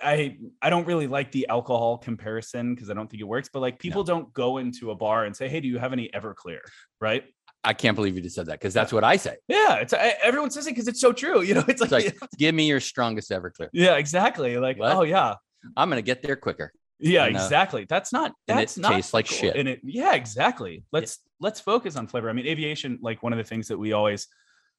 I 0.00 0.38
I 0.62 0.70
don't 0.70 0.86
really 0.86 1.06
like 1.08 1.32
the 1.32 1.48
alcohol 1.48 1.98
comparison 1.98 2.74
because 2.74 2.90
I 2.90 2.94
don't 2.94 3.10
think 3.10 3.20
it 3.20 3.26
works. 3.26 3.50
But 3.52 3.60
like 3.60 3.78
people 3.78 4.04
don't 4.04 4.32
go 4.32 4.58
into 4.58 4.92
a 4.92 4.94
bar 4.94 5.24
and 5.24 5.34
say, 5.36 5.48
"Hey, 5.48 5.60
do 5.60 5.68
you 5.68 5.78
have 5.78 5.92
any 5.92 6.08
Everclear?" 6.14 6.60
Right? 7.00 7.24
I 7.64 7.72
can't 7.72 7.96
believe 7.96 8.14
you 8.14 8.22
just 8.22 8.34
said 8.36 8.46
that 8.46 8.60
because 8.60 8.74
that's 8.74 8.92
what 8.92 9.04
I 9.04 9.16
say. 9.16 9.36
Yeah, 9.48 9.76
it's 9.76 9.92
everyone 10.22 10.50
says 10.50 10.66
it 10.66 10.70
because 10.70 10.88
it's 10.88 11.00
so 11.00 11.12
true. 11.12 11.40
You 11.42 11.54
know, 11.54 11.64
it's 11.66 11.80
like, 11.80 12.04
It's 12.06 12.20
like, 12.20 12.30
give 12.38 12.54
me 12.54 12.66
your 12.68 12.80
strongest 12.80 13.30
Everclear. 13.30 13.68
yeah, 13.72 13.96
exactly. 13.96 14.56
Like, 14.58 14.78
What? 14.78 14.92
oh 14.96 15.02
yeah, 15.02 15.34
I'm 15.76 15.88
gonna 15.88 16.02
get 16.02 16.22
there 16.22 16.36
quicker. 16.36 16.72
Yeah, 17.00 17.24
you 17.24 17.30
uh, 17.36 17.38
know? 17.38 17.44
exactly. 17.44 17.86
That's 17.88 18.12
not 18.12 18.32
And 18.48 18.58
that's 18.58 18.78
not 18.78 18.92
tastes 18.92 19.14
like 19.14 19.28
cool. 19.28 19.38
shit. 19.38 19.56
And 19.56 19.68
it 19.68 19.80
yeah, 19.82 20.14
exactly. 20.14 20.84
Let's 20.92 21.18
let's 21.40 21.60
focus 21.60 21.96
on 21.96 22.06
flavor. 22.06 22.30
I 22.30 22.32
mean, 22.32 22.46
aviation, 22.46 22.98
like 23.02 23.22
one 23.22 23.32
of 23.32 23.38
the 23.38 23.44
things 23.44 23.68
that 23.68 23.78
we 23.78 23.92
always 23.92 24.28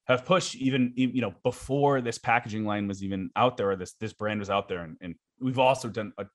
have 0.08 0.26
pushed, 0.26 0.56
even 0.56 0.94
you 0.96 1.22
know, 1.22 1.34
before 1.44 2.02
this 2.02 2.18
packaging 2.18 2.66
line 2.66 2.88
was 2.88 3.04
even 3.04 3.30
out 3.36 3.58
there, 3.58 3.72
or 3.72 3.76
this 3.76 3.94
this 4.00 4.14
brand 4.14 4.40
was 4.40 4.50
out 4.50 4.70
there, 4.70 4.82
and, 4.82 4.96
and 5.02 5.16
we've 5.40 5.60
also 5.60 5.90
done 5.90 6.14
a 6.18 6.26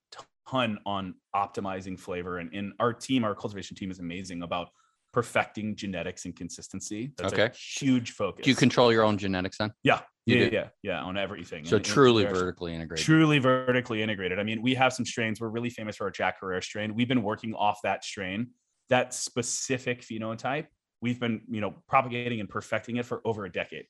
ton 0.48 0.78
on 0.84 1.14
optimizing 1.34 1.98
flavor. 1.98 2.38
And 2.38 2.52
in 2.52 2.72
our 2.80 2.92
team, 2.92 3.24
our 3.24 3.34
cultivation 3.34 3.76
team 3.76 3.90
is 3.90 4.00
amazing 4.00 4.42
about 4.42 4.68
perfecting 5.12 5.76
genetics 5.76 6.24
and 6.24 6.36
consistency. 6.36 7.12
That's 7.16 7.32
a 7.32 7.50
huge 7.78 8.12
focus. 8.12 8.44
Do 8.44 8.50
you 8.50 8.56
control 8.56 8.92
your 8.92 9.04
own 9.04 9.18
genetics 9.18 9.58
then? 9.58 9.72
yeah, 9.82 10.00
you 10.26 10.36
yeah, 10.36 10.48
do? 10.48 10.54
yeah, 10.56 10.68
yeah, 10.82 11.00
on 11.02 11.16
everything. 11.16 11.64
So 11.64 11.76
And- 11.76 11.84
and 11.84 11.94
truly 11.94 12.26
are- 12.26 12.34
vertically 12.34 12.74
integrated. 12.74 13.04
truly 13.04 13.38
vertically 13.38 14.02
integrated. 14.02 14.38
I 14.38 14.44
mean, 14.44 14.62
we 14.62 14.74
have 14.74 14.92
some 14.92 15.04
strains. 15.04 15.40
We're 15.40 15.48
really 15.48 15.70
famous 15.70 15.96
for 15.96 16.04
our 16.04 16.10
Jack 16.10 16.36
Herer 16.40 16.60
strain. 16.62 16.94
We've 16.94 17.08
been 17.08 17.22
working 17.22 17.54
off 17.54 17.80
that 17.82 18.04
strain 18.04 18.48
that 18.90 19.14
specific 19.14 20.02
phenotype, 20.02 20.66
we've 21.00 21.18
been, 21.18 21.40
you 21.48 21.60
know, 21.60 21.74
propagating 21.88 22.40
and 22.40 22.48
perfecting 22.48 22.96
it 22.96 23.06
for 23.06 23.22
over 23.24 23.46
a 23.46 23.50
decade 23.50 23.86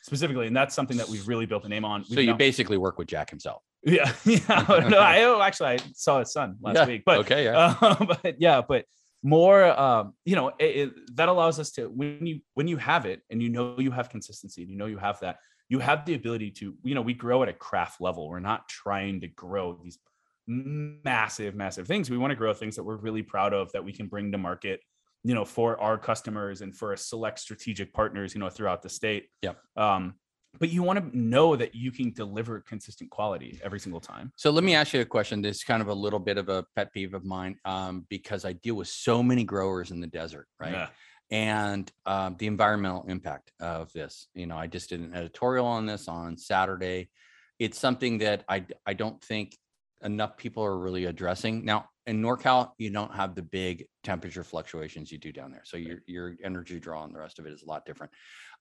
specifically. 0.00 0.46
And 0.46 0.56
that's 0.56 0.74
something 0.74 0.96
that 0.96 1.08
we've 1.08 1.26
really 1.26 1.46
built 1.46 1.64
a 1.64 1.68
name 1.68 1.84
on. 1.84 2.04
So 2.04 2.14
We've 2.16 2.26
you 2.26 2.30
now- 2.30 2.36
basically 2.36 2.78
work 2.78 2.96
with 2.96 3.08
Jack 3.08 3.28
himself. 3.28 3.62
yeah, 3.82 4.12
yeah. 4.24 4.86
no, 4.88 4.98
I 4.98 5.22
oh, 5.24 5.40
actually 5.42 5.68
I 5.68 5.78
saw 5.94 6.20
his 6.20 6.32
son 6.32 6.56
last 6.60 6.76
Yeah, 6.76 6.86
week, 6.86 7.02
but 7.04 7.18
okay, 7.18 7.44
yeah. 7.44 7.76
um, 7.80 8.06
but 8.22 8.40
yeah, 8.40 8.62
but 8.66 8.84
more, 9.26 9.64
um, 9.78 10.14
you 10.24 10.36
know, 10.36 10.48
it, 10.58 10.76
it- 10.76 11.16
that 11.16 11.28
allows 11.28 11.58
us 11.58 11.72
to 11.72 11.86
when 11.88 12.24
you 12.26 12.40
when 12.54 12.68
you 12.68 12.76
have 12.76 13.06
it 13.06 13.22
and 13.28 13.42
you 13.42 13.48
know 13.48 13.76
you 13.78 13.90
have 13.90 14.08
consistency 14.08 14.62
and 14.62 14.70
you 14.70 14.76
know 14.78 14.86
you 14.86 14.98
have 14.98 15.18
that, 15.20 15.38
you 15.68 15.80
have 15.80 16.04
the 16.04 16.14
ability 16.14 16.52
to, 16.52 16.74
you 16.84 16.94
know, 16.94 17.02
we 17.02 17.12
grow 17.12 17.42
at 17.42 17.48
a 17.48 17.52
craft 17.52 18.00
level. 18.00 18.28
We're 18.28 18.38
not 18.38 18.68
trying 18.68 19.20
to 19.22 19.28
grow 19.28 19.80
these 19.82 19.98
massive, 20.46 21.56
massive 21.56 21.88
things. 21.88 22.08
We 22.08 22.18
want 22.18 22.30
to 22.30 22.36
grow 22.36 22.54
things 22.54 22.76
that 22.76 22.84
we're 22.84 22.96
really 22.96 23.22
proud 23.22 23.52
of 23.52 23.72
that 23.72 23.84
we 23.84 23.92
can 23.92 24.06
bring 24.06 24.30
to 24.30 24.38
market, 24.38 24.80
you 25.24 25.34
know, 25.34 25.44
for 25.44 25.80
our 25.80 25.98
customers 25.98 26.60
and 26.60 26.76
for 26.76 26.92
a 26.92 26.96
select 26.96 27.40
strategic 27.40 27.92
partners, 27.92 28.32
you 28.32 28.38
know, 28.38 28.48
throughout 28.48 28.80
the 28.82 28.88
state. 28.88 29.28
Yep. 29.42 29.58
Um, 29.76 30.14
but 30.58 30.70
you 30.70 30.82
want 30.82 30.98
to 30.98 31.18
know 31.18 31.56
that 31.56 31.74
you 31.74 31.92
can 31.92 32.12
deliver 32.12 32.60
consistent 32.60 33.10
quality 33.10 33.58
every 33.62 33.80
single 33.80 34.00
time. 34.00 34.32
So 34.36 34.50
let 34.50 34.64
me 34.64 34.74
ask 34.74 34.92
you 34.92 35.00
a 35.00 35.04
question. 35.04 35.42
This 35.42 35.56
is 35.56 35.64
kind 35.64 35.82
of 35.82 35.88
a 35.88 35.94
little 35.94 36.18
bit 36.18 36.38
of 36.38 36.48
a 36.48 36.64
pet 36.74 36.92
peeve 36.92 37.14
of 37.14 37.24
mine 37.24 37.56
um, 37.64 38.06
because 38.08 38.44
I 38.44 38.52
deal 38.52 38.74
with 38.74 38.88
so 38.88 39.22
many 39.22 39.44
growers 39.44 39.90
in 39.90 40.00
the 40.00 40.06
desert, 40.06 40.46
right? 40.60 40.72
Yeah. 40.72 40.88
And 41.30 41.90
um, 42.04 42.36
the 42.38 42.46
environmental 42.46 43.04
impact 43.08 43.50
of 43.60 43.92
this. 43.92 44.28
You 44.34 44.46
know, 44.46 44.56
I 44.56 44.68
just 44.68 44.90
did 44.90 45.00
an 45.00 45.14
editorial 45.14 45.66
on 45.66 45.86
this 45.86 46.06
on 46.06 46.36
Saturday. 46.36 47.08
It's 47.58 47.78
something 47.78 48.18
that 48.18 48.44
I 48.48 48.64
I 48.84 48.94
don't 48.94 49.20
think 49.22 49.56
enough 50.02 50.36
people 50.36 50.62
are 50.62 50.78
really 50.78 51.06
addressing. 51.06 51.64
Now 51.64 51.88
in 52.06 52.22
NorCal, 52.22 52.70
you 52.78 52.90
don't 52.90 53.12
have 53.12 53.34
the 53.34 53.42
big 53.42 53.86
temperature 54.04 54.44
fluctuations 54.44 55.10
you 55.10 55.18
do 55.18 55.32
down 55.32 55.50
there, 55.50 55.62
so 55.64 55.76
your 55.76 55.98
your 56.06 56.36
energy 56.44 56.78
draw 56.78 57.02
and 57.04 57.14
the 57.14 57.18
rest 57.18 57.38
of 57.38 57.46
it 57.46 57.52
is 57.52 57.62
a 57.62 57.66
lot 57.66 57.84
different. 57.84 58.12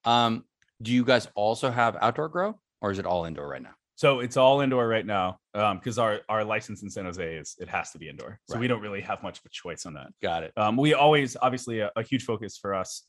Um, 0.03 0.45
do 0.81 0.91
you 0.91 1.03
guys 1.03 1.27
also 1.35 1.71
have 1.71 1.97
outdoor 2.01 2.29
grow, 2.29 2.59
or 2.81 2.91
is 2.91 2.99
it 2.99 3.05
all 3.05 3.25
indoor 3.25 3.47
right 3.47 3.61
now? 3.61 3.73
So 3.95 4.19
it's 4.19 4.35
all 4.35 4.59
indoor 4.59 4.87
right 4.87 5.05
now 5.05 5.39
because 5.53 5.97
our 5.97 6.19
our 6.27 6.43
license 6.43 6.83
in 6.83 6.89
San 6.89 7.05
Jose 7.05 7.35
is 7.35 7.55
it 7.59 7.69
has 7.69 7.91
to 7.91 7.97
be 7.97 8.09
indoor. 8.09 8.39
So 8.49 8.59
we 8.59 8.67
don't 8.67 8.81
really 8.81 9.01
have 9.01 9.23
much 9.23 9.39
of 9.39 9.45
a 9.45 9.49
choice 9.49 9.85
on 9.85 9.93
that. 9.93 10.07
Got 10.21 10.43
it. 10.43 10.51
Um, 10.57 10.75
we 10.75 10.93
always 10.93 11.37
obviously 11.41 11.79
a, 11.79 11.91
a 11.95 12.03
huge 12.03 12.25
focus 12.25 12.57
for 12.57 12.73
us 12.73 13.03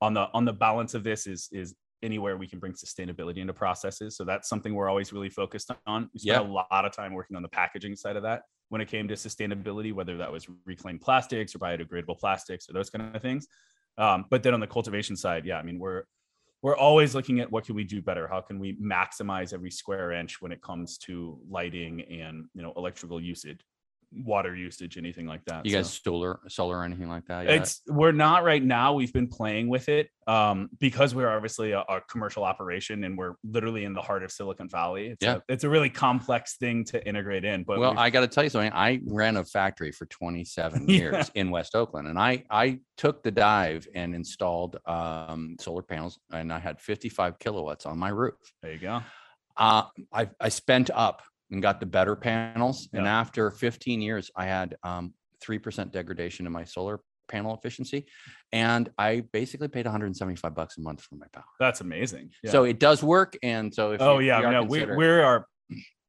on 0.00 0.14
the 0.14 0.28
on 0.32 0.46
the 0.46 0.54
balance 0.54 0.94
of 0.94 1.04
this 1.04 1.26
is 1.26 1.48
is 1.52 1.74
anywhere 2.02 2.36
we 2.36 2.46
can 2.46 2.58
bring 2.58 2.72
sustainability 2.72 3.38
into 3.38 3.52
processes. 3.52 4.16
So 4.16 4.24
that's 4.24 4.48
something 4.48 4.74
we're 4.74 4.88
always 4.88 5.12
really 5.12 5.30
focused 5.30 5.70
on. 5.86 6.10
We 6.14 6.20
spent 6.20 6.48
a 6.48 6.52
lot 6.52 6.84
of 6.84 6.92
time 6.92 7.12
working 7.12 7.36
on 7.36 7.42
the 7.42 7.48
packaging 7.48 7.96
side 7.96 8.16
of 8.16 8.22
that 8.22 8.42
when 8.68 8.80
it 8.80 8.88
came 8.88 9.08
to 9.08 9.14
sustainability, 9.14 9.92
whether 9.92 10.16
that 10.18 10.30
was 10.30 10.46
reclaimed 10.64 11.00
plastics 11.00 11.54
or 11.54 11.58
biodegradable 11.58 12.18
plastics 12.18 12.68
or 12.68 12.72
those 12.72 12.90
kind 12.90 13.14
of 13.14 13.22
things. 13.22 13.46
Um, 13.98 14.26
but 14.30 14.42
then 14.42 14.54
on 14.54 14.60
the 14.60 14.66
cultivation 14.66 15.16
side, 15.16 15.46
yeah, 15.46 15.58
I 15.58 15.62
mean 15.62 15.78
we're 15.78 16.04
we're 16.66 16.76
always 16.76 17.14
looking 17.14 17.38
at 17.38 17.48
what 17.52 17.64
can 17.64 17.76
we 17.76 17.84
do 17.84 18.02
better? 18.02 18.26
How 18.26 18.40
can 18.40 18.58
we 18.58 18.76
maximize 18.82 19.54
every 19.54 19.70
square 19.70 20.10
inch 20.10 20.42
when 20.42 20.50
it 20.50 20.60
comes 20.62 20.98
to 20.98 21.38
lighting 21.48 22.00
and 22.10 22.46
you 22.54 22.62
know 22.62 22.72
electrical 22.76 23.20
usage 23.20 23.60
water 24.24 24.54
usage 24.56 24.96
anything 24.98 25.26
like 25.26 25.44
that 25.46 25.64
You 25.66 25.72
So- 25.72 25.78
guys 25.78 26.00
solar 26.02 26.40
solar 26.48 26.78
or 26.78 26.84
anything 26.84 27.08
like 27.08 27.26
that? 27.26 27.46
yet? 27.46 27.54
it's 27.62 27.82
we're 27.88 28.12
not 28.12 28.44
right 28.44 28.62
now 28.62 28.92
we've 28.94 29.12
been 29.12 29.28
playing 29.28 29.68
with 29.68 29.88
it 29.88 30.08
um 30.26 30.68
because 30.80 31.14
we're 31.14 31.28
obviously 31.28 31.72
a, 31.72 31.80
a 31.80 32.00
commercial 32.10 32.42
operation 32.44 33.04
and 33.04 33.16
we're 33.16 33.34
literally 33.44 33.84
in 33.84 33.92
the 33.92 34.00
heart 34.02 34.22
of 34.24 34.30
silicon 34.32 34.68
valley 34.68 35.08
it's, 35.08 35.24
Yeah. 35.24 35.36
a, 35.36 35.40
it's 35.48 35.64
a 35.64 35.68
really 35.68 35.90
complex 35.90 36.56
thing 36.56 36.84
to 36.86 37.06
integrate 37.06 37.44
in 37.44 37.64
but 37.64 37.78
well, 37.78 37.98
I 37.98 38.10
got 38.10 38.20
to 38.20 38.28
tell 38.28 38.44
you 38.44 38.50
something. 38.50 38.72
I 38.72 39.00
ran 39.06 39.36
a 39.36 39.44
factory 39.44 39.92
for 39.92 40.06
27 40.06 40.84
Yeah. 40.88 40.96
years 40.98 41.30
in 41.34 41.50
West 41.50 41.74
Oakland, 41.74 42.08
and 42.08 42.18
I 42.18 42.44
I 42.50 42.80
took 42.96 43.22
the 43.22 43.30
dive 43.30 43.86
and 43.94 44.14
installed 44.14 44.78
um, 44.86 45.56
solar 45.60 45.82
panels, 45.82 46.18
and 46.32 46.52
I 46.52 46.58
had 46.58 46.80
55 46.80 47.38
kilowatts 47.38 47.86
on 47.86 47.98
my 47.98 48.08
roof. 48.08 48.34
there 48.62 48.72
you 48.72 48.78
go 48.78 49.02
Uh, 49.56 49.84
I 50.12 50.28
I 50.40 50.48
spent 50.50 50.90
up 50.92 51.22
and 51.50 51.62
got 51.62 51.80
the 51.80 51.86
better 51.86 52.16
panels, 52.16 52.88
and 52.92 53.06
after 53.06 53.50
15 53.50 54.00
years, 54.00 54.30
I 54.36 54.46
had 54.46 54.76
um 54.82 55.14
three 55.40 55.58
percent 55.58 55.92
degradation 55.92 56.46
in 56.46 56.52
my 56.52 56.64
solar 56.64 57.00
panel 57.28 57.54
efficiency, 57.54 58.06
and 58.52 58.88
I 58.98 59.24
basically 59.32 59.68
paid 59.68 59.84
175 59.84 60.54
bucks 60.54 60.78
a 60.78 60.80
month 60.80 61.02
for 61.02 61.16
my 61.16 61.26
power. 61.32 61.44
that's 61.58 61.80
amazing 61.80 62.30
Yeah. 62.42 62.52
So 62.52 62.64
it 62.64 62.78
does 62.78 63.02
work, 63.02 63.36
and 63.42 63.72
so 63.74 63.92
if 63.92 64.00
oh 64.00 64.18
you- 64.18 64.28
yeah 64.28 64.40
you 64.40 64.50
no 64.50 64.62
we, 64.62 64.84
we 64.84 65.06
are 65.06 65.46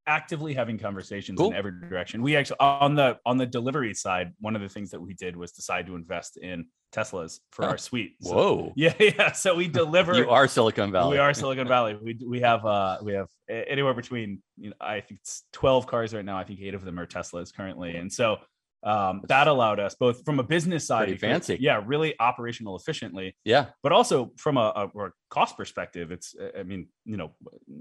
actively 0.07 0.53
having 0.53 0.77
conversations 0.77 1.37
Cool. 1.37 1.49
in 1.51 1.53
every 1.57 1.71
direction 1.81 2.21
we 2.21 2.37
actually 2.37 2.61
on 2.61 2.95
the 2.95 3.17
on 3.25 3.37
the 3.37 3.45
delivery 3.45 3.93
side 3.93 4.31
one 4.39 4.55
of 4.55 4.61
the 4.61 4.69
things 4.69 4.89
that 4.91 5.01
we 5.01 5.13
did 5.13 5.35
was 5.35 5.51
decide 5.51 5.85
to 5.87 5.95
invest 5.95 6.37
in 6.37 6.65
teslas 6.91 7.39
for 7.51 7.65
Oh, 7.65 7.69
our 7.69 7.77
suite 7.77 8.15
So- 8.21 8.33
whoa, 8.35 8.73
yeah 8.77 8.93
yeah 8.99 9.31
so 9.33 9.55
we 9.55 9.67
deliver 9.83 10.13
you 10.15 10.29
are 10.29 10.47
Silicon 10.47 10.91
Valley. 10.91 11.11
we 11.11 11.17
are 11.17 11.33
silicon 11.41 11.67
valley 11.67 11.97
we, 12.01 12.17
we 12.25 12.39
have 12.41 12.65
uh 12.65 12.97
we 13.03 13.13
have 13.13 13.27
anywhere 13.49 13.93
between 13.93 14.41
you 14.57 14.69
know 14.69 14.75
i 14.79 14.99
think 15.01 15.19
it's 15.19 15.43
12 15.53 15.87
cars 15.87 16.13
right 16.13 16.25
now 16.25 16.37
i 16.37 16.43
think 16.43 16.59
eight 16.61 16.73
of 16.73 16.83
them 16.85 16.99
are 16.99 17.05
teslas 17.05 17.53
currently 17.53 17.95
and 17.95 18.11
so 18.11 18.37
um 18.83 19.21
that 19.27 19.47
allowed 19.47 19.79
us 19.79 19.95
both 19.95 20.23
from 20.23 20.39
a 20.39 20.43
business 20.43 20.85
side 20.85 21.05
Pretty 21.07 21.17
fancy. 21.17 21.57
yeah 21.59 21.81
really 21.85 22.13
operational 22.19 22.75
efficiently 22.77 23.35
Yeah. 23.43 23.67
but 23.81 23.91
also 23.91 24.31
from 24.37 24.55
a, 24.57 24.71
a, 24.75 24.85
or 24.93 25.05
a 25.07 25.11
cost 25.29 25.57
perspective 25.57 26.11
it's 26.11 26.35
i 26.57 26.61
mean 26.63 26.87
you 27.03 27.17
know 27.17 27.31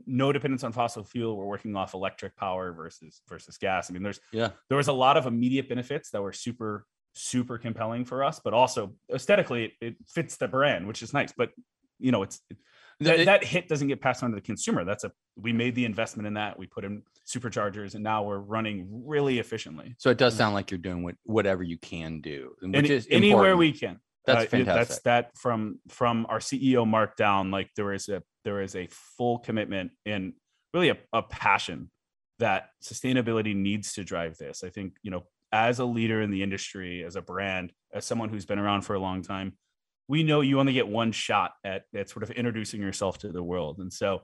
no 0.06 0.32
dependence 0.32 0.64
on 0.64 0.72
fossil 0.72 1.04
fuel 1.04 1.36
we're 1.36 1.44
working 1.44 1.76
off 1.76 1.92
electric 1.94 2.34
power 2.36 2.72
versus 2.72 3.20
versus 3.28 3.58
gas 3.58 3.90
i 3.90 3.92
mean 3.92 4.02
there's 4.02 4.20
Yeah. 4.32 4.50
there 4.68 4.78
was 4.78 4.88
a 4.88 4.92
lot 4.94 5.16
of 5.16 5.26
immediate 5.26 5.68
benefits 5.68 6.10
that 6.10 6.22
were 6.22 6.32
super 6.32 6.86
super 7.16 7.56
compelling 7.58 8.04
for 8.04 8.22
us 8.22 8.40
but 8.44 8.52
also 8.52 8.94
aesthetically 9.14 9.64
it, 9.64 9.72
it 9.80 9.96
fits 10.06 10.36
the 10.36 10.46
brand 10.46 10.86
which 10.86 11.02
is 11.02 11.12
nice 11.14 11.32
but 11.36 11.50
you 11.98 12.12
know 12.12 12.22
it's 12.22 12.40
it, 12.50 12.56
that, 13.00 13.20
It- 13.20 13.24
that 13.24 13.42
hit 13.44 13.68
doesn't 13.68 13.88
get 13.88 14.00
passed 14.00 14.22
on 14.22 14.30
to 14.30 14.34
the 14.36 14.40
consumer 14.42 14.84
that's 14.84 15.04
a 15.04 15.12
we 15.36 15.52
made 15.52 15.74
the 15.74 15.84
investment 15.86 16.26
in 16.26 16.34
that 16.34 16.58
we 16.58 16.66
put 16.66 16.84
in 16.84 17.02
superchargers 17.26 17.94
and 17.94 18.04
now 18.04 18.22
we're 18.22 18.38
running 18.38 18.86
really 19.06 19.38
efficiently 19.38 19.94
So 19.98 20.10
it 20.10 20.18
does 20.18 20.34
sound 20.36 20.54
like 20.54 20.70
you're 20.70 20.78
doing 20.78 21.02
what, 21.02 21.14
whatever 21.24 21.62
you 21.62 21.78
can 21.78 22.20
do, 22.20 22.54
which 22.60 22.74
Any- 22.74 22.90
is 22.90 23.06
anywhere 23.10 23.56
we 23.56 23.72
can 23.72 23.98
That's 24.26 24.44
Uh, 24.44 24.48
fantastic. 24.48 24.88
That's 24.88 25.00
that 25.02 25.36
from 25.38 25.78
from 25.88 26.26
our 26.28 26.38
CEO 26.40 26.86
Mark 26.86 27.16
down. 27.16 27.50
Like 27.50 27.70
there 27.76 27.92
is 27.92 28.08
a 28.08 28.22
there 28.44 28.60
is 28.60 28.74
a 28.76 28.88
full 28.90 29.38
commitment 29.38 29.90
and 30.04 30.32
really 30.74 30.88
a, 30.90 30.96
a 31.12 31.22
passion 31.22 31.90
that 32.38 32.70
sustainability 32.82 33.54
needs 33.56 33.92
to 33.94 34.04
drive 34.04 34.36
this. 34.36 34.62
I 34.64 34.70
think 34.70 34.94
you 35.02 35.10
know 35.10 35.24
as 35.56 35.78
a 35.78 35.84
leader 35.84 36.20
in 36.20 36.30
the 36.30 36.42
industry, 36.42 37.02
as 37.04 37.16
a 37.16 37.22
brand, 37.22 37.72
as 37.92 38.04
someone 38.04 38.28
who's 38.28 38.44
been 38.44 38.58
around 38.58 38.82
for 38.82 38.94
a 38.94 39.00
long 39.00 39.22
time, 39.22 39.56
we 40.06 40.22
know 40.22 40.42
you 40.42 40.60
only 40.60 40.74
get 40.74 40.86
one 40.86 41.12
shot 41.12 41.52
at 41.64 41.82
at 41.94 42.10
sort 42.10 42.22
of 42.22 42.30
introducing 42.30 42.80
yourself 42.80 43.18
to 43.18 43.32
the 43.32 43.42
world, 43.42 43.78
and 43.78 43.92
so. 43.92 44.22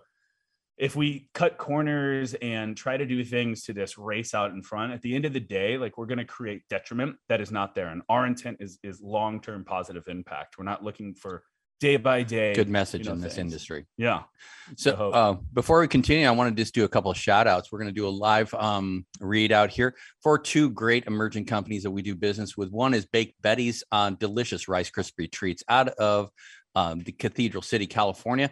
If 0.79 0.97
we 0.97 1.29
cut 1.35 1.59
corners 1.59 2.35
and 2.35 2.75
try 2.75 2.97
to 2.97 3.05
do 3.05 3.23
things 3.25 3.65
to 3.65 3.75
this 3.75 3.99
race 3.99 4.35
out 4.35 4.53
in 4.53 4.63
front, 4.63 4.93
at 4.93 5.03
the 5.03 5.15
end 5.15 5.27
of 5.27 5.35
the 5.35 5.39
day, 5.39 5.77
like 5.77 5.99
we're 5.99 6.07
going 6.07 6.19
to 6.19 6.25
create 6.25 6.63
detriment 6.71 7.17
that 7.29 7.43
is 7.43 7.53
not 7.53 7.75
there. 7.75 7.89
And 7.89 8.03
our 8.09 8.27
intent 8.27 8.57
is 8.59 8.79
is 8.83 9.01
long 9.01 9.41
term 9.43 9.65
positive 9.65 10.09
impact. 10.09 10.57
We're 10.57 10.65
not 10.65 10.83
looking 10.83 11.15
for 11.15 11.45
day 11.83 11.97
by 11.97 12.23
day. 12.23 12.55
Good 12.55 12.69
message 12.69 13.07
know, 13.07 13.13
in 13.13 13.21
this 13.21 13.35
things. 13.35 13.53
industry. 13.53 13.87
Yeah. 13.99 14.23
So 14.77 15.11
uh, 15.11 15.37
before 15.53 15.81
we 15.81 15.89
continue, 15.89 16.29
I 16.29 16.31
want 16.31 16.57
to 16.57 16.63
just 16.63 16.73
do 16.73 16.85
a 16.85 16.89
couple 16.89 17.11
of 17.11 17.17
shout 17.17 17.49
outs. 17.49 17.73
We're 17.73 17.81
going 17.81 17.93
to 17.93 18.01
do 18.01 18.07
a 18.07 18.09
live 18.09 18.55
um, 18.55 19.05
read 19.21 19.51
out 19.51 19.71
here 19.71 19.97
for 20.23 20.39
two 20.39 20.71
great 20.71 21.07
emerging 21.07 21.47
companies 21.47 21.83
that 21.83 21.91
we 21.91 22.01
do 22.01 22.15
business 22.15 22.57
with. 22.57 22.71
One 22.71 22.95
is 22.95 23.05
Baked 23.05 23.43
Betty's 23.43 23.83
uh, 23.91 24.11
delicious 24.11 24.69
Rice 24.69 24.93
Krispie 24.93 25.31
treats 25.31 25.65
out 25.69 25.89
of 25.89 26.31
um, 26.75 27.01
the 27.01 27.13
Cathedral 27.13 27.63
City, 27.63 27.87
California. 27.87 28.51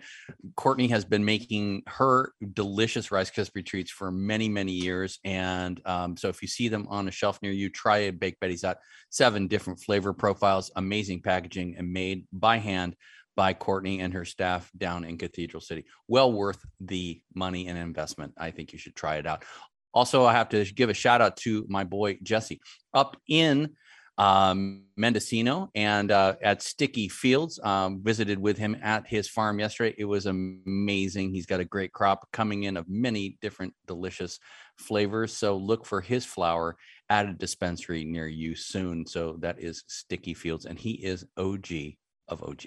Courtney 0.57 0.89
has 0.89 1.05
been 1.05 1.25
making 1.25 1.83
her 1.87 2.33
delicious 2.53 3.13
Rice 3.13 3.31
Krispie 3.31 3.65
treats 3.65 3.93
for 3.93 4.11
many, 4.11 4.49
many 4.49 4.73
years. 4.73 5.21
And 5.25 5.81
um, 5.87 6.17
so 6.17 6.29
if 6.29 6.43
you 6.43 6.49
see 6.49 6.69
them 6.69 6.87
on 6.89 7.09
a 7.09 7.13
shelf 7.13 7.39
near 7.43 7.53
you, 7.53 7.71
try 7.71 7.99
a 7.99 8.13
Baked 8.13 8.41
Betty's 8.41 8.65
out. 8.65 8.79
Seven 9.09 9.47
different 9.47 9.81
flavor 9.81 10.13
profiles, 10.13 10.71
amazing 10.77 11.23
packaging, 11.23 11.77
and 11.79 11.93
made 11.93 12.27
by 12.33 12.59
hand 12.59 12.97
by 13.41 13.55
Courtney 13.55 14.01
and 14.01 14.13
her 14.13 14.27
staff 14.27 14.71
down 14.77 15.03
in 15.03 15.17
Cathedral 15.17 15.63
City. 15.63 15.87
Well 16.09 16.31
worth 16.31 16.63
the 16.79 17.23
money 17.35 17.69
and 17.69 17.79
investment. 17.79 18.35
I 18.37 18.51
think 18.51 18.75
you 18.75 18.79
should 18.79 18.95
try 18.95 19.17
it 19.17 19.27
out. 19.27 19.47
Also, 19.95 20.27
I 20.27 20.35
have 20.35 20.51
to 20.51 20.63
give 20.67 20.91
a 20.91 20.95
shout 20.95 21.23
out 21.23 21.39
to 21.39 21.65
my 21.67 21.85
boy 21.85 22.19
Jesse 22.23 22.61
up 22.93 23.17
in 23.27 23.71
um, 24.19 24.83
Mendocino 24.95 25.71
and 25.75 26.11
uh, 26.11 26.35
at 26.43 26.61
Sticky 26.61 27.09
Fields. 27.09 27.59
Um, 27.63 28.03
visited 28.03 28.39
with 28.39 28.59
him 28.59 28.77
at 28.83 29.07
his 29.07 29.27
farm 29.27 29.59
yesterday. 29.59 29.95
It 29.97 30.05
was 30.05 30.27
amazing. 30.27 31.33
He's 31.33 31.47
got 31.47 31.61
a 31.61 31.65
great 31.65 31.95
crop 31.95 32.31
coming 32.35 32.65
in 32.65 32.77
of 32.77 32.91
many 32.91 33.39
different 33.41 33.73
delicious 33.87 34.39
flavors. 34.77 35.35
So 35.35 35.57
look 35.57 35.87
for 35.87 36.03
his 36.03 36.27
flower 36.27 36.77
at 37.09 37.25
a 37.25 37.33
dispensary 37.33 38.05
near 38.05 38.29
you 38.29 38.55
soon. 38.55 39.07
So 39.07 39.39
that 39.39 39.59
is 39.59 39.83
Sticky 39.87 40.35
Fields, 40.35 40.67
and 40.67 40.79
he 40.79 40.91
is 40.91 41.25
OG 41.39 41.95
of 42.29 42.43
OG. 42.43 42.65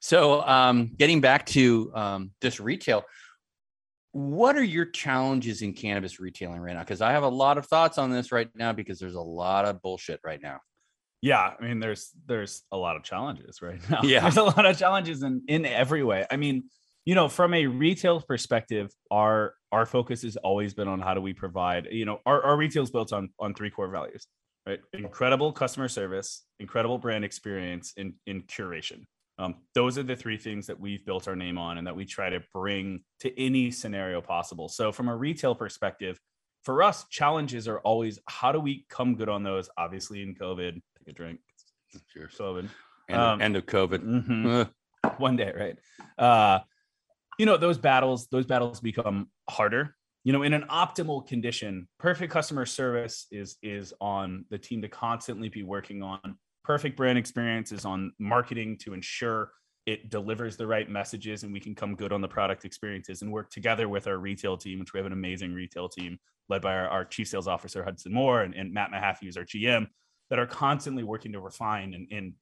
So, 0.00 0.42
um, 0.42 0.92
getting 0.96 1.20
back 1.20 1.46
to 1.46 1.92
um, 1.94 2.30
just 2.42 2.60
retail, 2.60 3.04
what 4.12 4.56
are 4.56 4.62
your 4.64 4.86
challenges 4.86 5.62
in 5.62 5.72
cannabis 5.74 6.18
retailing 6.20 6.60
right 6.60 6.74
now? 6.74 6.80
Because 6.80 7.00
I 7.02 7.12
have 7.12 7.22
a 7.22 7.28
lot 7.28 7.58
of 7.58 7.66
thoughts 7.66 7.98
on 7.98 8.10
this 8.10 8.32
right 8.32 8.48
now 8.54 8.72
because 8.72 8.98
there's 8.98 9.14
a 9.14 9.20
lot 9.20 9.64
of 9.66 9.82
bullshit 9.82 10.20
right 10.24 10.40
now. 10.42 10.60
yeah 11.22 11.54
i 11.58 11.62
mean 11.64 11.80
there's 11.80 12.10
there's 12.26 12.62
a 12.72 12.76
lot 12.76 12.94
of 12.96 13.02
challenges 13.02 13.60
right 13.62 13.80
now 13.90 14.00
Yeah. 14.02 14.20
there's 14.20 14.36
a 14.36 14.44
lot 14.44 14.66
of 14.66 14.76
challenges 14.78 15.22
in 15.22 15.42
in 15.48 15.64
every 15.64 16.04
way 16.04 16.26
i 16.30 16.36
mean 16.36 16.64
you 17.06 17.14
know 17.14 17.26
from 17.28 17.54
a 17.54 17.66
retail 17.66 18.20
perspective 18.20 18.90
our 19.10 19.54
our 19.72 19.86
focus 19.86 20.22
has 20.22 20.36
always 20.36 20.74
been 20.74 20.88
on 20.88 21.00
how 21.00 21.14
do 21.14 21.22
we 21.22 21.32
provide 21.32 21.88
you 21.90 22.04
know 22.04 22.20
our, 22.26 22.42
our 22.44 22.56
retail 22.56 22.82
is 22.82 22.90
built 22.90 23.12
on 23.14 23.30
on 23.38 23.54
three 23.54 23.70
core 23.70 23.88
values 23.88 24.26
right 24.66 24.80
incredible 24.92 25.52
customer 25.52 25.88
service 25.88 26.44
incredible 26.60 26.98
brand 26.98 27.24
experience 27.24 27.94
and 27.96 28.12
in 28.26 28.42
curation 28.42 29.04
um, 29.38 29.56
those 29.74 29.98
are 29.98 30.02
the 30.02 30.16
three 30.16 30.38
things 30.38 30.66
that 30.66 30.80
we've 30.80 31.04
built 31.04 31.28
our 31.28 31.36
name 31.36 31.58
on 31.58 31.78
and 31.78 31.86
that 31.86 31.94
we 31.94 32.04
try 32.04 32.30
to 32.30 32.40
bring 32.54 33.02
to 33.20 33.38
any 33.40 33.70
scenario 33.70 34.20
possible. 34.20 34.68
So 34.68 34.92
from 34.92 35.08
a 35.08 35.16
retail 35.16 35.54
perspective 35.54 36.18
for 36.64 36.82
us 36.82 37.04
challenges 37.10 37.68
are 37.68 37.78
always 37.80 38.18
how 38.26 38.50
do 38.50 38.58
we 38.60 38.86
come 38.88 39.14
good 39.14 39.28
on 39.28 39.42
those? 39.42 39.68
Obviously 39.76 40.22
in 40.22 40.34
covid. 40.34 40.80
Take 40.98 41.08
a 41.08 41.12
drink. 41.12 41.40
Cheers. 42.12 42.34
covid. 42.38 42.68
End, 43.08 43.20
Um, 43.20 43.40
end 43.40 43.56
of 43.56 43.66
COVID. 43.66 43.98
Mhm. 44.00 44.66
Uh, 45.04 45.10
one 45.18 45.36
day 45.36 45.52
right? 45.54 45.78
Uh 46.18 46.60
you 47.38 47.44
know 47.44 47.56
those 47.58 47.76
battles 47.78 48.26
those 48.28 48.46
battles 48.46 48.80
become 48.80 49.28
harder. 49.50 49.94
You 50.24 50.32
know 50.32 50.42
in 50.42 50.54
an 50.54 50.64
optimal 50.70 51.26
condition 51.26 51.88
perfect 51.98 52.32
customer 52.32 52.64
service 52.64 53.26
is 53.30 53.58
is 53.62 53.92
on 54.00 54.46
the 54.48 54.58
team 54.58 54.80
to 54.82 54.88
constantly 54.88 55.50
be 55.50 55.62
working 55.62 56.02
on 56.02 56.38
perfect 56.66 56.96
brand 56.96 57.18
experience 57.18 57.70
is 57.72 57.84
on 57.84 58.12
marketing 58.18 58.76
to 58.78 58.92
ensure 58.92 59.52
it 59.86 60.10
delivers 60.10 60.56
the 60.56 60.66
right 60.66 60.90
messages 60.90 61.44
and 61.44 61.52
we 61.52 61.60
can 61.60 61.74
come 61.74 61.94
good 61.94 62.12
on 62.12 62.20
the 62.20 62.28
product 62.28 62.64
experiences 62.64 63.22
and 63.22 63.30
work 63.30 63.50
together 63.50 63.88
with 63.88 64.06
our 64.08 64.18
retail 64.18 64.56
team 64.56 64.80
which 64.80 64.92
we 64.92 64.98
have 64.98 65.06
an 65.06 65.12
amazing 65.12 65.54
retail 65.54 65.88
team 65.88 66.18
led 66.48 66.60
by 66.60 66.74
our, 66.74 66.88
our 66.88 67.04
chief 67.04 67.28
sales 67.28 67.46
officer 67.46 67.84
hudson 67.84 68.12
moore 68.12 68.42
and, 68.42 68.54
and 68.54 68.72
matt 68.72 68.90
mahaffey 68.90 69.22
who's 69.22 69.36
our 69.36 69.44
gm 69.44 69.86
that 70.30 70.38
are 70.38 70.46
constantly 70.46 71.02
working 71.02 71.32
to 71.32 71.40
refine 71.40 71.94
and 71.94 72.08
and 72.10 72.32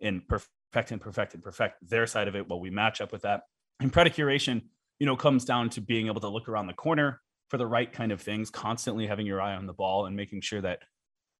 and 0.00 0.26
perfect 0.28 0.90
and 0.90 1.00
perfect 1.00 1.34
and 1.34 1.42
perfect 1.42 1.88
their 1.88 2.06
side 2.06 2.28
of 2.28 2.36
it 2.36 2.48
while 2.48 2.60
we 2.60 2.70
match 2.70 3.00
up 3.00 3.12
with 3.12 3.22
that. 3.22 3.42
And 3.80 3.92
product 3.92 4.16
curation 4.16 4.62
you 4.98 5.06
know 5.06 5.16
comes 5.16 5.44
down 5.44 5.70
to 5.70 5.80
being 5.80 6.06
able 6.06 6.20
to 6.20 6.28
look 6.28 6.48
around 6.48 6.66
the 6.66 6.74
corner 6.74 7.20
for 7.48 7.58
the 7.58 7.66
right 7.66 7.92
kind 7.92 8.12
of 8.12 8.20
things 8.20 8.50
constantly 8.50 9.06
having 9.06 9.26
your 9.26 9.40
eye 9.40 9.54
on 9.54 9.66
the 9.66 9.72
ball 9.72 10.06
and 10.06 10.16
making 10.16 10.40
sure 10.40 10.60
that 10.60 10.80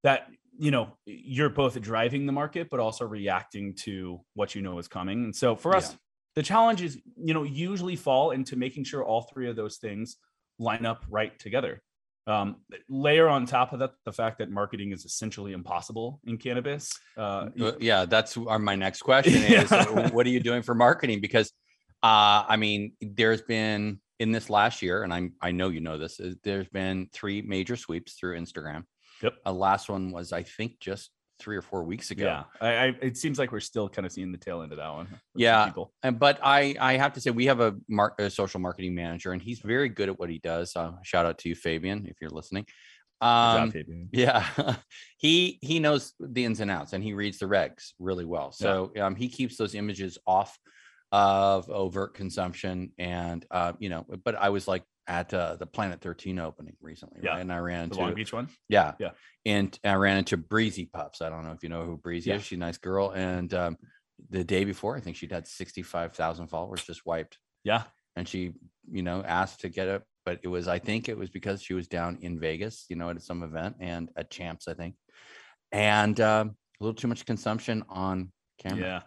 that 0.03 0.29
you 0.59 0.71
know 0.71 0.97
you're 1.07 1.49
both 1.51 1.81
driving 1.81 2.27
the 2.27 2.33
market 2.33 2.69
but 2.71 2.81
also 2.81 3.05
reacting 3.05 3.75
to 3.75 4.21
what 4.35 4.55
you 4.55 4.63
know 4.63 4.79
is 4.79 4.89
coming 4.89 5.25
and 5.25 5.35
so 5.35 5.57
for 5.57 5.75
us 5.75 5.91
Yeah. 5.91 5.97
the 6.37 6.43
challenges 6.43 6.97
you 7.17 7.35
know 7.35 7.43
usually 7.43 7.97
fall 7.97 8.31
into 8.31 8.57
making 8.57 8.85
sure 8.85 9.05
all 9.05 9.23
three 9.23 9.49
of 9.49 9.57
those 9.57 9.79
things 9.79 10.17
line 10.59 10.87
up 10.87 11.05
right 11.09 11.37
together 11.39 11.83
um, 12.27 12.57
layer 12.89 13.29
on 13.29 13.45
top 13.45 13.73
of 13.75 13.81
that 13.81 13.91
the 14.05 14.13
fact 14.13 14.39
that 14.39 14.51
marketing 14.51 14.93
is 14.93 15.05
essentially 15.05 15.53
impossible 15.53 16.21
in 16.25 16.39
cannabis 16.39 16.99
uh, 17.19 17.49
Uh, 17.61 17.73
yeah, 17.81 18.05
that's 18.07 18.37
our, 18.37 18.59
my 18.59 18.75
next 18.77 19.03
question 19.03 19.43
is 19.43 19.71
Yeah. 19.71 19.83
uh, 19.83 20.11
what 20.11 20.25
are 20.27 20.31
you 20.31 20.41
doing 20.41 20.63
for 20.63 20.75
marketing? 20.75 21.21
Because 21.21 21.53
uh, 22.03 22.45
I 22.49 22.57
mean, 22.57 22.93
there's 23.01 23.43
been 23.43 23.99
in 24.21 24.31
this 24.33 24.49
last 24.51 24.83
year, 24.83 25.03
and 25.05 25.13
I'm 25.13 25.35
I 25.41 25.51
know 25.53 25.69
you 25.71 25.81
know 25.81 25.97
this, 25.99 26.21
is 26.21 26.37
there's 26.45 26.69
been 26.69 27.09
three 27.13 27.41
major 27.43 27.77
sweeps 27.77 28.13
through 28.15 28.39
Instagram. 28.39 28.85
Yep. 29.23 29.35
A 29.47 29.53
last 29.53 29.89
one 29.89 30.11
was 30.13 30.33
I 30.33 30.43
think 30.43 30.79
just 30.81 31.11
three 31.41 31.57
or 31.57 31.63
four 31.63 31.83
weeks 31.85 32.11
ago. 32.13 32.25
yeah 32.25 32.45
I, 32.61 32.69
I 32.69 32.87
it 33.03 33.17
seems 33.17 33.39
like 33.41 33.51
we're 33.51 33.59
still 33.61 33.89
kind 33.89 34.07
of 34.07 34.13
seeing 34.13 34.31
the 34.31 34.39
tail 34.39 34.63
end 34.63 34.71
of 34.73 34.79
that 34.79 34.89
one 34.93 35.09
Yeah. 35.35 35.67
people. 35.67 35.93
And 36.03 36.19
but 36.19 36.39
I 36.43 36.77
I 36.81 36.97
have 36.97 37.13
to 37.15 37.21
say 37.21 37.31
we 37.31 37.47
have 37.47 37.61
a, 37.61 37.75
mar- 37.89 38.15
a 38.19 38.31
social 38.31 38.61
marketing 38.61 38.95
manager, 38.95 39.33
and 39.33 39.43
he's 39.43 39.59
very 39.59 39.89
good 39.89 40.09
at 40.09 40.19
what 40.19 40.31
he 40.31 40.39
does. 40.39 40.75
Uh, 40.77 40.93
shout 41.03 41.27
out 41.27 41.39
to 41.39 41.49
you, 41.49 41.55
Fabian, 41.57 42.07
if 42.07 42.17
you're 42.21 42.31
listening. 42.31 42.67
Job, 43.23 43.63
Um, 43.63 43.71
Fabian. 43.71 44.09
yeah, 44.13 44.45
he 45.19 45.59
he 45.63 45.81
knows 45.81 46.13
the 46.21 46.45
ins 46.45 46.61
and 46.61 46.71
outs, 46.71 46.93
and 46.93 47.03
he 47.03 47.15
reads 47.15 47.39
the 47.39 47.47
regs 47.47 47.93
really 47.99 48.25
well. 48.25 48.53
So 48.53 48.93
um, 49.01 49.15
he 49.17 49.29
keeps 49.29 49.57
those 49.57 49.75
images 49.75 50.19
off 50.27 50.57
of 51.11 51.71
overt 51.71 52.15
consumption, 52.15 52.93
and 52.99 53.45
uh, 53.51 53.73
you 53.79 53.89
know. 53.89 54.05
But 54.25 54.35
I 54.35 54.51
was 54.51 54.69
like 54.69 54.83
at 55.07 55.33
uh, 55.35 55.57
the 55.57 55.67
Planet 55.67 56.01
13 56.01 56.39
opening 56.39 56.77
recently, 56.81 57.21
Yeah. 57.23 57.33
right? 57.33 57.41
And 57.41 57.53
I 57.53 57.59
ran 57.59 57.79
the 57.89 57.95
into 57.95 58.01
long 58.01 58.15
beach 58.15 58.33
one 58.33 58.49
yeah. 58.69 58.95
Yeah. 58.99 59.11
And 59.45 59.79
I 59.85 59.95
ran 59.95 60.17
into 60.17 60.37
Breezy 60.37 60.87
Pups. 60.87 61.21
I 61.21 61.29
don't 61.29 61.45
know 61.45 61.53
if 61.53 61.63
you 61.63 61.69
know 61.69 61.85
who 61.85 61.97
Breezy 61.99 62.31
Yeah. 62.31 62.37
is. 62.37 62.45
She's 62.45 62.57
a 62.57 62.61
nice 62.61 62.79
girl. 62.79 63.11
And 63.11 63.53
um, 63.53 63.77
the 64.31 64.45
day 64.45 64.65
before, 64.65 64.97
I 64.97 65.01
think 65.01 65.17
she'd 65.17 65.33
had 65.33 65.47
65,000 65.47 66.47
followers 66.49 66.85
just 66.85 67.05
wiped. 67.05 67.39
yeah 67.65 67.83
And 68.17 68.27
she, 68.29 68.53
you 68.91 69.03
know, 69.03 69.23
asked 69.23 69.61
to 69.61 69.69
get 69.69 69.89
it. 69.89 70.03
But 70.25 70.41
it 70.43 70.49
was, 70.49 70.69
I 70.69 70.79
think 70.79 71.11
it 71.11 71.19
was 71.19 71.29
because 71.29 71.61
she 71.63 71.75
was 71.75 71.87
down 71.87 72.17
in 72.23 72.41
Vegas, 72.41 72.87
you 72.89 72.97
know, 72.97 73.11
at 73.11 73.21
some 73.21 73.43
event 73.43 73.77
and 73.81 74.09
at 74.17 74.31
Champs, 74.31 74.69
I 74.69 74.75
think. 74.75 74.95
And 75.71 76.19
um, 76.21 76.57
a 76.81 76.85
little 76.85 76.95
too 76.95 77.09
much 77.09 77.27
consumption 77.27 77.85
on 77.91 78.33
camera. 78.59 78.81
yeah 78.81 79.01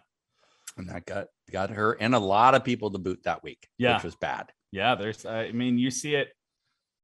And 0.76 0.88
that 0.90 1.06
got 1.06 1.26
got 1.50 1.70
her 1.70 1.92
and 1.94 2.14
a 2.14 2.18
lot 2.18 2.54
of 2.54 2.62
people 2.62 2.90
to 2.92 2.98
boot 2.98 3.20
that 3.24 3.42
week, 3.42 3.66
Yeah. 3.78 3.94
which 3.96 4.04
was 4.04 4.14
bad. 4.16 4.52
Yeah 4.72 4.94
there's 4.94 5.24
i 5.26 5.52
mean 5.52 5.78
you 5.78 5.90
see 5.90 6.14
it 6.14 6.28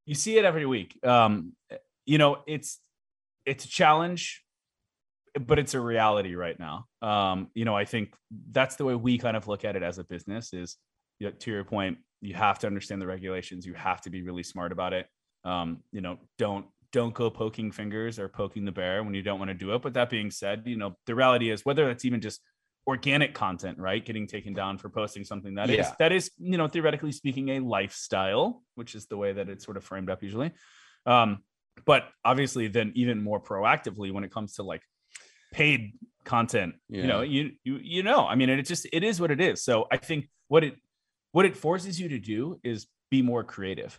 you 0.07 0.15
see 0.15 0.37
it 0.37 0.45
every 0.45 0.67
week. 0.67 0.99
Um 1.05 1.53
you 2.07 2.19
know 2.19 2.39
it's 2.47 2.81
it's 3.47 3.65
a 3.65 3.69
challenge 3.69 4.43
but 5.41 5.59
it's 5.59 5.75
a 5.75 5.81
reality 5.81 6.35
right 6.35 6.59
now. 6.59 6.87
Um 7.03 7.49
you 7.55 7.65
know 7.65 7.75
i 7.77 7.85
think 7.85 8.15
that's 8.51 8.77
the 8.77 8.85
way 8.85 8.95
we 8.95 9.19
kind 9.19 9.37
of 9.37 9.49
look 9.49 9.65
at 9.65 9.77
it 9.77 9.83
as 9.83 9.99
a 9.99 10.05
business 10.05 10.53
is 10.53 10.77
you 11.21 11.29
know, 11.29 11.33
to 11.41 11.51
your 11.51 11.65
point 11.65 11.99
you 12.21 12.35
have 12.35 12.59
to 12.59 12.67
understand 12.67 13.01
the 13.03 13.07
regulations. 13.07 13.67
You 13.67 13.75
have 13.75 14.01
to 14.03 14.11
be 14.11 14.23
really 14.23 14.43
smart 14.43 14.73
about 14.73 14.93
it. 14.93 15.07
Um 15.45 15.83
you 15.93 16.01
know 16.01 16.19
don't 16.39 16.67
don't 16.93 17.15
go 17.15 17.29
poking 17.29 17.73
fingers 17.73 18.19
or 18.21 18.29
poking 18.29 18.65
the 18.65 18.73
bear 18.73 19.03
when 19.03 19.15
you 19.15 19.23
don't 19.23 19.39
want 19.39 19.49
to 19.49 19.55
do 19.55 19.75
it. 19.75 19.83
But 19.83 19.95
that 19.95 20.11
being 20.11 20.31
said 20.31 20.63
you 20.67 20.77
know 20.77 20.97
the 21.07 21.15
reality 21.15 21.51
is 21.51 21.65
whether 21.65 21.87
that's 21.87 22.05
even 22.05 22.21
just 22.21 22.41
organic 22.87 23.35
content 23.35 23.79
right? 23.79 24.05
Getting 24.05 24.27
taken 24.27 24.53
down 24.53 24.79
for 24.79 24.89
posting 24.89 25.25
something 25.25 25.55
that 25.55 25.71
is 25.71 25.77
Yeah. 25.79 25.95
that 25.99 26.13
is 26.13 26.31
you 26.39 26.59
know 26.59 26.69
theoretically 26.69 27.13
speaking 27.13 27.49
a 27.51 27.61
lifestyle 27.61 28.63
which 28.75 28.95
is 28.95 29.07
the 29.07 29.17
way 29.17 29.33
that 29.33 29.49
it's 29.49 29.65
sort 29.65 29.77
of 29.77 29.85
framed 29.85 30.11
up 30.11 30.23
usually. 30.23 30.53
Um 31.07 31.39
but 31.87 32.05
obviously 32.25 32.69
then 32.69 32.93
even 32.95 33.23
more 33.23 33.41
proactively 33.41 34.13
when 34.13 34.23
it 34.25 34.31
comes 34.33 34.55
to 34.55 34.63
like 34.63 34.83
paid 35.53 35.93
content 36.25 36.75
you 36.89 37.07
know 37.07 37.21
you 37.23 37.53
you 37.65 37.79
you 37.83 38.03
know 38.03 38.27
i 38.27 38.35
mean 38.35 38.49
it 38.49 38.63
just 38.63 38.87
it 38.93 39.03
is 39.05 39.21
what 39.21 39.31
it 39.31 39.41
is. 39.41 39.63
So 39.65 39.87
i 39.91 39.97
think 39.97 40.29
what 40.49 40.63
it 40.65 40.75
what 41.33 41.45
it 41.47 41.57
forces 41.57 42.01
you 42.01 42.09
to 42.11 42.19
do 42.19 42.61
is 42.63 42.87
be 43.11 43.23
more 43.23 43.45
creative. 43.45 43.99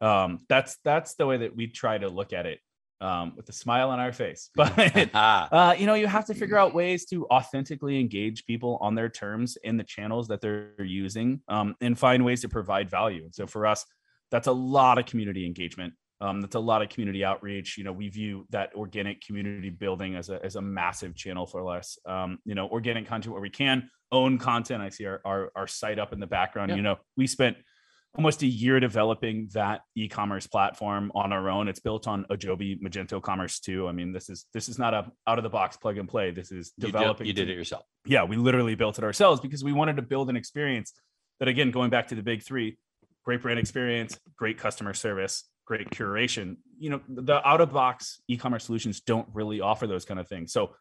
Um 0.00 0.40
that's 0.48 0.76
that's 0.84 1.14
the 1.14 1.26
way 1.26 1.36
that 1.38 1.54
we 1.56 1.66
try 1.68 1.98
to 1.98 2.08
look 2.08 2.32
at 2.32 2.46
it 2.46 2.58
um 3.04 3.32
with 3.36 3.48
a 3.48 3.52
smile 3.52 3.90
on 3.90 4.00
our 4.00 4.12
face 4.12 4.50
but 4.56 4.72
Ah, 5.14 5.70
uh, 5.70 5.72
you 5.74 5.86
know, 5.86 5.94
you 5.94 6.06
have 6.06 6.26
to 6.26 6.34
figure 6.34 6.56
out 6.56 6.74
ways 6.74 7.04
to 7.06 7.26
authentically 7.26 8.00
engage 8.00 8.44
people 8.46 8.78
on 8.80 8.94
their 8.94 9.08
terms 9.08 9.56
in 9.62 9.76
the 9.76 9.84
channels 9.84 10.28
that 10.28 10.40
they're 10.40 10.84
using 10.84 11.40
um, 11.48 11.74
and 11.80 11.98
find 11.98 12.24
ways 12.24 12.40
to 12.40 12.48
provide 12.48 12.90
value. 12.90 13.24
And 13.24 13.34
so 13.34 13.46
for 13.46 13.66
us, 13.66 13.84
that's 14.30 14.46
a 14.46 14.52
lot 14.52 14.98
of 14.98 15.06
community 15.06 15.46
engagement. 15.46 15.94
Um, 16.20 16.40
that's 16.40 16.54
a 16.54 16.60
lot 16.60 16.82
of 16.82 16.88
community 16.88 17.24
outreach. 17.24 17.76
You 17.76 17.84
know, 17.84 17.92
we 17.92 18.08
view 18.08 18.46
that 18.50 18.74
organic 18.74 19.20
community 19.24 19.70
building 19.70 20.16
as 20.16 20.30
a, 20.30 20.42
as 20.44 20.56
a 20.56 20.62
massive 20.62 21.14
channel 21.14 21.46
for 21.46 21.76
us. 21.76 21.98
Um, 22.06 22.38
you 22.44 22.54
know, 22.54 22.68
organic 22.68 23.06
content 23.06 23.32
where 23.32 23.42
we 23.42 23.50
can 23.50 23.90
own 24.10 24.38
content. 24.38 24.82
I 24.82 24.88
see 24.88 25.06
our, 25.06 25.20
our, 25.24 25.50
our 25.54 25.66
site 25.66 25.98
up 25.98 26.12
in 26.12 26.20
the 26.20 26.26
background. 26.26 26.70
Yeah. 26.70 26.76
You 26.76 26.82
know, 26.82 26.96
we 27.16 27.26
spent 27.26 27.56
almost 28.16 28.42
a 28.42 28.46
year 28.46 28.78
developing 28.78 29.48
that 29.54 29.80
e-commerce 29.96 30.46
platform 30.46 31.10
on 31.14 31.32
our 31.32 31.48
own. 31.50 31.68
It's 31.68 31.80
built 31.80 32.06
on 32.06 32.24
Adobe 32.30 32.76
Magento 32.76 33.20
Commerce 33.20 33.58
2. 33.60 33.88
I 33.88 33.92
mean, 33.92 34.12
this 34.12 34.30
is 34.30 34.46
this 34.54 34.68
is 34.68 34.78
not 34.78 34.94
a 34.94 35.10
out 35.26 35.38
of 35.38 35.42
the 35.42 35.50
box 35.50 35.76
plug 35.76 35.98
and 35.98 36.08
play. 36.08 36.30
This 36.30 36.52
is 36.52 36.72
you, 36.76 36.86
did, 36.86 36.92
developing. 36.92 37.26
you 37.26 37.32
did 37.32 37.50
it 37.50 37.56
yourself. 37.56 37.84
Yeah, 38.06 38.24
we 38.24 38.36
literally 38.36 38.74
built 38.74 38.98
it 38.98 39.04
ourselves 39.04 39.40
because 39.40 39.64
we 39.64 39.72
wanted 39.72 39.96
to 39.96 40.02
build 40.02 40.30
an 40.30 40.36
experience 40.36 40.92
that 41.40 41.48
again, 41.48 41.70
going 41.70 41.90
back 41.90 42.08
to 42.08 42.14
the 42.14 42.22
big 42.22 42.42
three, 42.42 42.78
great 43.24 43.42
brand 43.42 43.58
experience, 43.58 44.18
great 44.36 44.58
customer 44.58 44.94
service, 44.94 45.44
great 45.66 45.90
curation. 45.90 46.56
You 46.78 46.90
know, 46.90 47.00
the 47.08 47.46
out 47.46 47.60
of 47.60 47.72
box 47.72 48.20
e-commerce 48.28 48.64
solutions 48.64 49.00
don't 49.00 49.28
really 49.32 49.60
offer 49.60 49.86
those 49.86 50.04
kind 50.04 50.20
of 50.20 50.28
things. 50.28 50.52
So 50.52 50.74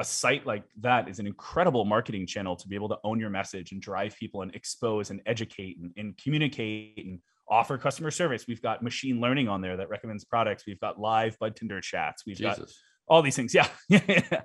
a 0.00 0.04
site 0.04 0.46
like 0.46 0.64
that 0.80 1.08
is 1.08 1.18
an 1.18 1.26
incredible 1.26 1.84
marketing 1.84 2.26
channel 2.26 2.56
to 2.56 2.66
be 2.66 2.74
able 2.74 2.88
to 2.88 2.96
own 3.04 3.20
your 3.20 3.28
message 3.28 3.72
and 3.72 3.82
drive 3.82 4.16
people 4.16 4.40
and 4.40 4.54
expose 4.54 5.10
and 5.10 5.20
educate 5.26 5.78
and, 5.78 5.92
and 5.98 6.16
communicate 6.16 7.04
and 7.04 7.20
offer 7.50 7.76
customer 7.76 8.10
service. 8.10 8.46
We've 8.48 8.62
got 8.62 8.82
machine 8.82 9.20
learning 9.20 9.48
on 9.48 9.60
there 9.60 9.76
that 9.76 9.90
recommends 9.90 10.24
products. 10.24 10.64
We've 10.66 10.80
got 10.80 10.98
live 10.98 11.38
bud 11.38 11.54
tender 11.54 11.80
chats. 11.82 12.24
We've 12.26 12.40
got 12.40 12.60
all 13.06 13.20
these 13.22 13.36
things. 13.36 13.54
Yeah. 13.88 14.40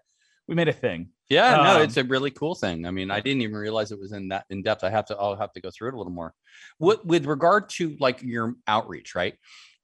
we 0.48 0.56
made 0.56 0.68
a 0.68 0.74
thing. 0.74 1.10
Yeah, 1.30 1.56
no, 1.56 1.76
Um, 1.78 1.82
it's 1.84 1.98
a 1.98 2.04
really 2.04 2.32
cool 2.32 2.54
thing. 2.54 2.86
I 2.86 2.92
mean, 2.92 3.10
I 3.10 3.20
didn't 3.20 3.42
even 3.42 3.56
realize 3.56 3.92
it 3.92 4.00
was 4.00 4.12
in 4.12 4.28
that 4.28 4.46
in 4.50 4.62
depth. 4.62 4.84
I 4.84 4.90
have 4.90 5.06
to, 5.06 5.18
I'll 5.18 5.38
have 5.38 5.54
to 5.54 5.62
go 5.62 5.72
through 5.72 5.90
it 5.90 5.94
a 5.94 5.98
little 5.98 6.12
more. 6.12 6.34
What 6.78 7.06
with 7.06 7.26
regard 7.26 7.70
to 7.78 7.96
like 8.00 8.22
your 8.22 8.56
outreach, 8.68 9.16
right? 9.16 9.36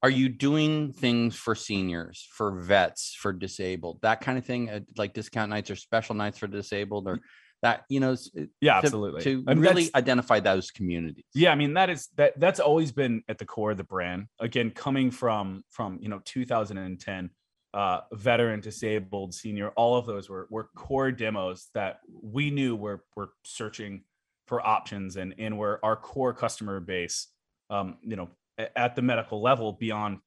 Are 0.04 0.10
you 0.10 0.30
doing 0.30 0.94
things 0.94 1.36
for 1.36 1.54
seniors, 1.54 2.28
for 2.32 2.60
vets, 2.60 3.16
for 3.18 3.34
disabled, 3.34 4.00
that 4.02 4.22
kind 4.22 4.38
of 4.38 4.46
thing, 4.46 4.70
uh, 4.70 4.80
like 4.98 5.14
discount 5.14 5.50
nights 5.50 5.70
or 5.70 5.76
special 5.76 6.16
nights 6.16 6.40
for 6.40 6.48
disabled, 6.48 7.08
or 7.08 7.20
that 7.62 7.84
you 7.90 8.00
know, 8.00 8.16
Yeah, 8.60 8.80
to, 8.82 8.86
absolutely. 8.86 9.22
to 9.24 9.44
I 9.48 9.54
mean, 9.54 9.62
really 9.62 9.90
identify 9.94 10.40
those 10.40 10.72
communities. 10.72 11.26
yeah 11.36 11.52
i 11.52 11.56
mean 11.56 11.76
that 11.76 11.92
is 11.92 12.10
that 12.16 12.40
that's 12.40 12.60
always 12.60 12.92
been 12.92 13.22
at 13.30 13.38
the 13.38 13.46
core 13.46 13.72
of 13.72 13.78
the 13.78 13.84
brand 13.84 14.26
again 14.40 14.72
coming 14.72 15.12
from 15.12 15.64
from 15.70 16.00
you 16.02 16.10
know 16.10 16.22
2010 16.26 17.30
uh, 17.74 18.02
veteran, 18.14 18.60
disabled, 18.60 19.34
senior, 19.34 19.70
all 19.70 19.96
of 19.98 20.06
those 20.06 20.30
were 20.30 20.48
were 20.50 20.70
core 20.76 21.12
demos 21.12 21.70
that 21.74 22.00
we 22.22 22.52
knew 22.52 22.76
were 22.76 23.04
were 23.16 23.30
searching 23.44 24.04
for 24.48 24.66
options 24.66 25.16
and 25.16 25.34
and 25.38 25.58
were 25.58 25.80
our 25.84 25.96
core 25.96 26.34
customer 26.34 26.80
base. 26.80 27.28
Um, 27.70 27.98
you 28.02 28.18
know, 28.18 28.30
at 28.76 28.96
the 28.96 29.02
medical 29.02 29.42
level 29.42 29.74
beyond 29.74 30.20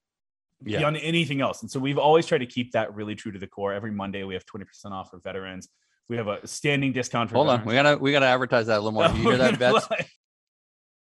Yeah. 0.65 0.79
beyond 0.79 0.97
anything 0.99 1.41
else. 1.41 1.63
And 1.63 1.71
so 1.71 1.79
we've 1.81 1.99
always 1.99 2.27
tried 2.27 2.39
to 2.39 2.47
keep 2.47 2.73
that 2.73 2.95
really 2.95 3.15
true 3.15 3.33
to 3.33 3.39
the 3.39 3.47
core. 3.47 3.73
Every 3.73 3.91
Monday 3.91 4.25
we 4.25 4.35
have 4.35 4.45
20% 4.47 4.93
off 4.93 5.11
for 5.11 5.19
veterans. 5.19 5.69
We 6.09 6.17
have 6.17 6.29
a 6.29 6.47
standing 6.47 6.93
discount 6.93 7.31
for 7.31 7.37
Hold 7.37 7.49
on, 7.49 7.65
we 7.65 7.75
gotta 7.75 7.97
we 7.99 8.13
gotta 8.13 8.27
advertise 8.27 8.67
that 8.67 8.77
a 8.79 8.81
little 8.83 8.93
more. 8.93 9.09
You 9.17 9.23
hear 9.31 9.37
that, 9.39 9.57
vets? 9.57 9.89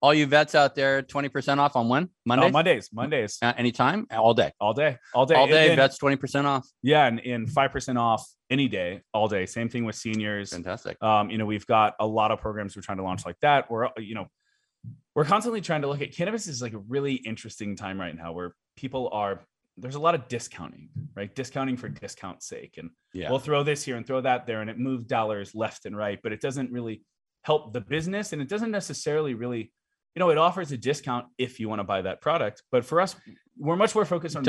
All 0.02 0.14
you 0.14 0.26
vets 0.28 0.56
out 0.56 0.76
there, 0.76 1.02
twenty 1.02 1.28
percent 1.28 1.60
off 1.60 1.76
on 1.76 1.90
when 1.90 2.10
Monday, 2.26 2.46
Oh, 2.48 2.52
Mondays, 2.52 2.90
Mondays, 2.94 3.38
uh, 3.42 3.52
anytime, 3.58 4.08
all 4.12 4.34
day, 4.34 4.54
all 4.60 4.74
day, 4.74 4.98
all 5.14 5.26
day, 5.26 5.36
all 5.36 5.46
day. 5.46 5.68
then- 5.68 5.76
Vets 5.78 5.98
twenty 5.98 6.16
percent 6.16 6.48
off. 6.48 6.66
Yeah, 6.82 7.06
and, 7.06 7.20
and 7.20 7.48
5% 7.50 8.00
off 8.00 8.26
any 8.50 8.70
day, 8.70 9.02
all 9.14 9.28
day. 9.28 9.46
Same 9.46 9.68
thing 9.68 9.84
with 9.84 9.96
seniors. 9.96 10.52
Fantastic. 10.54 11.02
Um, 11.04 11.30
you 11.30 11.38
know, 11.38 11.46
we've 11.46 11.68
got 11.68 11.96
a 12.00 12.08
lot 12.08 12.32
of 12.32 12.40
programs 12.40 12.76
we're 12.78 12.82
trying 12.82 12.98
to 13.00 13.04
launch 13.04 13.26
like 13.26 13.38
that. 13.42 13.70
We're, 13.70 13.90
you 13.98 14.16
know, 14.16 14.28
we're 15.16 15.26
constantly 15.26 15.62
trying 15.62 15.82
to 15.82 15.88
look 15.88 16.02
at 16.02 16.14
cannabis 16.16 16.48
is 16.48 16.62
like 16.62 16.74
a 16.74 16.78
really 16.80 17.14
interesting 17.16 17.76
time 17.76 18.00
right 18.00 18.16
now 18.16 18.32
where 18.32 18.54
people 18.78 19.10
are 19.12 19.42
there's 19.82 19.96
a 19.96 20.00
lot 20.00 20.14
of 20.14 20.28
discounting, 20.28 20.90
right? 21.16 21.34
Discounting 21.34 21.78
for 21.78 21.88
discount's 21.88 22.46
sake. 22.46 22.74
And 22.78 22.90
Yeah. 23.14 23.30
we'll 23.30 23.40
throw 23.40 23.64
this 23.64 23.82
here 23.82 23.96
and 23.96 24.06
throw 24.06 24.20
that 24.20 24.46
there, 24.46 24.60
and 24.60 24.70
it 24.70 24.78
moves 24.78 25.06
dollars 25.06 25.56
left 25.56 25.86
and 25.86 25.96
right, 25.96 26.20
but 26.22 26.34
it 26.34 26.42
doesn't 26.42 26.70
really 26.70 27.02
help 27.44 27.72
the 27.72 27.80
business. 27.80 28.34
And 28.34 28.42
it 28.42 28.50
doesn't 28.50 28.72
necessarily 28.72 29.36
really, 29.36 29.72
you 30.16 30.20
know, 30.20 30.32
it 30.32 30.38
offers 30.38 30.74
a 30.74 30.78
discount 30.78 31.28
if 31.38 31.62
you 31.62 31.70
want 31.70 31.80
to 31.80 31.86
buy 31.86 32.02
that 32.02 32.20
product. 32.20 32.62
But 32.74 32.84
for 32.84 33.00
us, 33.00 33.16
we're 33.58 33.78
much 33.78 33.96
more 33.96 34.04
focused 34.04 34.36
on 34.36 34.44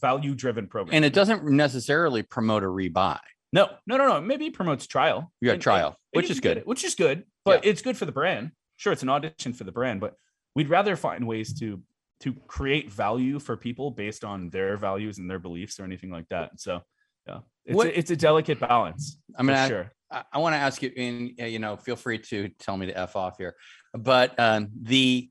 value 0.00 0.34
driven 0.34 0.66
programs. 0.66 0.96
and 0.96 1.04
it 1.04 1.12
doesn't 1.12 1.44
necessarily 1.44 2.24
promote 2.24 2.64
a 2.64 2.66
rebuy. 2.66 3.20
No, 3.52 3.68
no, 3.86 3.96
no, 3.98 4.08
no. 4.08 4.20
Maybe 4.20 4.46
it 4.46 4.54
promotes 4.54 4.88
trial. 4.88 5.32
You 5.40 5.46
got 5.46 5.52
And- 5.54 5.62
trial, 5.62 5.88
and 6.12 6.20
which 6.22 6.28
you 6.28 6.32
is 6.32 6.40
good. 6.40 6.56
it, 6.56 6.66
Which 6.66 6.82
is 6.82 6.96
good, 6.96 7.24
but 7.44 7.64
it's 7.64 7.82
good 7.82 7.96
for 7.96 8.04
the 8.06 8.12
brand. 8.12 8.50
Sure, 8.82 8.92
it's 8.92 9.04
an 9.04 9.10
audition 9.10 9.52
for 9.52 9.62
the 9.62 9.70
brand, 9.70 10.00
but 10.00 10.16
we'd 10.56 10.68
rather 10.68 10.96
find 10.96 11.24
ways 11.24 11.56
to 11.60 11.80
to 12.18 12.34
create 12.48 12.90
value 12.90 13.38
for 13.38 13.56
people 13.56 13.92
based 13.92 14.24
on 14.24 14.50
their 14.50 14.76
values 14.76 15.18
and 15.18 15.30
their 15.30 15.38
beliefs 15.38 15.78
or 15.78 15.84
anything 15.84 16.10
like 16.10 16.28
that. 16.30 16.50
So, 16.58 16.80
yeah, 17.28 17.38
it's 17.64 17.76
What- 17.76 17.86
a, 17.86 17.96
it's 17.96 18.10
a 18.10 18.16
delicate 18.16 18.58
balance. 18.58 19.20
I'm 19.36 19.46
gonna 19.46 19.68
sure. 19.68 19.92
I, 20.10 20.24
I 20.32 20.38
want 20.38 20.54
to 20.54 20.58
ask 20.58 20.82
you, 20.82 20.90
and 20.96 21.30
uh, 21.40 21.44
you 21.44 21.60
know, 21.60 21.76
feel 21.76 21.94
free 21.94 22.18
to 22.18 22.48
tell 22.58 22.76
me 22.76 22.86
to 22.86 22.98
f 22.98 23.14
off 23.14 23.38
here, 23.38 23.54
but 23.94 24.36
um, 24.40 24.70
the 24.82 25.30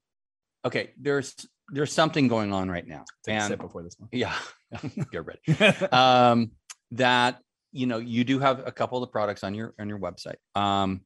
okay, 0.63 0.91
there's 0.97 1.35
there's 1.73 1.91
something 1.91 2.29
going 2.29 2.53
on 2.53 2.71
right 2.71 2.87
now, 2.87 3.03
Take 3.25 3.35
and 3.35 3.49
sip 3.49 3.59
before 3.59 3.83
this 3.83 3.97
one 3.99 4.07
yeah, 4.13 4.35
get 5.11 5.25
ready. 5.25 5.41
um, 5.91 6.51
that 6.91 7.41
you 7.73 7.85
know 7.85 7.97
you 7.97 8.23
do 8.23 8.39
have 8.39 8.65
a 8.65 8.71
couple 8.71 8.97
of 8.97 9.01
the 9.01 9.11
products 9.11 9.43
on 9.43 9.53
your 9.53 9.73
on 9.77 9.89
your 9.89 9.99
website. 9.99 10.37
Um, 10.55 11.01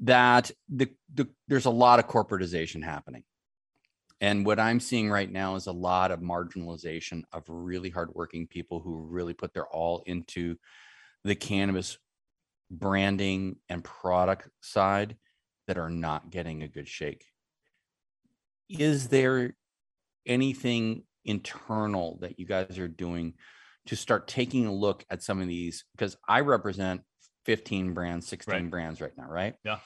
that 0.00 0.50
the, 0.68 0.88
the 1.14 1.28
there's 1.48 1.66
a 1.66 1.70
lot 1.70 1.98
of 1.98 2.06
corporatization 2.06 2.82
happening, 2.82 3.24
and 4.20 4.46
what 4.46 4.58
I'm 4.58 4.80
seeing 4.80 5.10
right 5.10 5.30
now 5.30 5.56
is 5.56 5.66
a 5.66 5.72
lot 5.72 6.10
of 6.10 6.20
marginalization 6.20 7.22
of 7.32 7.44
really 7.48 7.90
hardworking 7.90 8.46
people 8.46 8.80
who 8.80 8.96
really 8.96 9.34
put 9.34 9.52
their 9.52 9.66
all 9.66 10.02
into 10.06 10.56
the 11.24 11.34
cannabis 11.34 11.98
branding 12.70 13.56
and 13.68 13.84
product 13.84 14.48
side 14.60 15.16
that 15.66 15.78
are 15.78 15.90
not 15.90 16.30
getting 16.30 16.62
a 16.62 16.68
good 16.68 16.88
shake. 16.88 17.24
Is 18.68 19.08
there 19.08 19.54
anything 20.26 21.04
internal 21.24 22.18
that 22.20 22.38
you 22.38 22.46
guys 22.46 22.78
are 22.78 22.88
doing 22.88 23.34
to 23.86 23.96
start 23.96 24.28
taking 24.28 24.66
a 24.66 24.74
look 24.74 25.04
at 25.10 25.22
some 25.22 25.40
of 25.40 25.48
these? 25.48 25.84
Because 25.92 26.16
I 26.28 26.40
represent 26.40 27.02
15 27.50 27.94
brands, 27.94 28.26
16 28.26 28.52
Right. 28.52 28.70
brands 28.70 29.00
right 29.00 29.16
now, 29.16 29.28
right? 29.30 29.54
Yeah. 29.64 29.78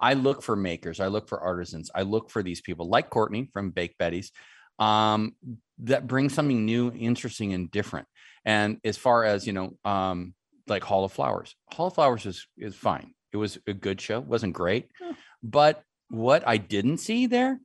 I 0.00 0.14
look 0.14 0.42
for 0.42 0.54
makers, 0.54 1.00
I 1.00 1.08
look 1.08 1.28
for 1.28 1.40
artisans, 1.40 1.90
I 1.94 2.02
look 2.02 2.30
for 2.30 2.42
these 2.42 2.60
people 2.60 2.88
like 2.88 3.10
Courtney 3.10 3.50
from 3.52 3.70
Bake 3.70 3.98
Betty's 3.98 4.30
um, 4.78 5.34
that 5.78 6.06
bring 6.06 6.28
something 6.28 6.64
new, 6.64 6.92
interesting, 6.92 7.52
and 7.52 7.68
different. 7.70 8.06
And 8.44 8.78
as 8.84 8.96
far 8.96 9.24
as 9.24 9.44
you 9.44 9.52
know, 9.52 9.76
um, 9.84 10.34
like 10.68 10.84
Hall 10.84 11.04
of 11.04 11.10
Flowers, 11.12 11.56
Hall 11.72 11.88
of 11.88 11.94
Flowers 11.94 12.26
is 12.26 12.46
is 12.56 12.76
fine. 12.76 13.12
It 13.32 13.38
was 13.38 13.58
a 13.66 13.74
good 13.74 14.00
show, 14.00 14.20
wasn't 14.20 14.52
great, 14.54 14.88
Yeah. 15.00 15.12
but 15.42 15.82
what 16.10 16.46
I 16.46 16.58
didn't 16.58 16.98
see 16.98 17.26
there 17.26 17.60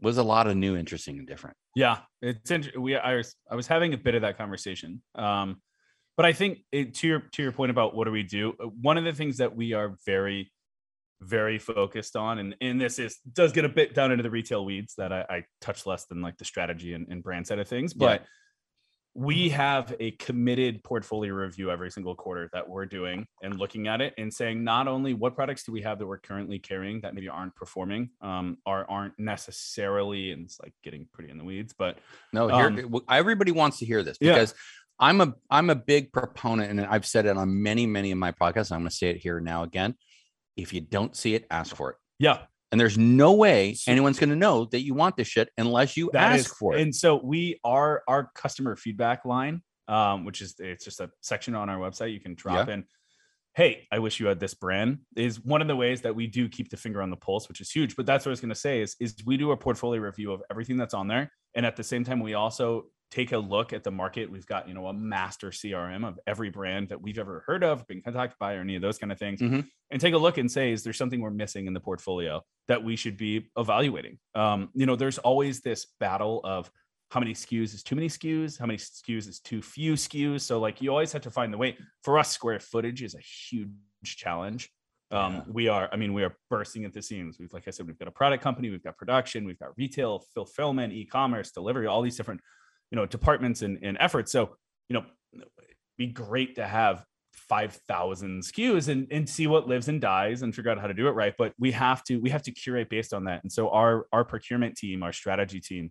was 0.00 0.18
a 0.18 0.22
lot 0.22 0.46
of 0.46 0.56
new, 0.56 0.76
interesting, 0.76 1.18
and 1.18 1.26
different. 1.26 1.56
Yeah, 1.74 1.98
it's 2.20 2.50
int- 2.52 2.78
we 2.80 2.94
I 2.96 3.16
was 3.16 3.34
I 3.50 3.56
was 3.56 3.66
having 3.66 3.92
a 3.94 3.98
bit 3.98 4.14
of 4.14 4.22
that 4.22 4.38
conversation. 4.38 5.02
Um, 5.16 5.60
but 6.16 6.26
I 6.26 6.32
think 6.32 6.58
it, 6.72 6.94
to 6.96 7.06
your 7.06 7.20
to 7.32 7.42
your 7.42 7.52
point 7.52 7.70
about 7.70 7.94
what 7.94 8.04
do 8.04 8.10
we 8.12 8.22
do? 8.22 8.54
uh, 8.60 8.66
One 8.80 8.98
of 8.98 9.04
the 9.04 9.12
things 9.12 9.38
that 9.38 9.54
we 9.56 9.72
are 9.72 9.96
very 10.06 10.50
very 11.20 11.58
focused 11.58 12.16
on, 12.16 12.38
and 12.38 12.56
and 12.60 12.80
this 12.80 12.98
is 12.98 13.18
does 13.32 13.52
get 13.52 13.64
a 13.64 13.68
bit 13.68 13.94
down 13.94 14.10
into 14.10 14.22
the 14.22 14.30
retail 14.30 14.64
weeds 14.64 14.94
that 14.98 15.12
I, 15.12 15.20
I 15.28 15.44
touch 15.60 15.86
less 15.86 16.06
than 16.06 16.20
like 16.20 16.36
the 16.38 16.44
strategy 16.44 16.94
and, 16.94 17.06
and 17.08 17.22
brand 17.22 17.46
side 17.46 17.58
of 17.60 17.68
things, 17.68 17.94
Yeah. 17.96 18.06
but 18.18 18.26
we 19.14 19.50
have 19.50 19.94
a 20.00 20.12
committed 20.12 20.82
portfolio 20.82 21.34
review 21.34 21.70
every 21.70 21.90
single 21.90 22.14
quarter 22.14 22.48
that 22.54 22.66
we're 22.66 22.86
doing 22.86 23.26
and 23.42 23.58
looking 23.58 23.86
at 23.86 24.00
it 24.00 24.14
and 24.16 24.32
saying 24.32 24.64
not 24.64 24.88
only 24.88 25.12
what 25.12 25.34
products 25.34 25.64
do 25.64 25.70
we 25.70 25.82
have 25.82 25.98
that 25.98 26.06
we're 26.06 26.16
currently 26.18 26.58
carrying 26.58 26.98
that 27.02 27.14
maybe 27.14 27.28
aren't 27.28 27.54
performing 27.54 28.08
um 28.22 28.56
or 28.64 28.90
aren't 28.90 29.12
necessarily 29.18 30.30
and 30.32 30.46
it's 30.46 30.58
like 30.62 30.72
getting 30.82 31.06
pretty 31.12 31.30
in 31.30 31.36
the 31.36 31.44
weeds 31.44 31.74
but 31.76 31.98
No, 32.32 32.48
here 32.48 32.68
Um, 32.68 33.02
everybody 33.10 33.52
wants 33.52 33.78
to 33.80 33.84
hear 33.84 34.02
this 34.02 34.16
Yeah. 34.18 34.46
I'm 34.98 35.20
a 35.20 35.34
I'm 35.50 35.70
a 35.70 35.74
big 35.74 36.12
proponent, 36.12 36.70
and 36.70 36.80
I've 36.80 37.06
said 37.06 37.26
it 37.26 37.36
on 37.36 37.62
many 37.62 37.86
many 37.86 38.12
of 38.12 38.18
my 38.18 38.32
podcasts. 38.32 38.70
I'm 38.72 38.80
going 38.80 38.90
to 38.90 38.94
say 38.94 39.08
it 39.10 39.16
here 39.18 39.40
now 39.40 39.62
again. 39.64 39.94
If 40.56 40.72
you 40.72 40.80
don't 40.80 41.16
see 41.16 41.34
it, 41.34 41.46
ask 41.50 41.74
for 41.74 41.90
it. 41.90 41.96
yeah 42.18 42.40
And 42.70 42.80
there's 42.80 42.98
no 42.98 43.32
way 43.32 43.76
anyone's 43.88 44.18
going 44.18 44.30
to 44.30 44.36
know 44.36 44.66
that 44.66 44.82
you 44.82 44.92
want 44.94 45.16
this 45.16 45.26
shit 45.28 45.48
unless 45.56 45.96
you 45.96 46.10
That 46.12 46.32
ask 46.32 46.46
is- 46.46 46.52
for 46.52 46.74
it. 46.74 46.82
And 46.82 46.94
so 46.94 47.20
we 47.22 47.58
are 47.64 48.02
our 48.06 48.30
customer 48.34 48.76
feedback 48.76 49.24
line, 49.24 49.62
um, 49.88 50.24
which 50.26 50.40
is 50.42 50.54
it's 50.58 50.84
just 50.84 51.00
a 51.00 51.10
section 51.22 51.54
on 51.54 51.68
our 51.70 51.78
website. 51.78 52.12
You 52.12 52.20
can 52.20 52.34
drop 52.34 52.68
in. 52.68 52.84
Hey, 53.54 53.86
I 53.92 53.98
wish 53.98 54.18
you 54.20 54.26
had 54.26 54.40
this 54.40 54.54
brand. 54.54 54.98
Is 55.16 55.38
one 55.44 55.60
of 55.62 55.68
the 55.68 55.76
ways 55.76 56.02
that 56.02 56.14
we 56.14 56.26
do 56.26 56.48
keep 56.48 56.70
the 56.70 56.76
finger 56.76 57.02
on 57.02 57.10
the 57.10 57.16
pulse, 57.16 57.48
which 57.48 57.60
is 57.60 57.70
huge. 57.70 57.96
But 57.96 58.06
that's 58.06 58.24
what 58.24 58.30
I 58.30 58.34
was 58.34 58.40
going 58.40 58.48
to 58.50 58.54
say 58.54 58.80
is 58.80 58.94
is 59.00 59.14
we 59.26 59.36
do 59.36 59.50
a 59.52 59.56
portfolio 59.56 60.00
review 60.00 60.32
of 60.32 60.42
everything 60.50 60.76
that's 60.76 60.94
on 60.94 61.08
there, 61.08 61.30
and 61.54 61.66
at 61.66 61.76
the 61.76 61.82
same 61.84 62.04
time 62.04 62.20
we 62.20 62.34
also 62.34 62.84
take 63.12 63.32
a 63.32 63.38
look 63.38 63.74
at 63.74 63.84
the 63.84 63.90
market. 63.90 64.28
We've 64.30 64.46
got 64.46 64.66
you 64.66 64.74
know 64.74 64.86
a 64.88 64.92
master 64.92 65.50
CRM 65.50 66.04
of 66.04 66.18
every 66.26 66.48
brand 66.48 66.88
that 66.88 67.00
we've 67.00 67.18
ever 67.18 67.44
heard 67.46 67.62
of, 67.62 67.86
been 67.86 68.00
contacted 68.00 68.38
by, 68.40 68.54
or 68.54 68.60
any 68.62 68.74
of 68.74 68.82
those 68.82 68.96
kind 68.98 69.12
of 69.12 69.18
things, 69.18 69.40
Mhm. 69.40 69.68
and 69.90 70.00
take 70.00 70.14
a 70.14 70.18
look 70.18 70.38
and 70.38 70.50
say, 70.50 70.72
is 70.72 70.82
there 70.82 70.94
something 70.94 71.20
we're 71.20 71.30
missing 71.30 71.66
in 71.66 71.74
the 71.74 71.80
portfolio 71.80 72.42
that 72.68 72.82
we 72.82 72.96
should 72.96 73.18
be 73.18 73.50
evaluating? 73.56 74.18
Um, 74.34 74.70
you 74.74 74.86
know, 74.86 74.96
there's 74.96 75.18
always 75.18 75.60
this 75.60 75.86
battle 76.00 76.40
of 76.42 76.70
how 77.10 77.20
many 77.20 77.34
SKUs 77.34 77.74
is 77.74 77.82
too 77.82 77.94
many 77.94 78.08
SKUs, 78.08 78.58
how 78.58 78.64
many 78.64 78.78
SKUs 78.78 79.28
is 79.28 79.38
too 79.40 79.60
few 79.60 79.92
SKUs. 79.92 80.40
So 80.40 80.58
like 80.58 80.80
you 80.80 80.88
always 80.90 81.12
have 81.12 81.20
to 81.22 81.30
find 81.30 81.52
the 81.52 81.58
way. 81.58 81.76
For 82.02 82.18
us, 82.18 82.30
square 82.32 82.58
footage 82.58 83.02
is 83.02 83.14
a 83.14 83.20
huge 83.20 84.16
challenge. 84.16 84.70
Um, 85.10 85.34
Yeah. 85.34 85.44
we 85.48 85.68
are, 85.68 85.90
I 85.92 85.96
mean, 85.96 86.14
we 86.14 86.24
are 86.24 86.34
bursting 86.48 86.86
at 86.86 86.94
the 86.94 87.02
seams. 87.02 87.38
We've, 87.38 87.52
like 87.52 87.68
I 87.68 87.70
said, 87.70 87.86
we've 87.86 87.98
got 87.98 88.08
a 88.08 88.12
product 88.12 88.42
company, 88.42 88.70
we've 88.70 88.82
got 88.82 88.96
production, 88.96 89.44
we've 89.44 89.58
got 89.58 89.76
retail, 89.76 90.20
fulfillment, 90.32 90.94
e-commerce, 90.94 91.50
delivery, 91.52 91.86
all 91.86 92.00
these 92.00 92.16
different, 92.16 92.40
you 92.92 92.96
know, 92.96 93.06
departments 93.06 93.62
and, 93.62 93.78
and 93.82 93.96
efforts. 93.98 94.30
So, 94.30 94.54
you 94.88 94.94
know, 94.94 95.04
be 95.96 96.06
great 96.06 96.56
to 96.56 96.66
have 96.66 97.04
5,000 97.48 98.42
SKUs 98.42 98.88
and, 98.88 99.08
and 99.10 99.28
see 99.28 99.46
what 99.46 99.66
lives 99.66 99.88
and 99.88 100.00
dies 100.00 100.42
and 100.42 100.54
figure 100.54 100.70
out 100.70 100.78
how 100.78 100.86
to 100.86 100.94
do 100.94 101.08
it 101.08 101.12
right. 101.12 101.34
But 101.36 101.54
we 101.58 101.72
have 101.72 102.04
to, 102.04 102.18
we 102.18 102.28
have 102.28 102.42
to 102.42 102.52
curate 102.52 102.90
based 102.90 103.14
on 103.14 103.24
that. 103.24 103.42
And 103.42 103.50
so 103.50 103.70
our, 103.70 104.06
our 104.12 104.24
procurement 104.24 104.76
team, 104.76 105.02
our 105.02 105.12
strategy 105.12 105.58
team 105.58 105.90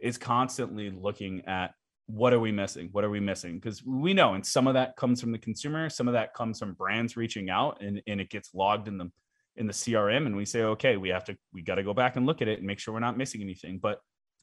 is 0.00 0.18
constantly 0.18 0.90
looking 0.90 1.42
at 1.46 1.74
what 2.06 2.32
are 2.32 2.40
we 2.40 2.50
missing? 2.50 2.88
What 2.90 3.04
are 3.04 3.10
we 3.10 3.20
missing? 3.20 3.54
Because 3.54 3.84
we 3.84 4.12
know, 4.12 4.34
and 4.34 4.44
some 4.44 4.66
of 4.66 4.74
that 4.74 4.96
comes 4.96 5.20
from 5.20 5.30
the 5.30 5.38
consumer, 5.38 5.88
some 5.88 6.08
of 6.08 6.14
that 6.14 6.34
comes 6.34 6.58
from 6.58 6.74
brands 6.74 7.16
reaching 7.16 7.50
out 7.50 7.80
and, 7.80 8.02
and 8.08 8.20
it 8.20 8.28
gets 8.28 8.52
logged 8.52 8.88
in 8.88 8.98
the 8.98 9.10
in 9.54 9.66
the 9.66 9.72
CRM. 9.72 10.26
And 10.26 10.34
we 10.34 10.44
say, 10.44 10.62
okay, 10.62 10.96
we 10.96 11.10
have 11.10 11.24
to, 11.24 11.36
we 11.52 11.62
got 11.62 11.76
to 11.76 11.82
go 11.82 11.94
back 11.94 12.16
and 12.16 12.26
look 12.26 12.42
at 12.42 12.48
it 12.48 12.58
and 12.58 12.66
make 12.66 12.78
sure 12.78 12.94
we're 12.94 13.00
not 13.00 13.18
missing 13.18 13.42
anything. 13.42 13.78
But 13.80 14.00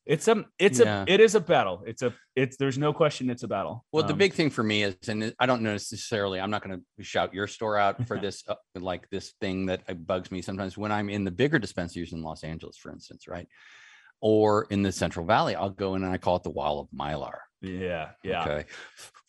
it's 0.10 0.28
a 0.28 0.44
it's 0.58 0.80
Yeah. 0.80 1.06
a 1.08 1.12
it 1.14 1.20
is 1.22 1.36
a 1.36 1.40
battle. 1.40 1.84
It's 1.88 2.02
a 2.02 2.14
it's 2.36 2.58
there's 2.58 2.78
no 2.78 2.92
question 2.92 3.30
it's 3.30 3.44
a 3.44 3.48
battle. 3.48 3.86
Well, 3.94 4.04
the 4.06 4.14
Um, 4.14 4.18
big 4.20 4.34
thing 4.34 4.50
for 4.50 4.64
me 4.64 4.84
is, 4.84 4.96
and 5.08 5.34
I 5.40 5.46
don't 5.46 5.62
know 5.62 5.72
necessarily, 5.72 6.40
I'm 6.42 6.50
not 6.52 6.64
going 6.64 6.84
to 6.98 7.04
shout 7.04 7.34
your 7.34 7.48
store 7.48 7.78
out 7.78 8.06
for 8.08 8.18
this, 8.26 8.44
uh, 8.48 8.56
like 8.76 9.08
this 9.12 9.34
thing 9.40 9.68
that 9.68 9.84
uh, 9.88 9.94
bugs 9.94 10.32
me 10.32 10.42
sometimes 10.42 10.78
when 10.78 10.92
I'm 10.92 11.10
in 11.10 11.24
the 11.24 11.32
bigger 11.32 11.60
dispensaries 11.60 12.12
in 12.12 12.22
Los 12.24 12.44
Angeles, 12.44 12.76
for 12.78 12.92
instance, 12.92 13.28
right? 13.28 13.48
Or 14.22 14.66
in 14.70 14.82
the 14.84 14.92
Central 14.92 15.26
Valley, 15.26 15.56
I'll 15.56 15.70
go 15.70 15.96
in 15.96 16.04
and 16.04 16.12
I 16.12 16.18
call 16.18 16.36
it 16.38 16.44
the 16.44 16.50
wall 16.50 16.80
of 16.82 16.88
Mylar. 16.90 17.38
yeah, 17.62 18.10
yeah. 18.24 18.42
Okay. 18.44 18.66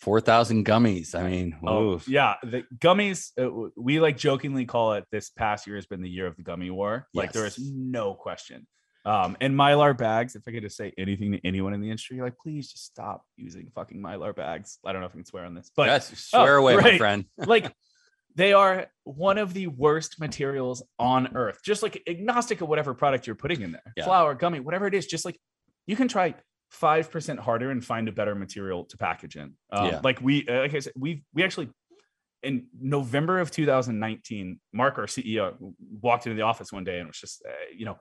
4,000 0.00 0.64
gummies. 0.64 1.14
I 1.14 1.28
mean, 1.28 1.56
Oh, 1.66 1.90
oof. 1.94 2.08
yeah. 2.08 2.36
The 2.42 2.64
gummies, 2.78 3.32
uh, 3.38 3.70
we 3.76 4.00
like 4.00 4.16
jokingly 4.16 4.64
call 4.64 4.94
it 4.94 5.04
this 5.12 5.30
past 5.30 5.66
year 5.66 5.76
has 5.76 5.86
been 5.86 6.00
the 6.02 6.08
year 6.08 6.26
of 6.26 6.36
the 6.36 6.42
gummy 6.42 6.70
war. 6.70 7.06
Like 7.14 7.32
there 7.32 7.44
is 7.46 7.58
no 7.58 8.14
question. 8.14 8.66
Um, 9.04 9.36
and 9.40 9.54
mylar 9.54 9.96
bags. 9.96 10.36
If 10.36 10.42
I 10.46 10.52
could 10.52 10.62
just 10.62 10.76
say 10.76 10.92
anything 10.98 11.32
to 11.32 11.40
anyone 11.44 11.72
in 11.72 11.80
the 11.80 11.88
industry, 11.88 12.20
like 12.20 12.38
please 12.38 12.70
just 12.70 12.84
stop 12.84 13.24
using 13.36 13.70
fucking 13.74 14.00
mylar 14.00 14.34
bags. 14.34 14.78
I 14.84 14.92
don't 14.92 15.00
know 15.00 15.06
if 15.06 15.12
I 15.12 15.16
can 15.16 15.24
swear 15.24 15.44
on 15.44 15.54
this, 15.54 15.70
but 15.74 15.86
yes, 15.86 16.18
swear 16.28 16.58
oh, 16.58 16.60
away, 16.60 16.76
my 16.76 16.98
friend. 16.98 17.24
like 17.38 17.72
they 18.34 18.52
are 18.52 18.86
one 19.04 19.38
of 19.38 19.54
the 19.54 19.66
worst 19.68 20.20
materials 20.20 20.82
on 20.98 21.34
earth. 21.34 21.60
Just 21.64 21.82
like 21.82 22.02
agnostic 22.06 22.60
of 22.60 22.68
whatever 22.68 22.94
product 22.94 23.26
you're 23.26 23.36
putting 23.36 23.62
in 23.62 23.72
there, 23.72 23.92
Yeah. 23.96 24.04
flower, 24.04 24.34
gummy, 24.34 24.60
whatever 24.60 24.86
it 24.86 24.94
is. 24.94 25.06
Just 25.06 25.24
like 25.24 25.38
you 25.86 25.96
can 25.96 26.08
try 26.08 26.34
five 26.70 27.10
percent 27.10 27.40
harder 27.40 27.70
and 27.70 27.84
find 27.84 28.06
a 28.06 28.12
better 28.12 28.34
material 28.34 28.84
to 28.84 28.96
package 28.98 29.36
in. 29.36 29.54
Um, 29.72 29.86
Yeah. 29.86 30.00
Like 30.04 30.20
we, 30.20 30.46
uh, 30.46 30.60
like 30.60 30.74
I 30.74 30.80
said, 30.80 30.92
we 30.96 31.24
we 31.32 31.42
actually 31.42 31.70
in 32.42 32.66
November 32.80 33.38
of 33.38 33.50
2019, 33.50 34.60
Mark, 34.72 34.98
our 34.98 35.04
CEO, 35.04 35.54
walked 36.00 36.26
into 36.26 36.36
the 36.36 36.42
office 36.42 36.72
one 36.72 36.84
day 36.84 36.98
and 36.98 37.08
was 37.08 37.18
just, 37.18 37.42
uh, 37.46 37.52
you 37.76 37.84
know, 37.84 37.98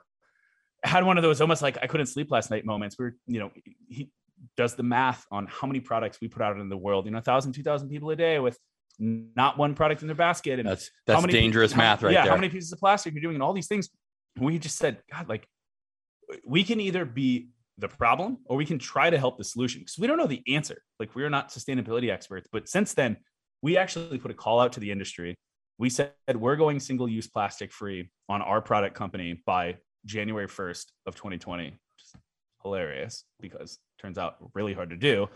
had 0.83 1.03
one 1.03 1.17
of 1.17 1.23
those 1.23 1.41
almost 1.41 1.61
like 1.61 1.77
I 1.81 1.87
couldn't 1.87 2.07
sleep 2.07 2.31
last 2.31 2.49
night 2.51 2.65
moments. 2.65 2.97
Where 2.97 3.15
you 3.27 3.39
know 3.39 3.51
he 3.87 4.09
does 4.55 4.75
the 4.75 4.83
math 4.83 5.25
on 5.31 5.47
how 5.47 5.67
many 5.67 5.79
products 5.79 6.19
we 6.21 6.27
put 6.27 6.41
out 6.41 6.57
in 6.57 6.69
the 6.69 6.77
world. 6.77 7.05
You 7.05 7.11
know, 7.11 7.19
thousand, 7.21 7.53
two 7.53 7.63
thousand 7.63 7.89
people 7.89 8.09
a 8.11 8.15
day 8.15 8.39
with 8.39 8.57
not 8.97 9.57
one 9.57 9.75
product 9.75 10.01
in 10.01 10.07
their 10.07 10.15
basket, 10.15 10.59
and 10.59 10.67
That's 10.67 10.89
how 11.07 11.13
that's 11.13 11.21
many- 11.27 11.33
dangerous 11.33 11.71
how- 11.71 11.77
math 11.81 12.03
right 12.03 12.13
yeah, 12.13 12.23
there. 12.23 12.31
how 12.31 12.37
many 12.37 12.49
pieces 12.49 12.71
of 12.71 12.79
plastic 12.79 13.13
you're 13.13 13.21
doing, 13.21 13.35
and 13.35 13.43
all 13.43 13.53
these 13.53 13.67
things. 13.67 13.89
We 14.37 14.57
just 14.59 14.77
said, 14.77 15.01
God, 15.11 15.27
like 15.27 15.47
we 16.45 16.63
can 16.63 16.79
either 16.79 17.03
be 17.05 17.49
the 17.77 17.87
problem 17.87 18.37
or 18.45 18.57
we 18.57 18.65
can 18.65 18.77
try 18.77 19.09
to 19.09 19.17
help 19.17 19.37
the 19.37 19.43
solution 19.43 19.81
because 19.81 19.97
we 19.97 20.05
don't 20.07 20.17
know 20.17 20.27
the 20.27 20.43
answer. 20.47 20.81
Like 20.99 21.15
we're 21.15 21.29
not 21.29 21.49
sustainability 21.49 22.09
experts, 22.11 22.47
but 22.51 22.69
since 22.69 22.93
then 22.93 23.17
we 23.61 23.77
actually 23.77 24.17
put 24.17 24.31
a 24.31 24.33
call 24.33 24.59
out 24.59 24.73
to 24.73 24.79
the 24.79 24.91
industry. 24.91 25.35
We 25.77 25.89
said 25.89 26.11
we're 26.35 26.57
going 26.57 26.79
single-use 26.81 27.27
plastic 27.27 27.71
free 27.71 28.11
on 28.27 28.41
our 28.41 28.61
product 28.61 28.95
company 28.95 29.41
by 29.45 29.77
January 30.05 30.47
1st 30.47 30.85
of 31.05 31.15
2020. 31.15 31.65
Which 31.65 31.73
is 32.03 32.15
hilarious 32.62 33.25
because 33.39 33.79
turns 33.99 34.17
out 34.17 34.38
really 34.53 34.73
hard 34.73 34.89
to 34.89 34.95
do. 34.95 35.27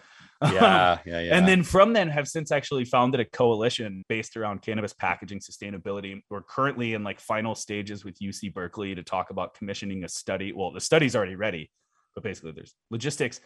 yeah, 0.41 0.47
um, 0.93 0.99
yeah, 1.06 1.19
yeah. 1.19 1.38
And 1.38 1.47
then 1.47 1.63
from 1.63 1.93
then 1.93 2.10
have 2.10 2.28
since 2.28 2.52
actually 2.52 2.86
founded 2.86 3.19
a 3.19 3.26
coalition 3.26 4.04
based 4.08 4.38
around 4.38 4.62
cannabis 4.62 4.93
packaging 4.93 5.39
sustainability. 5.39 6.21
We're 6.30 6.41
currently 6.41 6.93
in 6.93 7.04
like 7.04 7.19
final 7.19 7.56
stages 7.56 8.06
with 8.06 8.19
UC 8.19 8.54
Berkeley 8.54 8.95
to 8.95 9.04
talk 9.04 9.30
about 9.30 9.54
commissioning 9.54 10.04
a 10.04 10.10
study. 10.10 10.54
Well, 10.54 10.71
the 10.71 10.82
study's 10.82 11.15
already 11.15 11.36
ready, 11.36 11.69
but 12.15 12.23
basically 12.23 12.54
there's 12.54 12.73
logistics 12.89 13.41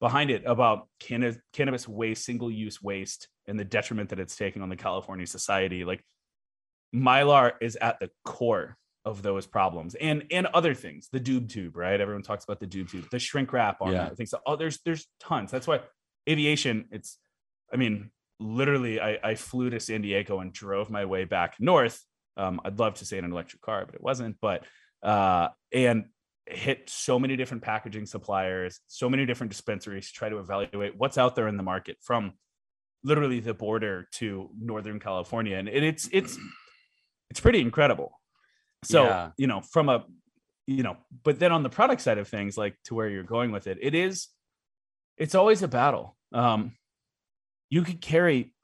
behind 0.00 0.30
it 0.30 0.42
about 0.46 0.88
canna- 0.98 1.36
cannabis 1.52 1.86
waste, 1.86 2.24
single 2.24 2.50
use 2.50 2.82
waste, 2.82 3.28
and 3.46 3.58
the 3.58 3.64
detriment 3.64 4.10
that 4.10 4.20
it's 4.20 4.36
taking 4.36 4.62
on 4.62 4.68
the 4.68 4.76
California 4.76 5.26
society. 5.26 5.84
Like 5.84 6.02
Mylar 6.94 7.52
is 7.60 7.76
at 7.76 8.00
the 8.00 8.10
core 8.24 8.76
of 9.10 9.20
those 9.22 9.46
problems 9.46 9.94
and 9.96 10.24
and 10.30 10.46
other 10.54 10.72
things 10.74 11.08
the 11.12 11.20
doob 11.20 11.48
tube 11.50 11.76
right? 11.76 12.00
Everyone 12.00 12.22
talks 12.22 12.44
about 12.44 12.60
the 12.60 12.66
doob 12.66 12.90
tube 12.90 13.06
the 13.10 13.18
shrink 13.18 13.52
wrap 13.52 13.82
on 13.82 13.92
Yeah. 13.92 14.04
that 14.08 14.16
things 14.16 14.32
oh 14.46 14.56
there's 14.56 14.78
there's 14.86 15.06
tons. 15.20 15.50
That's 15.50 15.66
why 15.66 15.80
aviation 16.28 16.86
it's 16.92 17.18
i 17.72 17.76
mean 17.76 18.10
literally 18.38 19.00
i 19.00 19.18
i 19.30 19.34
flew 19.34 19.70
to 19.70 19.80
san 19.80 20.02
diego 20.02 20.40
and 20.40 20.52
drove 20.52 20.90
my 20.90 21.04
way 21.04 21.24
back 21.24 21.54
north. 21.58 21.96
Um 22.36 22.60
i'd 22.64 22.78
love 22.78 22.94
to 22.94 23.04
say 23.04 23.18
in 23.18 23.24
an 23.24 23.32
electric 23.32 23.62
car 23.62 23.84
but 23.86 23.94
it 23.94 24.02
wasn't. 24.02 24.36
But 24.40 24.64
uh 25.02 25.48
and 25.72 26.06
hit 26.46 26.90
so 26.90 27.18
many 27.18 27.36
different 27.36 27.62
packaging 27.62 28.06
suppliers 28.06 28.80
so 28.86 29.08
many 29.08 29.24
different 29.26 29.50
dispensaries 29.52 30.08
to 30.08 30.12
try 30.14 30.28
to 30.28 30.38
evaluate 30.38 30.94
what's 30.96 31.16
out 31.18 31.34
there 31.36 31.48
in 31.48 31.56
the 31.56 31.62
market 31.62 31.96
from 32.02 32.32
literally 33.04 33.40
the 33.40 33.54
border 33.54 34.08
to 34.12 34.50
northern 34.60 34.98
california. 35.00 35.56
And 35.56 35.68
it, 35.68 35.82
it's 35.82 36.08
it's 36.12 36.36
it's 37.30 37.40
pretty 37.40 37.60
incredible 37.60 38.19
so 38.84 39.04
Yeah. 39.04 39.30
you 39.36 39.46
know 39.46 39.60
from 39.60 39.88
a 39.88 40.04
you 40.66 40.82
know 40.82 40.96
but 41.24 41.38
then 41.38 41.52
on 41.52 41.62
the 41.62 41.68
product 41.70 42.00
side 42.00 42.18
of 42.18 42.28
things 42.28 42.56
like 42.56 42.76
to 42.84 42.94
where 42.94 43.08
you're 43.08 43.22
going 43.24 43.50
with 43.52 43.66
it 43.66 43.78
it 43.80 43.94
is 43.94 44.28
it's 45.16 45.34
always 45.34 45.62
a 45.62 45.68
battle. 45.68 46.16
Um 46.32 46.72
you 47.68 47.82
could 47.82 48.00
carry 48.00 48.54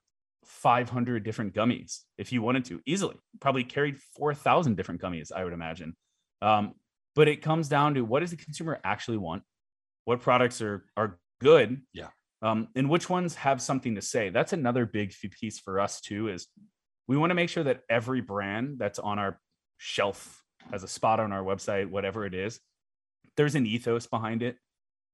500 0.45 1.23
different 1.23 1.53
gummies 1.53 2.01
if 2.17 2.31
you 2.31 2.41
wanted 2.41 2.65
to 2.65 2.81
easily. 2.85 3.15
Probably 3.39 3.63
carried 3.63 3.99
4000 3.99 4.75
different 4.75 5.01
gummies 5.01 5.31
i 5.31 5.43
would 5.43 5.53
imagine. 5.53 5.95
Um 6.41 6.73
but 7.15 7.27
it 7.27 7.41
comes 7.41 7.67
down 7.69 7.95
to 7.95 8.01
what 8.01 8.19
does 8.21 8.31
the 8.31 8.37
consumer 8.37 8.79
actually 8.83 9.17
want? 9.17 9.43
What 10.05 10.21
products 10.21 10.61
are 10.61 10.85
are 10.95 11.19
good? 11.41 11.81
Yeah. 11.93 12.09
um 12.41 12.69
and 12.75 12.89
which 12.89 13.09
ones 13.09 13.35
have 13.35 13.61
something 13.61 13.95
to 13.95 14.01
say? 14.01 14.29
That's 14.29 14.53
another 14.53 14.85
big 14.85 15.13
piece 15.39 15.59
for 15.59 15.79
us 15.79 16.01
too 16.01 16.29
is 16.29 16.47
we 17.07 17.17
want 17.17 17.29
to 17.31 17.35
make 17.35 17.49
sure 17.49 17.63
that 17.65 17.81
every 17.89 18.21
brand 18.21 18.79
that's 18.79 18.99
on 18.99 19.19
our 19.19 19.39
shelf 19.77 20.43
as 20.73 20.83
a 20.83 20.87
spot 20.87 21.19
on 21.19 21.31
our 21.31 21.43
website 21.43 21.89
whatever 21.89 22.25
it 22.25 22.33
is 22.33 22.59
there's 23.37 23.55
an 23.55 23.65
ethos 23.65 24.07
behind 24.07 24.41
it. 24.43 24.57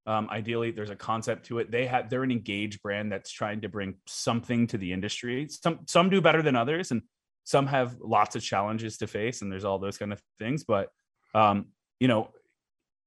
Um, 0.06 0.28
ideally 0.30 0.71
there's 0.71 0.89
a 0.89 0.95
concept 0.95 1.45
to 1.45 1.60
it. 1.60 1.71
They 1.71 1.86
have 1.86 2.10
they're 2.10 2.23
an 2.23 2.32
engaged 2.32 2.82
brand 2.82 3.12
that's 3.12 3.32
trying 3.32 3.62
to 3.62 3.69
bring 3.69 3.95
something 4.08 4.67
to 4.67 4.78
the 4.78 4.91
industry. 4.91 5.47
Some 5.49 5.80
some 5.86 6.10
do 6.10 6.19
better 6.19 6.41
than 6.41 6.56
others 6.56 6.91
and 6.91 7.04
some 7.43 7.67
have 7.67 7.97
lots 8.02 8.36
of 8.36 8.41
challenges 8.41 8.97
to 8.97 9.08
face 9.08 9.41
and 9.41 9.52
there's 9.52 9.65
all 9.65 9.78
those 9.78 9.97
kind 9.97 10.13
of 10.13 10.21
things 10.39 10.63
but 10.63 10.89
um, 11.36 11.67
you 11.99 12.08
know 12.08 12.30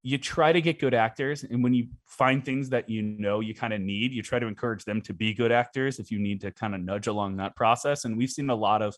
you 0.02 0.18
try 0.18 0.52
to 0.52 0.60
get 0.60 0.78
good 0.78 0.92
actors 0.94 1.42
and 1.42 1.64
when 1.64 1.72
you 1.72 1.88
find 2.04 2.44
things 2.44 2.68
that 2.68 2.88
you 2.88 3.02
know 3.02 3.40
you 3.40 3.54
kind 3.54 3.72
of 3.72 3.80
need 3.80 4.12
you 4.12 4.22
try 4.22 4.38
to 4.38 4.46
encourage 4.46 4.84
them 4.84 5.00
to 5.00 5.14
be 5.14 5.32
good 5.32 5.50
actors 5.50 5.98
if 5.98 6.10
you 6.10 6.18
need 6.18 6.42
to 6.42 6.50
kind 6.50 6.74
of 6.74 6.82
nudge 6.82 7.06
along 7.06 7.36
that 7.36 7.56
process 7.56 8.04
and 8.04 8.16
we've 8.16 8.30
seen 8.30 8.50
a 8.50 8.54
lot 8.54 8.82
of 8.82 8.94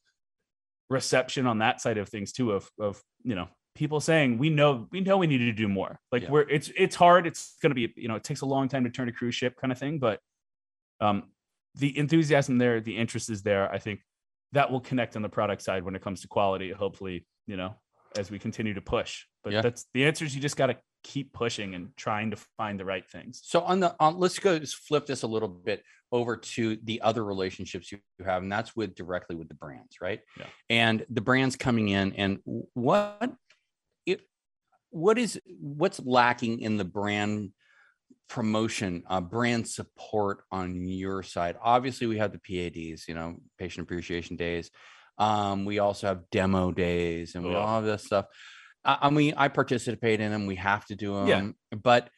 reception 0.91 1.47
on 1.47 1.59
that 1.59 1.81
side 1.81 1.99
of 1.99 2.09
things 2.09 2.33
too 2.33 2.53
of 2.53 2.71
of 2.81 3.03
you 3.23 3.35
know 3.35 3.49
people 3.75 4.01
saying 4.01 4.39
we 4.39 4.51
know 4.51 4.89
we 4.91 5.01
know 5.01 5.19
we 5.19 5.27
need 5.27 5.39
to 5.39 5.53
do 5.53 5.69
more 5.69 6.01
like 6.11 6.23
Yeah. 6.23 6.31
we're 6.31 6.49
it's 6.49 6.71
it's 6.77 6.97
hard 6.97 7.27
it's 7.27 7.57
going 7.63 7.71
to 7.71 7.75
be 7.75 7.93
you 7.97 8.09
know 8.09 8.17
it 8.17 8.25
takes 8.25 8.41
a 8.41 8.47
long 8.47 8.69
time 8.69 8.85
to 8.85 8.91
turn 8.91 9.09
a 9.09 9.13
cruise 9.13 9.35
ship 9.35 9.57
kind 9.61 9.71
of 9.71 9.79
thing 9.79 9.99
but 9.99 10.21
um 11.01 11.25
the 11.75 11.97
enthusiasm 11.97 12.59
there 12.59 12.81
the 12.81 12.97
interest 12.97 13.31
is 13.31 13.43
there 13.43 13.71
i 13.73 13.79
think 13.79 14.01
that 14.53 14.73
will 14.73 14.81
connect 14.81 15.15
on 15.15 15.23
the 15.23 15.29
product 15.29 15.63
side 15.63 15.85
when 15.85 15.95
it 15.95 16.03
comes 16.03 16.23
to 16.23 16.29
quality 16.29 16.73
hopefully 16.73 17.27
you 17.47 17.57
know 17.57 17.75
as 18.17 18.31
we 18.31 18.39
continue 18.39 18.75
to 18.75 18.81
push 18.81 19.27
but 19.45 19.53
Yeah. 19.53 19.61
that's 19.61 19.85
the 19.95 20.07
answer 20.07 20.25
is 20.25 20.35
you 20.35 20.41
just 20.41 20.57
got 20.57 20.67
to 20.69 20.77
keep 21.09 21.33
pushing 21.33 21.75
and 21.75 21.89
trying 21.97 22.31
to 22.31 22.37
find 22.59 22.79
the 22.79 22.85
right 22.85 23.09
things 23.11 23.41
So 23.43 23.63
on 23.63 23.81
the 23.81 23.97
on, 23.99 24.19
let's 24.19 24.39
go 24.39 24.59
just 24.59 24.77
flip 24.77 25.07
this 25.07 25.23
a 25.23 25.27
little 25.27 25.49
bit 25.49 25.83
over 26.13 26.37
to 26.37 26.77
the 26.85 27.01
other 27.01 27.25
relationships 27.25 27.91
you 27.91 27.99
have, 28.25 28.43
and 28.43 28.53
that's 28.53 28.77
with 28.77 28.95
directly 28.95 29.35
with 29.35 29.49
the 29.49 29.55
brands, 29.55 29.97
right? 30.03 30.21
Yeah. 30.39 30.47
And 30.69 31.07
the 31.09 31.23
brands 31.23 31.57
coming 31.57 31.89
in, 31.89 32.13
and 32.13 32.41
what 32.75 33.33
it 34.05 34.21
what 34.91 35.19
is 35.19 35.41
what's 35.59 35.99
lacking 36.01 36.61
in 36.61 36.77
the 36.77 36.85
brand 36.85 37.53
promotion, 38.29 39.03
uh, 39.09 39.23
brand 39.23 39.67
support 39.67 40.45
on 40.53 40.87
your 40.87 41.23
side? 41.23 41.57
Obviously, 41.63 42.07
we 42.07 42.19
have 42.19 42.33
the 42.33 42.39
PADs, 42.39 43.09
you 43.09 43.15
know, 43.15 43.37
patient 43.59 43.85
appreciation 43.85 44.37
days. 44.37 44.71
Um, 45.17 45.65
we 45.65 45.79
also 45.79 46.07
have 46.07 46.29
demo 46.31 46.71
days, 46.71 47.35
and 47.35 47.45
we 47.45 47.55
Ugh. 47.55 47.57
all 47.57 47.77
have 47.77 47.85
this 47.85 48.05
stuff. 48.05 48.27
I, 48.85 48.99
I 49.03 49.11
mean, 49.11 49.35
I 49.37 49.49
participate 49.49 50.21
in 50.21 50.31
them. 50.31 50.47
We 50.47 50.57
have 50.57 50.87
to 50.87 50.97
do 50.97 51.15
them, 51.15 51.55
Yeah. 51.73 51.79
but 51.83 52.11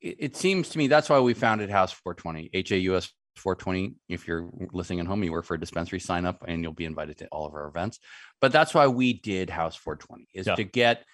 it, 0.00 0.16
it 0.18 0.36
seems 0.36 0.70
to 0.70 0.78
me 0.78 0.86
that's 0.86 1.08
why 1.08 1.20
we 1.20 1.34
founded 1.34 1.70
House 1.70 1.92
420, 1.92 2.50
HAUS 2.54 3.12
420. 3.36 3.94
If 4.08 4.26
you're 4.26 4.48
listening 4.72 5.00
at 5.00 5.06
home, 5.06 5.22
you 5.22 5.32
work 5.32 5.44
for 5.44 5.54
a 5.54 5.60
dispensary, 5.60 6.00
sign 6.00 6.24
up 6.26 6.44
and 6.46 6.62
you'll 6.62 6.72
be 6.72 6.84
invited 6.84 7.18
to 7.18 7.26
all 7.28 7.46
of 7.46 7.54
our 7.54 7.66
events. 7.68 7.98
But 8.40 8.52
that's 8.52 8.74
why 8.74 8.86
we 8.88 9.12
did 9.14 9.50
House 9.50 9.76
420 9.76 10.28
is 10.34 10.46
Yeah. 10.46 10.54
to 10.54 10.64
get 10.64 11.04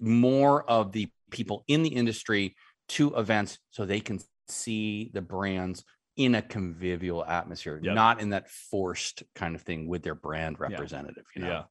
more 0.00 0.68
of 0.68 0.92
the 0.92 1.08
people 1.30 1.64
in 1.68 1.82
the 1.82 1.90
industry 1.90 2.56
to 2.88 3.14
events 3.14 3.58
so 3.70 3.84
they 3.84 4.00
can 4.00 4.18
see 4.48 5.10
the 5.14 5.22
brands 5.22 5.84
in 6.16 6.34
a 6.34 6.42
convivial 6.42 7.24
atmosphere, 7.24 7.80
Yep. 7.82 7.94
not 7.94 8.20
in 8.20 8.30
that 8.30 8.50
forced 8.50 9.22
kind 9.34 9.54
of 9.54 9.62
thing 9.62 9.88
with 9.88 10.02
their 10.02 10.16
brand 10.16 10.58
representative. 10.60 11.24
You 11.34 11.42
know? 11.42 11.48
yeah 11.48 11.62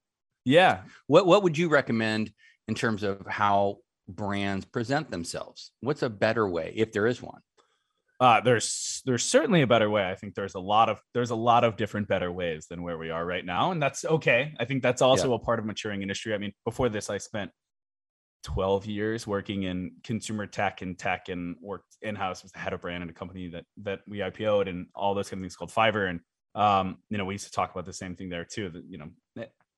yeah. 0.46 0.82
What 1.08 1.26
what 1.26 1.44
would 1.44 1.58
you 1.58 1.70
recommend 1.70 2.32
in 2.68 2.76
terms 2.76 3.04
of 3.04 3.26
how 3.28 3.78
brands 4.08 4.66
present 4.66 5.12
themselves? 5.12 5.72
What's 5.82 6.04
a 6.04 6.10
better 6.10 6.48
way, 6.48 6.74
if 6.76 6.92
there 6.92 7.08
is 7.08 7.22
one? 7.22 7.42
uh 8.20 8.42
there's 8.42 9.02
there's 9.06 9.24
certainly 9.24 9.62
a 9.62 9.68
better 9.68 9.90
way. 9.90 10.10
I 10.10 10.16
think 10.16 10.36
there's 10.36 10.56
a 10.56 10.60
lot 10.60 10.90
of 10.90 11.02
there's 11.14 11.30
a 11.30 11.36
lot 11.36 11.64
of 11.64 11.78
different 11.78 12.08
better 12.08 12.32
ways 12.32 12.68
than 12.68 12.84
where 12.84 12.98
we 12.98 13.10
are 13.10 13.26
right 13.26 13.46
now 13.46 13.72
and 13.72 13.82
that's 13.82 14.04
okay. 14.06 14.54
I 14.60 14.66
think 14.66 14.84
that's 14.84 15.02
also 15.02 15.34
a 15.34 15.40
part 15.40 15.60
of 15.60 15.66
maturing 15.66 16.02
industry. 16.02 16.34
I 16.34 16.38
mean 16.38 16.54
before 16.66 16.90
this 16.90 17.10
i 17.10 17.18
spent 17.18 17.52
12 18.44 18.86
years 18.86 19.28
working 19.28 19.64
in 19.64 19.92
consumer 20.04 20.48
tech 20.48 20.82
and 20.82 20.98
tech 20.98 21.30
and 21.30 21.56
worked 21.62 21.98
in-house 22.02 22.42
was 22.44 22.52
the 22.52 22.60
head 22.60 22.74
of 22.74 22.82
brand 22.82 23.04
in 23.04 23.10
a 23.10 23.14
company 23.14 23.50
that 23.50 23.66
that 23.84 24.00
we 24.08 24.20
ipo'd 24.20 24.70
and 24.70 24.88
all 24.96 25.14
those 25.14 25.30
kind 25.30 25.40
of 25.40 25.44
things 25.44 25.58
called 25.58 25.72
fiverr 25.72 26.10
and 26.10 26.22
um 26.56 26.98
you 27.10 27.18
know 27.18 27.26
we 27.26 27.34
used 27.34 27.46
to 27.46 27.52
talk 27.52 27.72
about 27.72 27.86
the 27.86 27.92
same 27.92 28.16
thing 28.16 28.30
there 28.30 28.46
too 28.46 28.70
that 28.70 28.84
you 28.88 28.98
know 28.98 29.10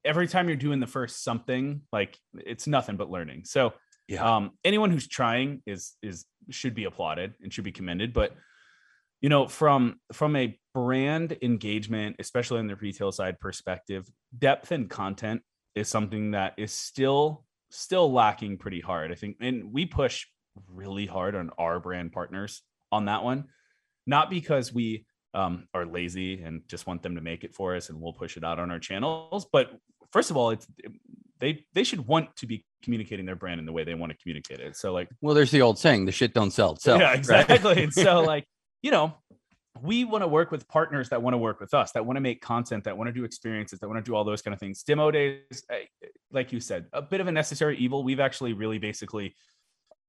every 0.03 0.27
time 0.27 0.47
you're 0.47 0.55
doing 0.57 0.79
the 0.79 0.87
first 0.87 1.23
something 1.23 1.81
like 1.91 2.17
it's 2.33 2.67
nothing 2.67 2.97
but 2.97 3.09
learning 3.09 3.43
so 3.45 3.73
Yeah. 4.07 4.37
um 4.37 4.51
anyone 4.63 4.91
who's 4.91 5.07
trying 5.07 5.61
is 5.65 5.95
is 6.01 6.25
should 6.49 6.73
be 6.75 6.85
applauded 6.85 7.33
and 7.41 7.53
should 7.53 7.63
be 7.63 7.71
commended 7.71 8.13
but 8.13 8.35
you 9.21 9.29
know 9.29 9.47
from 9.47 9.99
from 10.13 10.35
a 10.35 10.57
brand 10.73 11.37
engagement 11.41 12.15
especially 12.19 12.59
on 12.59 12.67
the 12.67 12.75
retail 12.75 13.11
side 13.11 13.39
perspective 13.39 14.09
depth 14.37 14.71
and 14.71 14.89
content 14.89 15.41
is 15.75 15.87
something 15.87 16.31
that 16.31 16.53
is 16.57 16.71
still 16.71 17.45
still 17.69 18.11
lacking 18.11 18.57
pretty 18.57 18.81
hard. 18.81 19.11
I 19.11 19.15
think, 19.15 19.37
and 19.39 19.71
we 19.71 19.85
push 19.85 20.25
really 20.67 21.05
hard 21.05 21.35
on 21.35 21.49
our 21.57 21.79
brand 21.79 22.11
partners 22.11 22.63
on 22.91 23.05
that 23.05 23.23
one, 23.23 23.45
not 24.05 24.29
because 24.29 24.73
we 24.73 25.05
um, 25.33 25.67
are 25.73 25.85
lazy 25.85 26.41
and 26.41 26.61
just 26.67 26.87
want 26.87 27.01
them 27.01 27.15
to 27.15 27.21
make 27.21 27.43
it 27.43 27.53
for 27.53 27.75
us 27.75 27.89
and 27.89 27.99
we'll 27.99 28.13
push 28.13 28.37
it 28.37 28.43
out 28.43 28.59
on 28.59 28.71
our 28.71 28.79
channels, 28.79 29.47
but 29.51 29.71
first 30.11 30.29
of 30.29 30.37
all, 30.37 30.51
it's 30.51 30.67
they 31.39 31.65
they 31.73 31.83
should 31.83 32.05
want 32.07 32.35
to 32.37 32.45
be 32.45 32.65
communicating 32.83 33.25
their 33.25 33.35
brand 33.35 33.59
in 33.59 33.65
the 33.65 33.71
way 33.71 33.83
they 33.83 33.95
want 33.95 34.11
to 34.11 34.17
communicate 34.17 34.59
it. 34.59 34.75
So 34.77 34.93
like, 34.93 35.09
well, 35.21 35.35
there's 35.35 35.51
the 35.51 35.61
old 35.61 35.77
saying, 35.79 36.05
the 36.05 36.11
shit 36.11 36.33
don't 36.33 36.51
sell. 36.51 36.75
So 36.77 36.97
yeah, 36.97 37.13
exactly. 37.13 37.83
and 37.83 37.93
so 37.93 38.21
like, 38.25 38.45
you 38.81 38.91
know, 38.91 39.15
we 39.81 40.05
want 40.05 40.21
to 40.21 40.27
work 40.27 40.51
with 40.51 40.67
partners 40.67 41.09
that 41.09 41.21
want 41.21 41.33
to 41.33 41.37
work 41.37 41.59
with 41.59 41.73
us, 41.73 41.91
that 41.93 42.05
want 42.05 42.17
to 42.17 42.21
make 42.21 42.41
content, 42.41 42.83
that 42.83 42.97
want 42.97 43.07
to 43.07 43.13
do 43.13 43.23
experiences, 43.23 43.79
that 43.79 43.87
want 43.87 44.03
to 44.03 44.09
do 44.09 44.15
all 44.15 44.23
those 44.23 44.41
kind 44.41 44.53
of 44.53 44.59
things. 44.59 44.83
Demo 44.83 45.09
days, 45.11 45.63
eh, 45.71 45.85
like 46.31 46.51
you 46.51 46.59
said, 46.59 46.85
a 46.93 47.01
bit 47.01 47.21
of 47.21 47.27
a 47.27 47.31
necessary 47.31 47.77
evil. 47.77 48.03
We've 48.03 48.19
actually 48.19 48.53
really 48.53 48.79
basically 48.79 49.33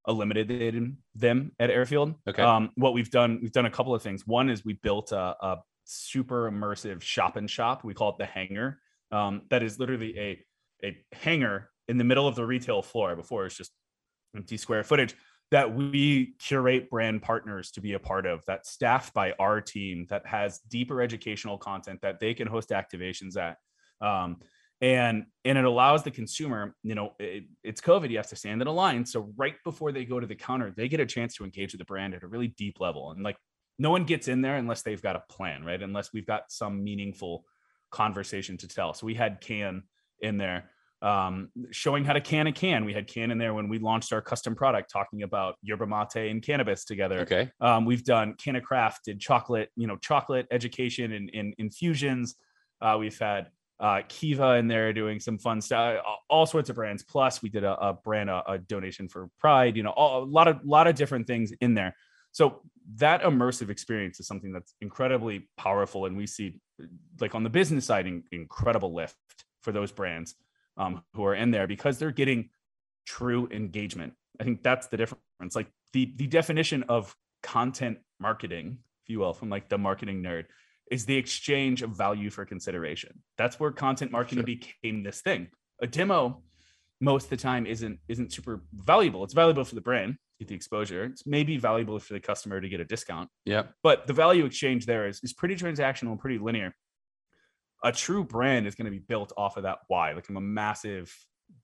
eliminated 0.07 0.97
them 1.15 1.53
at 1.59 1.71
Airfield. 1.71 2.15
Okay. 2.29 2.43
Um, 2.43 2.71
what 2.75 2.93
we've 2.93 3.11
done, 3.11 3.39
we've 3.43 3.53
done 3.53 3.67
a 3.67 3.71
couple 3.71 3.95
of 3.95 4.03
things. 4.03 4.27
One 4.27 4.51
is 4.51 4.65
we 4.65 4.75
built 4.75 5.13
a, 5.13 5.37
a 5.41 5.59
super 5.85 6.51
immersive 6.51 7.03
shop 7.03 7.37
and 7.37 7.49
shop. 7.49 7.85
We 7.85 7.95
call 7.95 8.11
it 8.11 8.19
the 8.19 8.27
Hangar. 8.27 8.79
Um, 9.11 9.43
that 9.51 9.63
is 9.63 9.79
literally 9.79 10.19
a 10.19 10.45
a 10.85 10.97
hangar 11.13 11.71
in 11.87 11.97
the 11.97 12.05
middle 12.05 12.27
of 12.27 12.35
the 12.35 12.45
retail 12.45 12.83
floor. 12.83 13.15
Before 13.15 13.47
it's 13.47 13.57
just 13.57 13.73
empty 14.35 14.57
square 14.57 14.83
footage 14.83 15.15
that 15.53 15.75
we 15.75 16.35
curate 16.39 16.89
brand 16.89 17.21
partners 17.21 17.71
to 17.71 17.83
be 17.83 17.93
a 17.93 17.99
part 17.99 18.25
of 18.25 18.43
that 18.47 18.67
staffed 18.67 19.13
by 19.13 19.33
our 19.39 19.61
team 19.61 20.07
that 20.09 20.27
has 20.27 20.61
deeper 20.71 21.03
educational 21.03 21.59
content 21.59 22.01
that 22.01 22.19
they 22.19 22.33
can 22.33 22.49
host 22.49 22.71
activations 22.71 23.37
at 23.37 23.59
um, 24.01 24.39
and 24.83 25.25
and 25.45 25.57
it 25.57 25.65
allows 25.65 26.03
the 26.03 26.11
consumer 26.11 26.75
you 26.83 26.95
know 26.95 27.13
it, 27.19 27.45
it's 27.63 27.81
covid 27.81 28.11
you 28.11 28.17
have 28.17 28.29
to 28.29 28.37
stand 28.37 28.61
in 28.61 28.67
a 28.67 28.73
line 28.73 29.07
so 29.07 29.33
right 29.37 29.55
before 29.65 29.93
they 29.93 30.05
go 30.05 30.21
to 30.21 30.27
the 30.27 30.35
counter 30.35 30.75
they 30.77 30.89
get 30.89 31.01
a 31.01 31.07
chance 31.07 31.37
to 31.37 31.45
engage 31.45 31.73
with 31.73 31.79
the 31.79 31.85
brand 31.85 32.13
at 32.13 32.25
a 32.25 32.27
really 32.27 32.49
deep 32.49 32.81
level 32.81 33.13
and 33.13 33.23
like 33.23 33.37
no 33.79 33.91
one 33.91 34.05
gets 34.05 34.29
in 34.29 34.43
there 34.43 34.57
unless 34.57 34.83
they've 34.83 35.01
got 35.01 35.17
a 35.17 35.23
plan 35.31 35.65
right 35.65 35.83
unless 35.83 36.13
we've 36.13 36.27
got 36.27 36.43
some 36.51 36.83
meaningful 36.85 37.45
conversation 37.91 38.57
to 38.57 38.69
tell 38.69 38.93
so 38.93 39.07
we 39.07 39.15
had 39.15 39.41
can 39.41 39.83
in 40.21 40.37
there 40.37 40.69
um, 41.01 41.51
showing 41.73 42.05
how 42.05 42.13
to 42.13 42.21
can 42.21 42.47
a 42.47 42.53
can. 42.53 42.85
We 42.85 42.95
had 42.95 43.09
can 43.09 43.33
in 43.33 43.39
there 43.39 43.55
when 43.55 43.69
we 43.69 43.81
launched 43.81 44.13
our 44.13 44.23
custom 44.23 44.55
product, 44.55 44.89
talking 44.89 45.25
about 45.25 45.57
yerba 45.61 45.85
mate 45.85 46.31
and 46.31 46.41
cannabis 46.41 46.85
together. 46.85 47.23
Okay. 47.23 47.51
Um, 47.61 47.85
we've 47.85 48.05
done 48.05 48.35
CannaCraft, 48.35 48.99
did 49.05 49.19
chocolate, 49.19 49.71
you 49.75 49.89
know, 49.89 49.97
chocolate 49.97 50.47
education 50.53 51.11
and, 51.11 51.29
and 51.35 51.55
infusions. 51.59 52.37
Uh, 52.81 52.99
we've 53.01 53.19
had 53.19 53.49
uh, 53.83 54.01
Kiva 54.09 54.55
in 54.55 54.69
there 54.69 54.93
doing 54.93 55.19
some 55.19 55.39
fun 55.39 55.61
stuff, 55.61 56.01
all 56.31 56.47
sorts 56.47 56.71
of 56.71 56.77
brands. 56.77 57.03
Plus, 57.03 57.43
we 57.43 57.49
did 57.49 57.65
a, 57.65 57.89
a 57.89 57.93
brand, 57.93 58.31
a, 58.31 58.53
a, 58.53 58.59
donation 58.59 59.09
for 59.09 59.29
Pride. 59.41 59.77
You 59.77 59.83
know, 59.83 59.91
all, 59.91 60.23
a 60.23 60.25
lot 60.25 60.47
of 60.47 60.65
lot 60.65 60.87
of 60.87 60.95
different 60.95 61.27
things 61.27 61.53
in 61.61 61.75
there. 61.75 61.97
So 62.31 62.63
that 62.97 63.23
immersive 63.23 63.71
experience 63.71 64.21
is 64.21 64.29
something 64.29 64.53
that's 64.53 64.73
incredibly 64.81 65.49
powerful, 65.57 66.07
and 66.07 66.17
we 66.17 66.29
see, 66.29 66.61
like 67.21 67.35
on 67.35 67.43
the 67.43 67.51
business 67.51 67.85
side, 67.85 68.07
in, 68.07 68.23
incredible 68.31 68.95
lift 68.95 69.17
for 69.63 69.73
those 69.73 69.91
brands 69.91 70.37
um, 70.77 71.03
who 71.15 71.25
are 71.25 71.35
in 71.35 71.51
there 71.51 71.67
because 71.67 71.99
they're 71.99 72.13
getting 72.13 72.51
true 73.05 73.49
engagement. 73.51 74.13
I 74.41 74.45
think 74.45 74.63
that's 74.63 74.87
the 74.87 74.97
difference. 74.97 75.57
Like 75.57 75.67
the 75.93 76.13
the 76.17 76.29
definition 76.29 76.85
of 76.85 77.17
content 77.43 77.99
marketing, 78.21 78.79
if 79.03 79.11
you 79.11 79.19
will, 79.19 79.35
from 79.35 79.51
like 79.51 79.69
the 79.69 79.79
marketing 79.79 80.23
nerd, 80.23 80.45
is 80.93 81.07
the 81.07 81.17
exchange 81.17 81.83
of 81.83 81.91
value 81.91 82.31
for 82.31 82.45
consideration. 82.45 83.23
That's 83.39 83.59
where 83.59 83.73
content 83.73 84.13
marketing 84.13 84.45
sure. 84.45 84.57
became 84.83 85.03
this 85.03 85.21
thing. 85.23 85.49
A 85.81 85.87
demo 85.87 86.43
most 87.01 87.25
of 87.25 87.31
the 87.31 87.37
time 87.37 87.67
isn't 87.67 87.99
isn't 88.09 88.33
super 88.33 88.63
valuable. 88.73 89.25
It's 89.25 89.35
valuable 89.35 89.65
for 89.65 89.75
the 89.75 89.81
brand, 89.81 90.17
get 90.39 90.49
the 90.49 90.55
exposure. 90.55 91.05
It's 91.05 91.27
maybe 91.27 91.57
valuable 91.57 91.99
for 91.99 92.13
the 92.13 92.21
customer 92.21 92.61
to 92.61 92.69
get 92.69 92.79
a 92.79 92.85
discount. 92.85 93.29
Yeah. 93.45 93.65
But 93.83 94.07
the 94.07 94.13
value 94.13 94.45
exchange 94.45 94.87
there 94.87 95.09
is 95.09 95.21
is 95.23 95.33
pretty 95.33 95.57
transactional 95.57 96.13
and 96.13 96.21
pretty 96.21 96.39
linear 96.39 96.75
a 97.83 97.93
true 97.93 98.25
brand 98.25 98.67
is 98.67 98.75
going 98.75 98.85
to 98.85 98.91
be 98.91 98.99
built 98.99 99.33
off 99.37 99.57
of 99.57 99.65
that 99.65 99.79
why. 99.89 100.13
Like 100.13 100.29
I'm 100.29 100.37
a 100.37 100.41
massive 100.41 101.15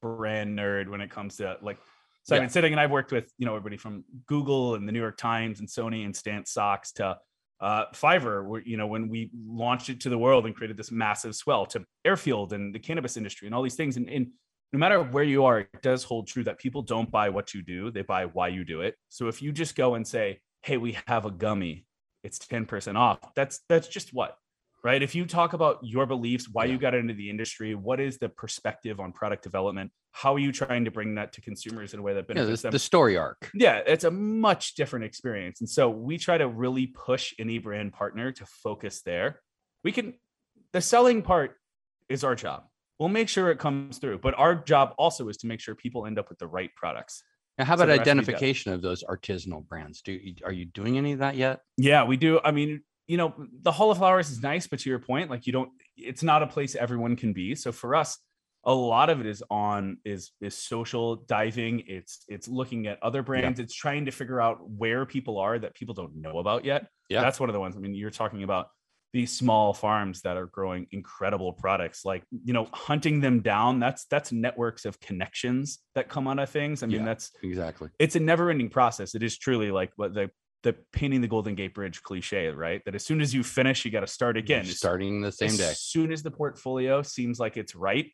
brand 0.00 0.58
nerd 0.58 0.88
when 0.88 1.00
it 1.00 1.10
comes 1.10 1.36
to 1.36 1.56
like 1.62 1.78
Simon 2.24 2.50
yeah. 2.52 2.62
Sinek, 2.62 2.72
and 2.72 2.80
I've 2.80 2.90
worked 2.90 3.12
with 3.12 3.32
you 3.38 3.46
know 3.46 3.52
everybody 3.54 3.76
from 3.76 4.04
Google 4.26 4.74
and 4.74 4.86
the 4.86 4.92
New 4.92 5.00
York 5.00 5.16
Times 5.16 5.60
and 5.60 5.68
Sony 5.68 6.04
and 6.04 6.14
Stance 6.14 6.52
Socks 6.52 6.92
to 6.92 7.16
uh, 7.60 7.86
Fiverr. 7.94 8.44
Where 8.46 8.60
you 8.60 8.76
know 8.76 8.86
when 8.86 9.08
we 9.08 9.30
launched 9.46 9.88
it 9.88 10.00
to 10.02 10.08
the 10.08 10.18
world 10.18 10.46
and 10.46 10.54
created 10.54 10.76
this 10.76 10.90
massive 10.90 11.34
swell 11.34 11.66
to 11.66 11.84
Airfield 12.04 12.52
and 12.52 12.74
the 12.74 12.78
cannabis 12.78 13.16
industry 13.16 13.46
and 13.46 13.54
all 13.54 13.62
these 13.62 13.74
things. 13.74 13.96
And, 13.96 14.08
and 14.08 14.28
no 14.72 14.78
matter 14.78 15.02
where 15.02 15.24
you 15.24 15.44
are, 15.44 15.60
it 15.60 15.82
does 15.82 16.04
hold 16.04 16.28
true 16.28 16.44
that 16.44 16.58
people 16.58 16.82
don't 16.82 17.10
buy 17.10 17.30
what 17.30 17.54
you 17.54 17.62
do; 17.62 17.90
they 17.90 18.02
buy 18.02 18.26
why 18.26 18.48
you 18.48 18.64
do 18.64 18.82
it. 18.82 18.96
So 19.08 19.28
if 19.28 19.42
you 19.42 19.52
just 19.52 19.76
go 19.76 19.94
and 19.94 20.06
say, 20.06 20.40
"Hey, 20.62 20.76
we 20.76 20.98
have 21.06 21.24
a 21.24 21.30
gummy," 21.30 21.86
it's 22.22 22.38
ten 22.38 22.66
percent 22.66 22.96
off. 22.96 23.18
That's 23.34 23.60
that's 23.68 23.88
just 23.88 24.12
what 24.12 24.36
right? 24.84 25.02
If 25.02 25.14
you 25.14 25.26
talk 25.26 25.52
about 25.52 25.78
your 25.82 26.06
beliefs, 26.06 26.48
why 26.50 26.64
yeah. 26.64 26.72
you 26.72 26.78
got 26.78 26.94
into 26.94 27.14
the 27.14 27.30
industry, 27.30 27.74
what 27.74 28.00
is 28.00 28.18
the 28.18 28.28
perspective 28.28 29.00
on 29.00 29.12
product 29.12 29.42
development? 29.42 29.90
How 30.12 30.34
are 30.34 30.38
you 30.38 30.52
trying 30.52 30.84
to 30.84 30.90
bring 30.90 31.14
that 31.16 31.32
to 31.34 31.40
consumers 31.40 31.94
in 31.94 32.00
a 32.00 32.02
way 32.02 32.14
that 32.14 32.26
benefits 32.26 32.62
yeah, 32.62 32.68
them? 32.68 32.72
The 32.72 32.78
story 32.78 33.16
arc. 33.16 33.50
Yeah, 33.54 33.80
it's 33.86 34.04
a 34.04 34.10
much 34.10 34.74
different 34.74 35.04
experience. 35.04 35.60
And 35.60 35.68
so 35.68 35.90
we 35.90 36.18
try 36.18 36.38
to 36.38 36.48
really 36.48 36.86
push 36.86 37.34
any 37.38 37.58
brand 37.58 37.92
partner 37.92 38.32
to 38.32 38.46
focus 38.46 39.02
there. 39.02 39.40
We 39.84 39.92
can, 39.92 40.14
the 40.72 40.80
selling 40.80 41.22
part 41.22 41.56
is 42.08 42.24
our 42.24 42.34
job. 42.34 42.64
We'll 42.98 43.08
make 43.08 43.28
sure 43.28 43.50
it 43.50 43.58
comes 43.58 43.98
through, 43.98 44.18
but 44.18 44.36
our 44.36 44.56
job 44.56 44.94
also 44.98 45.28
is 45.28 45.36
to 45.38 45.46
make 45.46 45.60
sure 45.60 45.74
people 45.74 46.06
end 46.06 46.18
up 46.18 46.28
with 46.28 46.38
the 46.38 46.48
right 46.48 46.70
products. 46.74 47.22
Now, 47.58 47.64
how 47.64 47.74
about 47.74 47.88
so 47.88 47.94
identification 47.94 48.72
of 48.72 48.82
those 48.82 49.04
artisanal 49.04 49.66
brands? 49.66 50.00
Do 50.02 50.18
are 50.44 50.52
you 50.52 50.64
doing 50.64 50.96
any 50.96 51.12
of 51.12 51.18
that 51.20 51.36
yet? 51.36 51.60
Yeah, 51.76 52.04
we 52.04 52.16
do. 52.16 52.40
I 52.42 52.52
mean, 52.52 52.82
you 53.08 53.16
know, 53.16 53.34
the 53.62 53.72
Hall 53.72 53.90
of 53.90 53.98
Flowers 53.98 54.30
is 54.30 54.42
nice, 54.42 54.66
but 54.66 54.78
to 54.80 54.90
your 54.90 54.98
point, 55.00 55.30
like 55.30 55.46
you 55.46 55.52
don't, 55.52 55.70
it's 55.96 56.22
not 56.22 56.42
a 56.42 56.46
place 56.46 56.76
everyone 56.76 57.16
can 57.16 57.32
be. 57.32 57.54
So 57.54 57.72
for 57.72 57.96
us, 57.96 58.18
a 58.64 58.74
lot 58.74 59.08
of 59.08 59.20
it 59.20 59.26
is 59.26 59.42
on 59.50 59.96
is 60.04 60.30
is 60.40 60.54
social 60.54 61.16
diving. 61.16 61.84
It's 61.86 62.24
it's 62.28 62.46
looking 62.48 62.86
at 62.86 63.02
other 63.02 63.22
brands. 63.22 63.58
Yeah. 63.58 63.64
It's 63.64 63.74
trying 63.74 64.04
to 64.04 64.10
figure 64.10 64.40
out 64.40 64.58
where 64.68 65.06
people 65.06 65.38
are 65.38 65.58
that 65.58 65.74
people 65.74 65.94
don't 65.94 66.16
know 66.16 66.38
about 66.38 66.66
yet. 66.66 66.86
Yeah, 67.08 67.22
that's 67.22 67.40
one 67.40 67.48
of 67.48 67.54
the 67.54 67.60
ones. 67.60 67.76
I 67.76 67.80
mean, 67.80 67.94
you're 67.94 68.10
talking 68.10 68.42
about 68.42 68.68
these 69.14 69.32
small 69.32 69.72
farms 69.72 70.20
that 70.22 70.36
are 70.36 70.46
growing 70.46 70.86
incredible 70.90 71.54
products 71.54 72.04
like 72.04 72.22
you 72.44 72.52
know 72.52 72.68
hunting 72.74 73.20
them 73.20 73.40
down 73.40 73.80
that's 73.80 74.04
that's 74.04 74.32
networks 74.32 74.84
of 74.84 75.00
connections 75.00 75.78
that 75.94 76.10
come 76.10 76.28
out 76.28 76.38
of 76.38 76.50
things 76.50 76.82
i 76.82 76.86
mean 76.86 76.98
yeah, 76.98 77.06
that's 77.06 77.30
exactly 77.42 77.88
it's 77.98 78.16
a 78.16 78.20
never 78.20 78.50
ending 78.50 78.68
process 78.68 79.14
it 79.14 79.22
is 79.22 79.38
truly 79.38 79.70
like 79.70 79.90
what 79.96 80.12
the 80.12 80.30
the 80.62 80.74
painting 80.92 81.20
the 81.20 81.28
Golden 81.28 81.54
Gate 81.54 81.74
Bridge 81.74 82.02
cliche, 82.02 82.48
right? 82.48 82.82
That 82.84 82.94
as 82.94 83.04
soon 83.04 83.20
as 83.20 83.32
you 83.32 83.42
finish, 83.42 83.84
you 83.84 83.90
got 83.90 84.00
to 84.00 84.06
start 84.06 84.36
again. 84.36 84.64
You're 84.64 84.74
starting 84.74 85.20
the 85.20 85.32
same 85.32 85.50
as 85.50 85.58
day. 85.58 85.70
As 85.70 85.80
soon 85.80 86.12
as 86.12 86.22
the 86.22 86.30
portfolio 86.30 87.02
seems 87.02 87.38
like 87.38 87.56
it's 87.56 87.74
right, 87.74 88.10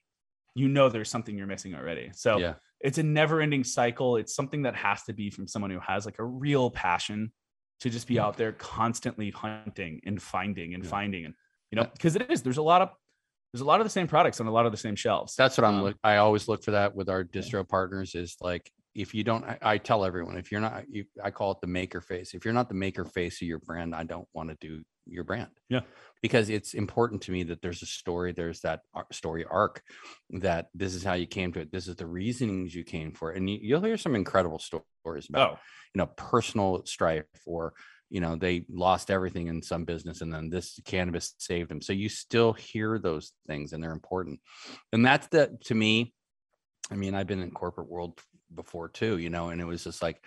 you 0.54 0.68
know 0.68 0.88
there's 0.88 1.10
something 1.10 1.36
you're 1.36 1.46
missing 1.46 1.74
already. 1.74 2.10
So 2.12 2.38
yeah. 2.38 2.54
it's 2.80 2.98
a 2.98 3.02
never-ending 3.02 3.64
cycle. 3.64 4.16
It's 4.16 4.34
something 4.34 4.62
that 4.62 4.76
has 4.76 5.02
to 5.04 5.12
be 5.12 5.30
from 5.30 5.48
someone 5.48 5.70
who 5.70 5.80
has 5.80 6.04
like 6.04 6.18
a 6.18 6.24
real 6.24 6.70
passion 6.70 7.32
to 7.80 7.90
just 7.90 8.06
be 8.06 8.18
out 8.18 8.36
there 8.36 8.52
constantly 8.52 9.30
hunting 9.30 10.00
and 10.06 10.20
finding 10.20 10.74
and 10.74 10.84
yeah. 10.84 10.90
finding 10.90 11.24
and 11.26 11.34
you 11.70 11.76
know 11.76 11.86
because 11.92 12.16
it 12.16 12.30
is 12.30 12.40
there's 12.40 12.56
a 12.56 12.62
lot 12.62 12.80
of 12.80 12.90
there's 13.52 13.60
a 13.60 13.64
lot 13.64 13.80
of 13.80 13.84
the 13.84 13.90
same 13.90 14.08
products 14.08 14.40
on 14.40 14.46
a 14.46 14.50
lot 14.50 14.66
of 14.66 14.72
the 14.72 14.78
same 14.78 14.96
shelves. 14.96 15.34
That's 15.36 15.56
what 15.56 15.64
I'm 15.64 15.76
um, 15.76 15.82
look. 15.82 15.96
I 16.02 16.16
always 16.16 16.48
look 16.48 16.64
for 16.64 16.72
that 16.72 16.94
with 16.94 17.08
our 17.08 17.22
distro 17.22 17.68
partners. 17.68 18.14
Is 18.14 18.36
like 18.40 18.70
if 18.94 19.14
you 19.14 19.24
don't, 19.24 19.44
I, 19.44 19.58
I 19.62 19.78
tell 19.78 20.04
everyone 20.04 20.36
if 20.36 20.52
you're 20.52 20.60
not, 20.60 20.84
you, 20.88 21.04
I 21.22 21.30
call 21.30 21.52
it 21.52 21.60
the 21.60 21.66
maker 21.66 22.00
face. 22.00 22.34
If 22.34 22.44
you're 22.44 22.54
not 22.54 22.68
the 22.68 22.74
maker 22.74 23.04
face 23.04 23.42
of 23.42 23.48
your 23.48 23.58
brand, 23.58 23.94
I 23.94 24.04
don't 24.04 24.28
want 24.32 24.50
to 24.50 24.56
do 24.60 24.82
your 25.06 25.24
brand. 25.24 25.50
Yeah, 25.68 25.80
because 26.22 26.48
it's 26.48 26.74
important 26.74 27.22
to 27.22 27.32
me 27.32 27.42
that 27.44 27.60
there's 27.60 27.82
a 27.82 27.86
story. 27.86 28.32
There's 28.32 28.60
that 28.60 28.80
story 29.12 29.44
arc. 29.50 29.82
That 30.30 30.68
this 30.74 30.94
is 30.94 31.02
how 31.02 31.14
you 31.14 31.26
came 31.26 31.52
to 31.52 31.60
it. 31.60 31.72
This 31.72 31.88
is 31.88 31.96
the 31.96 32.06
reasonings 32.06 32.74
you 32.74 32.84
came 32.84 33.12
for, 33.12 33.32
it. 33.32 33.36
and 33.36 33.50
you, 33.50 33.74
will 33.74 33.82
hear 33.82 33.96
some 33.96 34.14
incredible 34.14 34.58
stories 34.58 35.28
about 35.28 35.52
oh. 35.52 35.58
you 35.94 35.98
know 35.98 36.06
personal 36.06 36.84
strife 36.86 37.24
or 37.46 37.74
you 38.10 38.20
know 38.20 38.36
they 38.36 38.64
lost 38.70 39.10
everything 39.10 39.48
in 39.48 39.62
some 39.62 39.84
business 39.84 40.20
and 40.20 40.32
then 40.32 40.48
this 40.48 40.78
cannabis 40.84 41.34
saved 41.38 41.70
them 41.70 41.80
so 41.80 41.92
you 41.92 42.08
still 42.08 42.52
hear 42.52 42.98
those 42.98 43.32
things 43.46 43.72
and 43.72 43.82
they're 43.82 43.92
important 43.92 44.38
and 44.92 45.04
that's 45.04 45.26
the 45.28 45.56
to 45.64 45.74
me 45.74 46.12
i 46.90 46.94
mean 46.94 47.14
i've 47.14 47.26
been 47.26 47.42
in 47.42 47.50
corporate 47.50 47.88
world 47.88 48.20
before 48.54 48.88
too, 48.88 49.18
you 49.18 49.30
know, 49.30 49.48
and 49.48 49.60
it 49.60 49.64
was 49.64 49.84
just 49.84 50.02
like 50.02 50.22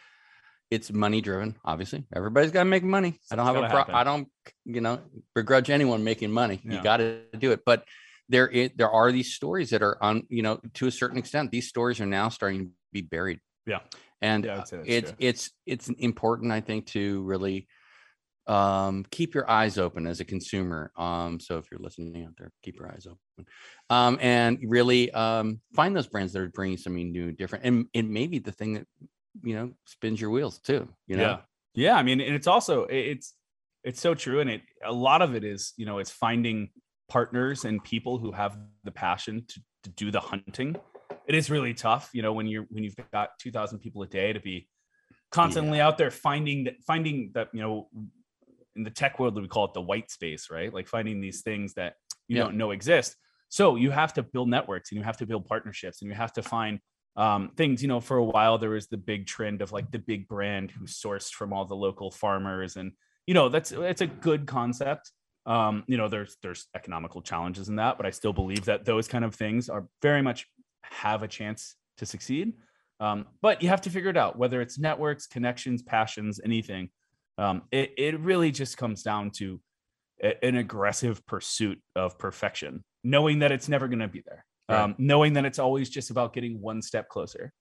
it's 0.69 0.91
money 0.91 1.21
driven. 1.21 1.55
Obviously, 1.63 2.05
everybody's 2.13 2.51
got 2.51 2.61
to 2.61 2.69
make 2.69 2.83
money. 2.83 3.19
I 3.31 3.35
don't 3.35 3.45
have 3.45 3.55
a 3.55 3.69
pro- 3.69 3.95
I 3.95 4.03
don't, 4.03 4.27
you 4.65 4.81
know, 4.81 4.99
begrudge 5.33 5.69
anyone 5.69 6.03
making 6.03 6.31
money. 6.31 6.61
Yeah. 6.63 6.73
You 6.75 6.83
got 6.83 6.97
to 6.97 7.21
do 7.37 7.51
it, 7.51 7.61
but 7.65 7.85
there 8.29 8.47
is, 8.47 8.71
there 8.75 8.89
are 8.89 9.11
these 9.11 9.33
stories 9.33 9.69
that 9.69 9.81
are 9.81 9.97
on, 10.03 10.23
you 10.29 10.41
know, 10.41 10.59
to 10.75 10.87
a 10.87 10.91
certain 10.91 11.17
extent. 11.17 11.51
These 11.51 11.67
stories 11.67 12.01
are 12.01 12.05
now 12.05 12.29
starting 12.29 12.65
to 12.65 12.71
be 12.91 13.01
buried. 13.01 13.39
Yeah, 13.65 13.79
and 14.21 14.45
yeah, 14.45 14.57
uh, 14.57 14.81
it's 14.83 15.09
true. 15.09 15.15
it's 15.19 15.51
it's 15.65 15.89
important, 15.89 16.51
I 16.51 16.61
think, 16.61 16.87
to 16.87 17.23
really 17.23 17.67
um, 18.47 19.05
keep 19.11 19.35
your 19.35 19.49
eyes 19.49 19.77
open 19.77 20.07
as 20.07 20.19
a 20.19 20.25
consumer. 20.25 20.91
Um, 20.97 21.39
so 21.39 21.57
if 21.57 21.69
you're 21.69 21.79
listening 21.79 22.25
out 22.25 22.33
there, 22.37 22.51
keep 22.63 22.77
your 22.77 22.89
eyes 22.91 23.05
open, 23.05 23.47
um, 23.89 24.17
and 24.21 24.59
really 24.63 25.11
um, 25.11 25.61
find 25.75 25.95
those 25.95 26.07
brands 26.07 26.33
that 26.33 26.41
are 26.41 26.49
bringing 26.49 26.77
something 26.77 27.11
new, 27.11 27.31
different, 27.31 27.65
and 27.65 27.87
it 27.93 28.03
may 28.03 28.27
be 28.27 28.39
the 28.39 28.51
thing 28.51 28.73
that 28.73 28.87
you 29.43 29.55
know 29.55 29.71
spins 29.85 30.19
your 30.19 30.29
wheels 30.29 30.59
too. 30.59 30.87
You 31.07 31.17
know, 31.17 31.39
yeah, 31.75 31.89
yeah. 31.89 31.95
I 31.95 32.03
mean, 32.03 32.21
and 32.21 32.35
it's 32.35 32.47
also 32.47 32.83
it's 32.83 33.33
it's 33.83 34.01
so 34.01 34.15
true, 34.15 34.39
and 34.39 34.49
it 34.49 34.61
a 34.83 34.93
lot 34.93 35.21
of 35.21 35.35
it 35.35 35.43
is 35.43 35.73
you 35.77 35.85
know 35.85 35.99
it's 35.99 36.11
finding 36.11 36.69
partners 37.09 37.65
and 37.65 37.83
people 37.83 38.17
who 38.17 38.31
have 38.31 38.57
the 38.83 38.91
passion 38.91 39.45
to, 39.47 39.61
to 39.83 39.89
do 39.91 40.11
the 40.11 40.19
hunting. 40.19 40.75
It 41.25 41.35
is 41.35 41.49
really 41.49 41.73
tough, 41.73 42.09
you 42.13 42.21
know, 42.21 42.33
when 42.33 42.47
you're 42.47 42.65
when 42.69 42.83
you've 42.83 42.95
got 43.11 43.31
two 43.39 43.51
thousand 43.51 43.79
people 43.79 44.01
a 44.03 44.07
day 44.07 44.31
to 44.31 44.39
be 44.39 44.67
constantly 45.31 45.79
yeah. 45.79 45.87
out 45.87 45.97
there 45.97 46.11
finding 46.11 46.63
that 46.65 46.75
finding 46.85 47.31
that 47.33 47.49
you 47.53 47.61
know 47.61 47.89
in 48.77 48.83
the 48.83 48.89
tech 48.89 49.19
world 49.19 49.39
we 49.39 49.47
call 49.47 49.65
it 49.65 49.73
the 49.73 49.81
white 49.81 50.09
space 50.11 50.49
right? 50.49 50.73
Like 50.73 50.87
finding 50.87 51.19
these 51.19 51.41
things 51.41 51.73
that 51.73 51.95
you 52.27 52.37
yeah. 52.37 52.43
don't 52.43 52.55
know 52.55 52.71
exist. 52.71 53.15
So 53.49 53.75
you 53.75 53.91
have 53.91 54.13
to 54.13 54.23
build 54.23 54.49
networks 54.49 54.91
and 54.91 54.97
you 54.97 55.03
have 55.03 55.17
to 55.17 55.25
build 55.25 55.45
partnerships 55.45 56.01
and 56.01 56.09
you 56.09 56.15
have 56.15 56.33
to 56.33 56.43
find 56.43 56.79
um, 57.15 57.51
things. 57.57 57.81
You 57.81 57.87
know 57.87 57.99
for 57.99 58.17
a 58.17 58.23
while 58.23 58.57
there 58.57 58.69
was 58.69 58.87
the 58.87 58.97
big 58.97 59.25
trend 59.25 59.61
of 59.61 59.71
like 59.71 59.91
the 59.91 59.99
big 59.99 60.27
brand 60.27 60.71
who 60.71 60.85
sourced 60.85 61.31
from 61.31 61.53
all 61.53 61.65
the 61.65 61.75
local 61.75 62.11
farmers 62.11 62.75
and 62.75 62.91
you 63.25 63.33
know 63.33 63.49
that's 63.49 63.71
it's 63.71 64.01
a 64.01 64.07
good 64.07 64.45
concept. 64.45 65.11
Um, 65.45 65.83
you 65.87 65.97
know 65.97 66.09
there's 66.09 66.35
there's 66.43 66.67
economical 66.75 67.21
challenges 67.21 67.69
in 67.69 67.77
that 67.77 67.95
but 67.95 68.05
i 68.05 68.09
still 68.09 68.33
believe 68.33 68.65
that 68.65 68.83
those 68.83 69.07
kind 69.07 69.23
of 69.23 69.33
things 69.33 69.69
are 69.69 69.87
very 70.01 70.21
much 70.21 70.45
have 70.83 71.23
a 71.23 71.27
chance 71.27 71.75
to 71.97 72.05
succeed. 72.05 72.53
Um, 72.99 73.27
but 73.41 73.61
you 73.61 73.69
have 73.69 73.81
to 73.81 73.89
figure 73.89 74.09
it 74.09 74.17
out 74.17 74.37
whether 74.37 74.59
it's 74.59 74.77
networks 74.77 75.27
connections 75.27 75.81
passions 75.83 76.41
anything 76.43 76.89
um, 77.37 77.63
it, 77.71 77.93
it 77.97 78.19
really 78.19 78.51
just 78.51 78.77
comes 78.77 79.03
down 79.03 79.31
to 79.31 79.59
a, 80.23 80.43
an 80.43 80.55
aggressive 80.55 81.25
pursuit 81.25 81.79
of 81.95 82.17
perfection, 82.17 82.83
knowing 83.03 83.39
that 83.39 83.51
it's 83.51 83.69
never 83.69 83.87
going 83.87 83.99
to 83.99 84.07
be 84.07 84.23
there, 84.25 84.45
right. 84.69 84.79
um, 84.79 84.95
knowing 84.97 85.33
that 85.33 85.45
it's 85.45 85.59
always 85.59 85.89
just 85.89 86.09
about 86.09 86.33
getting 86.33 86.61
one 86.61 86.81
step 86.81 87.09
closer. 87.09 87.51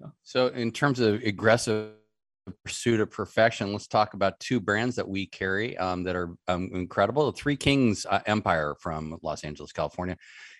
Yeah. 0.00 0.08
So, 0.22 0.48
in 0.48 0.72
terms 0.72 1.00
of 1.00 1.22
aggressive 1.22 1.92
pursuit 2.64 3.00
of 3.00 3.10
perfection, 3.10 3.72
let's 3.72 3.86
talk 3.86 4.14
about 4.14 4.40
two 4.40 4.60
brands 4.60 4.96
that 4.96 5.08
we 5.08 5.26
carry 5.26 5.76
um, 5.76 6.02
that 6.04 6.16
are 6.16 6.30
um, 6.48 6.70
incredible. 6.72 7.30
The 7.30 7.36
Three 7.36 7.56
Kings 7.56 8.06
uh, 8.08 8.20
Empire 8.26 8.74
from 8.80 9.18
Los 9.22 9.44
Angeles, 9.44 9.72
California. 9.72 10.16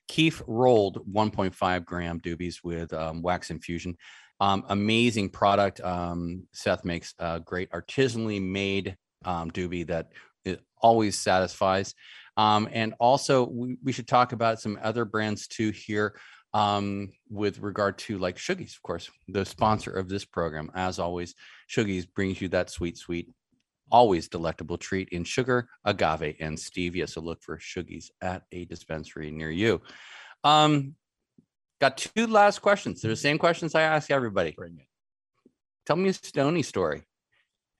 Keef 0.09 0.42
rolled 0.46 1.00
1.5 1.11 1.84
gram 1.84 2.20
doobies 2.20 2.57
with 2.62 2.92
um, 2.92 3.22
wax 3.22 3.50
infusion. 3.50 3.96
Um, 4.43 4.64
amazing 4.68 5.28
product. 5.30 5.80
Um, 5.80 6.49
Seth 6.53 6.84
makes 6.84 7.14
a 7.20 7.38
great 7.38 7.70
artisanally 7.70 8.43
made 8.43 8.97
um, 9.24 9.53
doobie 9.53 9.86
that 9.86 10.09
always 10.82 11.16
satisfies. 11.16 11.95
Um, 12.36 12.68
and 12.72 12.93
also, 12.99 13.47
we, 13.47 13.76
we, 13.84 13.93
should 13.93 14.09
talk 14.09 14.32
about 14.32 14.61
some 14.61 14.80
other 14.82 15.05
brands 15.05 15.47
too 15.47 15.70
here 15.70 16.18
um, 16.55 17.12
with 17.30 17.61
regard 17.61 17.99
to 17.99 18.18
like 18.18 18.36
Sugies, 18.36 18.74
of 18.74 18.82
course, 18.82 19.11
the 19.28 19.45
sponsor 19.45 19.93
of 19.93 20.09
this 20.09 20.24
program. 20.24 20.72
As 20.74 20.99
always, 20.99 21.36
Sugies 21.70 22.07
brings 22.12 22.40
you 22.40 22.49
that 22.49 22.68
sweet, 22.68 22.99
sweet, 22.99 23.30
always 23.93 24.28
delectable 24.28 24.76
treat 24.76 25.11
in 25.11 25.22
sugar, 25.22 25.68
agave, 25.84 26.34
and 26.40 26.59
stevia. 26.59 27.09
So 27.09 27.20
look 27.20 27.43
for 27.43 27.59
Sugies 27.59 28.11
at 28.20 28.43
a 28.51 28.64
dispensary 28.64 29.30
near 29.30 29.51
you. 29.51 29.82
Um, 30.43 30.97
Got 31.83 31.97
two 31.97 32.28
last 32.28 32.61
questions. 32.61 33.03
They're 33.03 33.11
the 33.11 33.16
same 33.16 33.39
questions 33.39 33.74
I 33.74 33.83
ask 33.83 34.09
everybody. 34.09 34.53
Bring 34.53 34.78
it. 34.78 34.87
Tell 35.85 35.97
me 35.97 36.11
a 36.11 36.12
Stony 36.12 36.62
story. 36.62 37.03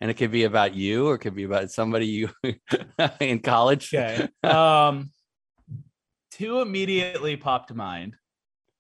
And 0.01 0.11
it 0.11 0.15
could 0.15 0.33
be 0.33 0.43
about 0.43 0.75
you 0.75 1.07
or 1.07 1.15
it 1.15 1.19
could 1.19 1.37
be 1.37 1.45
about 1.45 1.71
somebody 1.71 2.07
you 2.07 2.29
in 3.21 3.39
college. 3.39 3.95
Okay. 3.95 4.29
Um, 4.43 5.13
two 6.33 6.61
immediately 6.61 7.37
popped 7.37 7.69
to 7.69 7.77
mind. 7.77 8.17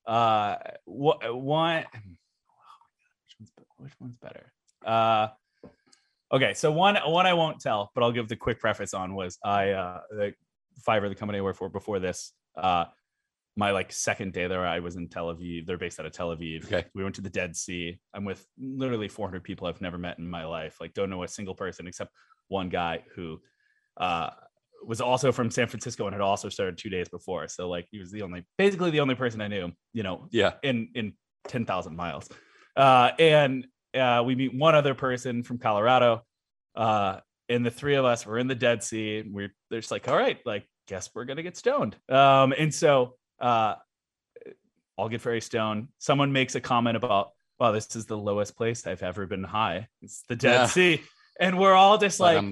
Uh, 0.04 0.56
what 0.86 1.32
one? 1.32 1.84
Which 1.92 3.36
one's, 3.38 3.52
which 3.76 3.92
one's 4.00 4.16
better? 4.16 4.52
Uh, 4.84 5.28
okay. 6.32 6.52
So 6.54 6.72
one, 6.72 6.96
one 6.96 7.28
I 7.28 7.34
won't 7.34 7.60
tell, 7.60 7.92
but 7.94 8.02
I'll 8.02 8.10
give 8.10 8.26
the 8.26 8.34
quick 8.34 8.58
preface 8.58 8.92
on 8.92 9.14
was 9.14 9.38
I, 9.44 9.70
uh, 9.70 10.00
the 10.10 10.34
Fiverr, 10.84 11.08
the 11.08 11.14
company 11.14 11.38
I 11.38 11.42
worked 11.42 11.60
for 11.60 11.68
before 11.68 12.00
this, 12.00 12.32
uh, 12.56 12.86
my 13.56 13.70
like 13.70 13.92
second 13.92 14.32
day 14.32 14.46
there, 14.46 14.66
I 14.66 14.80
was 14.80 14.96
in 14.96 15.08
Tel 15.08 15.26
Aviv. 15.26 15.66
They're 15.66 15.78
based 15.78 16.00
out 16.00 16.06
of 16.06 16.12
Tel 16.12 16.34
Aviv. 16.34 16.64
Okay. 16.64 16.84
We 16.94 17.02
went 17.02 17.16
to 17.16 17.20
the 17.20 17.30
Dead 17.30 17.54
Sea. 17.54 17.98
I'm 18.14 18.24
with 18.24 18.44
literally 18.58 19.08
400 19.08 19.44
people 19.44 19.66
I've 19.66 19.80
never 19.80 19.98
met 19.98 20.18
in 20.18 20.28
my 20.28 20.44
life. 20.44 20.76
Like, 20.80 20.94
don't 20.94 21.10
know 21.10 21.22
a 21.22 21.28
single 21.28 21.54
person 21.54 21.86
except 21.86 22.10
one 22.48 22.70
guy 22.70 23.04
who 23.14 23.40
uh, 23.98 24.30
was 24.86 25.00
also 25.00 25.32
from 25.32 25.50
San 25.50 25.68
Francisco 25.68 26.06
and 26.06 26.14
had 26.14 26.22
also 26.22 26.48
started 26.48 26.78
two 26.78 26.88
days 26.88 27.08
before. 27.08 27.46
So 27.48 27.68
like, 27.68 27.86
he 27.90 27.98
was 27.98 28.10
the 28.10 28.22
only, 28.22 28.44
basically 28.56 28.90
the 28.90 29.00
only 29.00 29.14
person 29.14 29.40
I 29.42 29.48
knew. 29.48 29.70
You 29.92 30.02
know, 30.02 30.28
yeah, 30.30 30.54
in 30.62 30.88
in 30.94 31.12
10,000 31.48 31.94
miles. 31.94 32.28
Uh, 32.74 33.10
and 33.18 33.66
uh, 33.94 34.22
we 34.24 34.34
meet 34.34 34.54
one 34.54 34.74
other 34.74 34.94
person 34.94 35.42
from 35.42 35.58
Colorado. 35.58 36.24
Uh, 36.74 37.18
and 37.50 37.66
the 37.66 37.70
three 37.70 37.96
of 37.96 38.06
us 38.06 38.24
were 38.24 38.38
in 38.38 38.46
the 38.46 38.54
Dead 38.54 38.82
Sea. 38.82 39.24
we're 39.26 39.52
just 39.70 39.90
like, 39.90 40.08
all 40.08 40.16
right, 40.16 40.38
like, 40.46 40.66
guess 40.88 41.10
we're 41.14 41.26
gonna 41.26 41.42
get 41.42 41.56
stoned. 41.56 41.96
Um, 42.08 42.54
and 42.56 42.72
so 42.74 43.16
uh, 43.42 43.74
I'll 44.98 45.08
get 45.08 45.20
very 45.20 45.40
Stone. 45.40 45.88
Someone 45.98 46.32
makes 46.32 46.54
a 46.54 46.60
comment 46.60 46.96
about, 46.96 47.32
wow, 47.58 47.72
this 47.72 47.94
is 47.96 48.06
the 48.06 48.16
lowest 48.16 48.56
place 48.56 48.86
I've 48.86 49.02
ever 49.02 49.26
been 49.26 49.44
high. 49.44 49.88
It's 50.00 50.22
the 50.28 50.36
Dead 50.36 50.52
yeah. 50.52 50.66
Sea. 50.66 51.02
And 51.40 51.58
we're 51.58 51.74
all 51.74 51.98
just 51.98 52.20
like, 52.20 52.42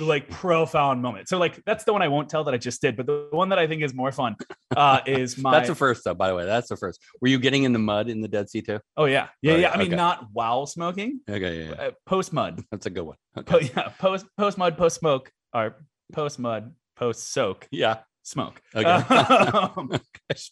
like 0.00 0.30
profound 0.30 1.02
moment. 1.02 1.28
So 1.28 1.36
like 1.36 1.62
that's 1.64 1.84
the 1.84 1.92
one 1.92 2.00
I 2.00 2.08
won't 2.08 2.30
tell 2.30 2.44
that 2.44 2.54
I 2.54 2.58
just 2.58 2.80
did, 2.80 2.96
but 2.96 3.06
the 3.06 3.28
one 3.32 3.48
that 3.48 3.58
I 3.58 3.66
think 3.66 3.82
is 3.82 3.92
more 3.92 4.12
fun 4.12 4.36
uh 4.76 5.00
is 5.06 5.36
my 5.36 5.50
That's 5.50 5.68
the 5.68 5.74
first 5.74 6.04
though, 6.04 6.14
by 6.14 6.28
the 6.28 6.36
way. 6.36 6.44
That's 6.44 6.68
the 6.68 6.76
first. 6.76 7.02
Were 7.20 7.28
you 7.28 7.40
getting 7.40 7.64
in 7.64 7.72
the 7.72 7.80
mud 7.80 8.08
in 8.08 8.20
the 8.20 8.28
Dead 8.28 8.48
Sea 8.48 8.62
too? 8.62 8.78
Oh 8.96 9.06
yeah. 9.06 9.28
Yeah, 9.42 9.54
oh, 9.54 9.56
yeah. 9.56 9.70
I 9.72 9.78
mean 9.78 9.90
not 9.90 10.28
while 10.32 10.66
smoking. 10.66 11.20
Okay, 11.28 11.64
yeah. 11.64 11.68
yeah. 11.70 11.86
Uh, 11.86 11.90
post 12.06 12.32
mud. 12.32 12.62
That's 12.70 12.86
a 12.86 12.90
good 12.90 13.04
one. 13.04 13.16
Okay. 13.38 13.50
Po- 13.50 13.58
yeah, 13.58 13.88
post 13.98 14.26
post 14.36 14.58
mud, 14.58 14.78
post 14.78 15.00
smoke, 15.00 15.30
or 15.52 15.76
post 16.12 16.38
mud, 16.38 16.72
post 16.96 17.32
soak. 17.32 17.66
Yeah 17.70 17.98
smoke. 18.28 18.60
Okay. 18.74 18.84
um, 18.88 19.90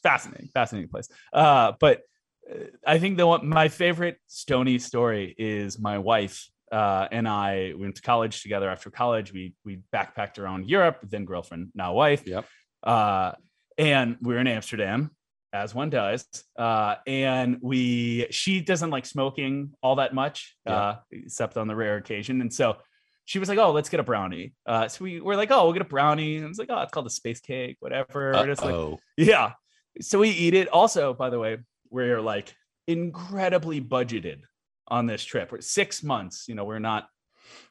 fascinating, 0.03 0.49
fascinating 0.53 0.89
place. 0.89 1.09
Uh, 1.33 1.73
but 1.79 2.03
uh, 2.51 2.65
I 2.87 2.99
think 2.99 3.17
the 3.17 3.27
one 3.27 3.47
my 3.49 3.69
favorite 3.69 4.19
Stony 4.27 4.79
story 4.79 5.35
is 5.39 5.79
my 5.79 5.99
wife 5.99 6.49
uh, 6.73 7.07
and 7.13 7.29
I 7.29 7.75
went 7.77 7.97
to 7.97 8.03
college 8.03 8.43
together. 8.43 8.69
After 8.69 8.91
college, 8.91 9.33
we 9.33 9.55
we 9.65 9.81
backpacked 9.95 10.39
around 10.39 10.69
Europe. 10.69 10.99
Then 11.03 11.25
girlfriend, 11.25 11.71
now 11.75 11.95
wife. 11.95 12.27
Yep. 12.27 12.45
Uh, 12.83 13.33
and 13.79 14.17
we 14.21 14.35
are 14.35 14.39
in 14.39 14.47
Amsterdam, 14.47 15.11
as 15.53 15.75
one 15.75 15.91
does. 15.91 16.27
Uh, 16.59 16.97
and 17.07 17.59
we 17.61 18.27
she 18.31 18.61
doesn't 18.61 18.91
like 18.91 19.07
smoking 19.07 19.73
all 19.83 19.97
that 19.97 20.15
much, 20.15 20.57
uh, 20.67 20.97
except 21.13 21.57
on 21.57 21.69
the 21.69 21.77
rare 21.77 21.97
occasion. 21.97 22.41
And 22.41 22.53
so 22.53 22.79
she 23.27 23.41
was 23.41 23.49
like, 23.49 23.59
"Oh, 23.59 23.73
let's 23.73 23.89
get 23.89 24.01
a 24.01 24.05
brownie." 24.05 24.55
Uh, 24.65 24.89
so 24.89 25.05
we 25.05 25.21
were 25.21 25.37
like, 25.37 25.51
"Oh, 25.51 25.65
we'll 25.65 25.73
get 25.73 25.83
a 25.83 25.85
brownie." 25.85 26.37
And 26.37 26.47
it's 26.47 26.59
like, 26.59 26.71
"Oh, 26.71 26.81
it's 26.81 26.93
called 26.93 27.07
a 27.07 27.11
space 27.11 27.41
cake, 27.41 27.77
whatever." 27.81 28.33
Just 28.47 28.63
like, 28.63 28.99
yeah. 29.17 29.53
So 30.01 30.21
we 30.21 30.31
eat 30.31 30.55
it. 30.55 30.69
Also, 30.69 31.13
by 31.13 31.29
the 31.29 31.39
way, 31.39 31.59
we're 31.91 32.21
like 32.21 32.55
incredibly 32.87 33.81
budgeted 33.81 34.41
on 34.87 35.07
this 35.07 35.25
trip. 35.25 35.51
We're 35.51 35.61
six 35.61 36.03
months. 36.03 36.47
You 36.49 36.55
know, 36.55 36.65
we're 36.65 36.79
not. 36.79 37.09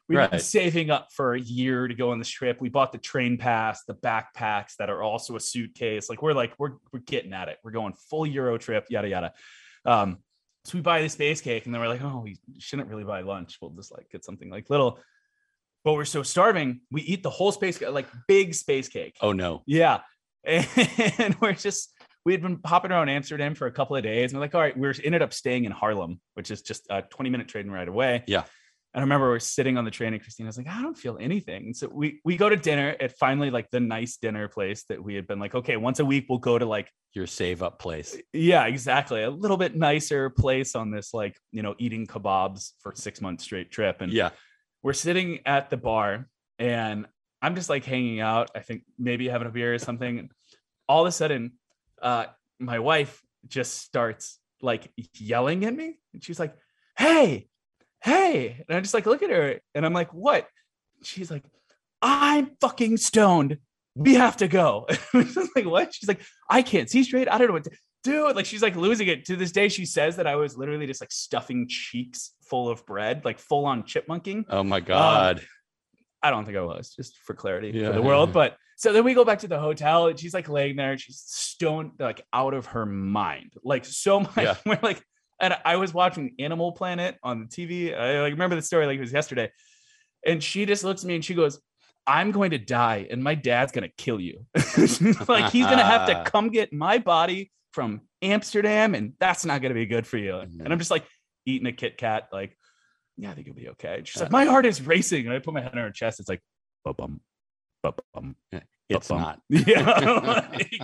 We've 0.08 0.18
right. 0.18 0.30
been 0.30 0.40
saving 0.40 0.90
up 0.90 1.08
for 1.12 1.34
a 1.34 1.40
year 1.40 1.88
to 1.88 1.94
go 1.94 2.10
on 2.10 2.18
this 2.18 2.28
trip. 2.28 2.60
We 2.60 2.68
bought 2.68 2.92
the 2.92 2.98
train 2.98 3.38
pass, 3.38 3.84
the 3.84 3.94
backpacks 3.94 4.76
that 4.78 4.90
are 4.90 5.02
also 5.02 5.36
a 5.36 5.40
suitcase. 5.40 6.10
Like 6.10 6.20
we're 6.20 6.34
like 6.34 6.54
we're 6.58 6.74
we're 6.92 7.00
getting 7.00 7.32
at 7.32 7.48
it. 7.48 7.58
We're 7.64 7.72
going 7.72 7.94
full 8.10 8.26
Euro 8.26 8.58
trip. 8.58 8.86
Yada 8.90 9.08
yada. 9.08 9.32
Um, 9.86 10.18
so 10.64 10.76
we 10.76 10.82
buy 10.82 11.00
the 11.00 11.08
space 11.08 11.40
cake, 11.40 11.64
and 11.64 11.74
then 11.74 11.80
we're 11.80 11.88
like, 11.88 12.02
oh, 12.02 12.20
we 12.22 12.36
shouldn't 12.58 12.88
really 12.88 13.04
buy 13.04 13.22
lunch. 13.22 13.56
We'll 13.62 13.70
just 13.70 13.92
like 13.92 14.10
get 14.10 14.24
something 14.24 14.50
like 14.50 14.68
little 14.68 14.98
but 15.86 15.92
we're 15.92 16.04
so 16.04 16.24
starving, 16.24 16.80
we 16.90 17.00
eat 17.02 17.22
the 17.22 17.30
whole 17.30 17.52
space, 17.52 17.80
like 17.80 18.08
big 18.26 18.54
space 18.54 18.88
cake. 18.88 19.16
Oh 19.22 19.32
no. 19.32 19.62
Yeah. 19.66 20.00
And 21.18 21.36
we're 21.40 21.52
just, 21.52 21.92
we 22.24 22.32
had 22.32 22.42
been 22.42 22.58
hopping 22.66 22.90
around 22.90 23.08
Amsterdam 23.08 23.54
for 23.54 23.68
a 23.68 23.72
couple 23.72 23.94
of 23.94 24.02
days. 24.02 24.32
And 24.32 24.38
we're 24.38 24.44
like, 24.44 24.54
all 24.56 24.60
right, 24.60 24.76
we 24.76 24.92
ended 25.04 25.22
up 25.22 25.32
staying 25.32 25.64
in 25.64 25.70
Haarlem, 25.70 26.18
which 26.34 26.50
is 26.50 26.62
just 26.62 26.88
a 26.90 27.02
20 27.02 27.30
minute 27.30 27.46
train 27.46 27.70
ride 27.70 27.86
away. 27.86 28.24
Yeah. 28.26 28.40
And 28.94 29.00
I 29.00 29.00
remember 29.02 29.28
we're 29.28 29.38
sitting 29.38 29.78
on 29.78 29.84
the 29.84 29.92
train 29.92 30.12
and 30.12 30.20
Christina's 30.20 30.58
like, 30.58 30.66
I 30.66 30.82
don't 30.82 30.98
feel 30.98 31.18
anything. 31.20 31.66
And 31.66 31.76
so 31.76 31.88
we 31.88 32.20
we 32.24 32.36
go 32.36 32.48
to 32.48 32.56
dinner 32.56 32.96
at 32.98 33.16
finally 33.18 33.50
like 33.50 33.70
the 33.70 33.78
nice 33.78 34.16
dinner 34.16 34.48
place 34.48 34.84
that 34.88 35.00
we 35.00 35.14
had 35.14 35.28
been 35.28 35.38
like, 35.38 35.54
okay, 35.54 35.76
once 35.76 36.00
a 36.00 36.04
week 36.04 36.26
we'll 36.28 36.38
go 36.40 36.58
to 36.58 36.66
like 36.66 36.90
your 37.12 37.28
save 37.28 37.62
up 37.62 37.78
place. 37.78 38.16
Yeah, 38.32 38.66
exactly. 38.66 39.22
A 39.22 39.30
little 39.30 39.56
bit 39.56 39.76
nicer 39.76 40.30
place 40.30 40.74
on 40.74 40.90
this 40.90 41.14
like, 41.14 41.36
you 41.52 41.62
know, 41.62 41.76
eating 41.78 42.06
kebabs 42.08 42.72
for 42.80 42.92
six 42.96 43.20
months 43.20 43.44
straight 43.44 43.70
trip. 43.70 44.00
And 44.00 44.12
yeah, 44.12 44.30
we're 44.82 44.92
sitting 44.92 45.40
at 45.46 45.70
the 45.70 45.76
bar 45.76 46.28
and 46.58 47.06
I'm 47.42 47.54
just 47.54 47.68
like 47.68 47.84
hanging 47.84 48.20
out. 48.20 48.50
I 48.54 48.60
think 48.60 48.82
maybe 48.98 49.28
having 49.28 49.48
a 49.48 49.50
beer 49.50 49.74
or 49.74 49.78
something. 49.78 50.30
All 50.88 51.02
of 51.02 51.08
a 51.08 51.12
sudden, 51.12 51.52
uh, 52.00 52.26
my 52.58 52.78
wife 52.78 53.22
just 53.46 53.78
starts 53.78 54.38
like 54.62 54.90
yelling 55.14 55.64
at 55.64 55.74
me. 55.74 55.98
And 56.12 56.22
she's 56.22 56.40
like, 56.40 56.54
Hey, 56.96 57.48
hey. 58.02 58.64
And 58.68 58.76
I 58.76 58.80
just 58.80 58.94
like 58.94 59.06
look 59.06 59.22
at 59.22 59.30
her 59.30 59.60
and 59.74 59.84
I'm 59.84 59.92
like, 59.92 60.12
What? 60.14 60.48
she's 61.02 61.30
like, 61.30 61.44
I'm 62.02 62.50
fucking 62.60 62.98
stoned. 62.98 63.58
We 63.94 64.14
have 64.14 64.36
to 64.38 64.48
go. 64.48 64.86
like, 65.14 65.64
what? 65.64 65.94
She's 65.94 66.08
like, 66.08 66.20
I 66.50 66.62
can't 66.62 66.90
see 66.90 67.02
straight. 67.02 67.30
I 67.30 67.38
don't 67.38 67.48
know 67.48 67.54
what 67.54 67.64
to 67.64 67.70
do. 68.06 68.32
Like, 68.32 68.46
she's 68.46 68.62
like 68.62 68.76
losing 68.76 69.08
it. 69.08 69.24
To 69.26 69.36
this 69.36 69.52
day, 69.52 69.68
she 69.68 69.84
says 69.84 70.16
that 70.16 70.26
I 70.26 70.36
was 70.36 70.56
literally 70.56 70.86
just 70.86 71.00
like 71.02 71.12
stuffing 71.12 71.66
cheeks 71.68 72.32
full 72.48 72.68
of 72.68 72.84
bread, 72.86 73.24
like 73.24 73.38
full 73.38 73.66
on 73.66 73.82
chipmunking. 73.82 74.44
Oh 74.48 74.62
my 74.62 74.80
God. 74.80 75.38
Um, 75.40 75.44
I 76.22 76.30
don't 76.30 76.44
think 76.44 76.56
I 76.56 76.62
was, 76.62 76.94
just 76.94 77.18
for 77.18 77.34
clarity 77.34 77.70
Yeah. 77.74 77.88
for 77.88 77.92
the 77.92 78.02
world. 78.02 78.32
But 78.32 78.56
so 78.76 78.92
then 78.92 79.04
we 79.04 79.14
go 79.14 79.24
back 79.24 79.40
to 79.40 79.48
the 79.48 79.58
hotel 79.58 80.06
and 80.08 80.18
she's 80.18 80.34
like 80.34 80.48
laying 80.48 80.76
there 80.76 80.92
and 80.92 81.00
she's 81.00 81.22
stoned, 81.26 81.92
like 81.98 82.22
out 82.32 82.54
of 82.54 82.66
her 82.66 82.86
mind. 82.86 83.52
Like 83.62 83.84
so 83.84 84.20
much. 84.20 84.36
Yeah. 84.36 84.56
We're 84.64 84.78
like, 84.82 85.02
and 85.40 85.54
I 85.64 85.76
was 85.76 85.92
watching 85.92 86.34
Animal 86.38 86.72
Planet 86.72 87.16
on 87.22 87.40
the 87.40 87.46
TV. 87.46 87.96
I 87.96 88.22
like 88.22 88.32
remember 88.32 88.56
the 88.56 88.62
story 88.62 88.86
like 88.86 88.96
it 88.96 89.00
was 89.00 89.12
yesterday. 89.12 89.50
And 90.24 90.42
she 90.42 90.64
just 90.66 90.82
looks 90.82 91.02
at 91.02 91.08
me 91.08 91.14
and 91.14 91.24
she 91.24 91.34
goes, 91.34 91.60
I'm 92.06 92.30
going 92.30 92.52
to 92.52 92.58
die 92.58 93.06
and 93.10 93.22
my 93.22 93.34
dad's 93.34 93.72
going 93.72 93.82
to 93.88 93.94
kill 93.96 94.20
you. 94.20 94.46
like 94.54 95.50
he's 95.50 95.66
going 95.66 95.78
to 95.78 95.84
have 95.84 96.08
to 96.08 96.24
come 96.30 96.48
get 96.48 96.72
my 96.72 96.98
body 96.98 97.50
from 97.76 98.00
Amsterdam 98.22 98.94
and 98.94 99.12
that's 99.20 99.44
not 99.44 99.60
going 99.60 99.68
to 99.68 99.74
be 99.74 99.84
good 99.84 100.06
for 100.06 100.16
you. 100.16 100.34
And 100.38 100.72
I'm 100.72 100.78
just 100.78 100.90
like 100.90 101.04
eating 101.44 101.66
a 101.66 101.72
Kit 101.72 101.98
Kat, 101.98 102.28
like, 102.32 102.56
yeah, 103.18 103.30
I 103.30 103.34
think 103.34 103.46
you'll 103.46 103.54
be 103.54 103.68
okay. 103.68 103.98
And 103.98 104.08
she's 104.08 104.22
like, 104.22 104.32
my 104.32 104.46
heart 104.46 104.64
is 104.64 104.80
racing. 104.80 105.26
And 105.26 105.34
I 105.34 105.40
put 105.40 105.52
my 105.52 105.60
hand 105.60 105.74
on 105.74 105.82
her 105.82 105.90
chest. 105.90 106.18
It's 106.18 106.28
like, 106.30 106.40
bum, 106.86 107.20
bum, 107.82 108.34
It's 108.88 109.08
bum. 109.08 109.20
not. 109.20 109.40
Yeah. 109.50 110.40
like, 110.48 110.80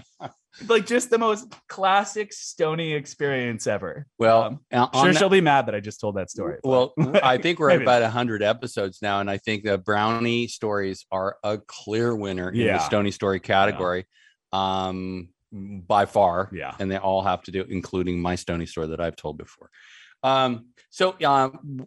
like 0.69 0.87
just 0.87 1.09
the 1.09 1.17
most 1.17 1.51
classic 1.67 2.31
Stony 2.35 2.93
experience 2.93 3.67
ever. 3.67 4.07
Well, 4.19 4.43
Um, 4.43 4.61
uh, 4.71 4.89
sure, 4.93 5.13
that- 5.15 5.19
she'll 5.19 5.31
be 5.31 5.41
mad 5.41 5.65
that 5.67 5.75
I 5.75 5.81
just 5.81 5.99
told 5.99 6.17
that 6.17 6.31
story. 6.31 6.59
but- 6.63 6.69
Well, 6.69 7.17
I 7.23 7.39
think 7.39 7.59
we're 7.59 7.71
at 7.71 7.81
about 7.81 8.03
100 8.03 8.43
episodes 8.43 9.01
now, 9.01 9.21
and 9.21 9.31
I 9.31 9.39
think 9.39 9.65
the 9.65 9.79
brownie 9.79 10.47
stories 10.47 11.07
are 11.11 11.39
a 11.43 11.57
clear 11.57 12.15
winner 12.15 12.51
in 12.51 12.67
the 12.67 12.79
Stony 12.81 13.13
Story 13.13 13.41
category 13.41 14.05
um, 14.53 15.31
by 15.53 16.07
far. 16.07 16.51
Yeah. 16.53 16.75
And 16.79 16.91
they 16.91 16.97
all 16.97 17.23
have 17.23 17.43
to 17.43 17.51
do, 17.51 17.65
including 17.69 18.21
my 18.21 18.35
Stony 18.35 18.67
story 18.67 18.89
that 18.89 19.01
I've 19.01 19.17
told 19.17 19.39
before. 19.39 19.71
Um, 20.23 20.67
so, 20.91 21.15
um, 21.25 21.87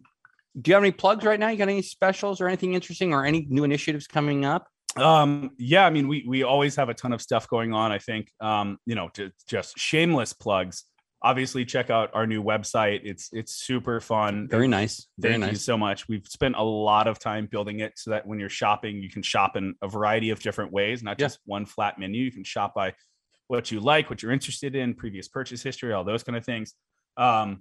do 0.60 0.68
you 0.70 0.74
have 0.74 0.82
any 0.82 0.92
plugs 0.92 1.24
right 1.24 1.38
now? 1.38 1.48
You 1.48 1.56
got 1.58 1.68
any 1.68 1.82
specials 1.82 2.40
or 2.40 2.46
anything 2.48 2.74
interesting 2.74 3.12
or 3.12 3.26
any 3.26 3.46
new 3.48 3.64
initiatives 3.64 4.06
coming 4.06 4.44
up? 4.44 4.68
um 4.98 5.50
yeah 5.58 5.84
i 5.84 5.90
mean 5.90 6.08
we 6.08 6.24
we 6.26 6.42
always 6.42 6.74
have 6.76 6.88
a 6.88 6.94
ton 6.94 7.12
of 7.12 7.20
stuff 7.20 7.46
going 7.48 7.74
on 7.74 7.92
i 7.92 7.98
think 7.98 8.32
um 8.40 8.78
you 8.86 8.94
know 8.94 9.10
to 9.12 9.30
just 9.46 9.78
shameless 9.78 10.32
plugs 10.32 10.84
obviously 11.22 11.66
check 11.66 11.90
out 11.90 12.08
our 12.14 12.26
new 12.26 12.42
website 12.42 13.00
it's 13.04 13.28
it's 13.32 13.52
super 13.54 14.00
fun 14.00 14.48
Very 14.48 14.68
nice. 14.68 15.06
Very 15.18 15.38
Thank 15.38 15.52
you 15.52 15.58
so 15.58 15.76
much. 15.76 16.08
We've 16.08 16.26
spent 16.26 16.54
a 16.56 16.62
lot 16.62 17.08
of 17.08 17.18
time 17.18 17.46
building 17.50 17.80
it 17.80 17.92
so 17.96 18.10
that 18.12 18.26
when 18.26 18.38
you're 18.38 18.48
shopping, 18.48 19.02
you 19.02 19.10
can 19.10 19.22
shop 19.22 19.56
in 19.56 19.74
a 19.82 19.88
variety 19.88 20.30
of 20.30 20.40
different 20.40 20.72
ways, 20.72 21.02
not 21.02 21.18
Yeah. 21.18 21.26
just 21.26 21.40
one 21.44 21.66
flat 21.66 21.98
menu. 21.98 22.22
You 22.22 22.30
can 22.32 22.44
shop 22.44 22.74
by 22.74 22.94
what 23.48 23.70
you 23.70 23.80
like, 23.80 24.10
what 24.10 24.22
you're 24.22 24.32
interested 24.32 24.74
in, 24.74 24.94
previous 24.94 25.28
purchase 25.28 25.62
history, 25.62 25.92
all 25.92 26.04
those 26.04 26.22
kind 26.22 26.36
of 26.36 26.44
things. 26.44 26.74
Um, 27.16 27.60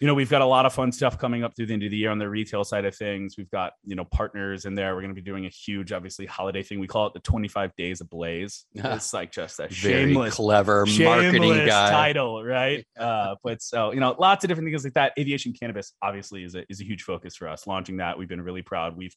you 0.00 0.06
know, 0.06 0.14
we've 0.14 0.30
got 0.30 0.40
a 0.40 0.46
lot 0.46 0.64
of 0.64 0.72
fun 0.72 0.92
stuff 0.92 1.18
coming 1.18 1.44
up 1.44 1.54
through 1.54 1.66
the 1.66 1.74
end 1.74 1.82
of 1.82 1.90
the 1.90 1.96
year 1.96 2.10
on 2.10 2.18
the 2.18 2.28
retail 2.28 2.64
side 2.64 2.86
of 2.86 2.96
things. 2.96 3.34
We've 3.36 3.50
got, 3.50 3.74
you 3.84 3.94
know, 3.94 4.06
partners 4.06 4.64
in 4.64 4.74
there. 4.74 4.94
We're 4.94 5.02
going 5.02 5.14
to 5.14 5.20
be 5.20 5.20
doing 5.20 5.44
a 5.44 5.50
huge, 5.50 5.92
obviously, 5.92 6.24
holiday 6.24 6.62
thing. 6.62 6.80
We 6.80 6.86
call 6.86 7.06
it 7.08 7.12
the 7.12 7.20
25 7.20 7.76
Days 7.76 8.00
of 8.00 8.08
Blaze. 8.08 8.64
It's 8.74 9.12
like 9.12 9.30
just 9.30 9.60
a 9.60 9.68
Very 9.68 10.06
shameless 10.06 10.36
clever 10.36 10.86
marketing 10.86 11.42
shameless 11.42 11.68
guy. 11.68 11.90
title, 11.90 12.42
right? 12.42 12.86
Uh, 12.98 13.34
but 13.42 13.62
so 13.62 13.92
you 13.92 14.00
know, 14.00 14.14
lots 14.18 14.44
of 14.44 14.48
different 14.48 14.68
things 14.68 14.84
like 14.84 14.92
that. 14.94 15.12
Aviation 15.18 15.54
cannabis 15.54 15.94
obviously 16.02 16.44
is 16.44 16.54
a 16.54 16.64
is 16.70 16.80
a 16.80 16.84
huge 16.84 17.02
focus 17.02 17.34
for 17.36 17.48
us. 17.48 17.66
Launching 17.66 17.96
that, 17.98 18.18
we've 18.18 18.28
been 18.28 18.42
really 18.42 18.60
proud. 18.62 18.96
We've 18.96 19.14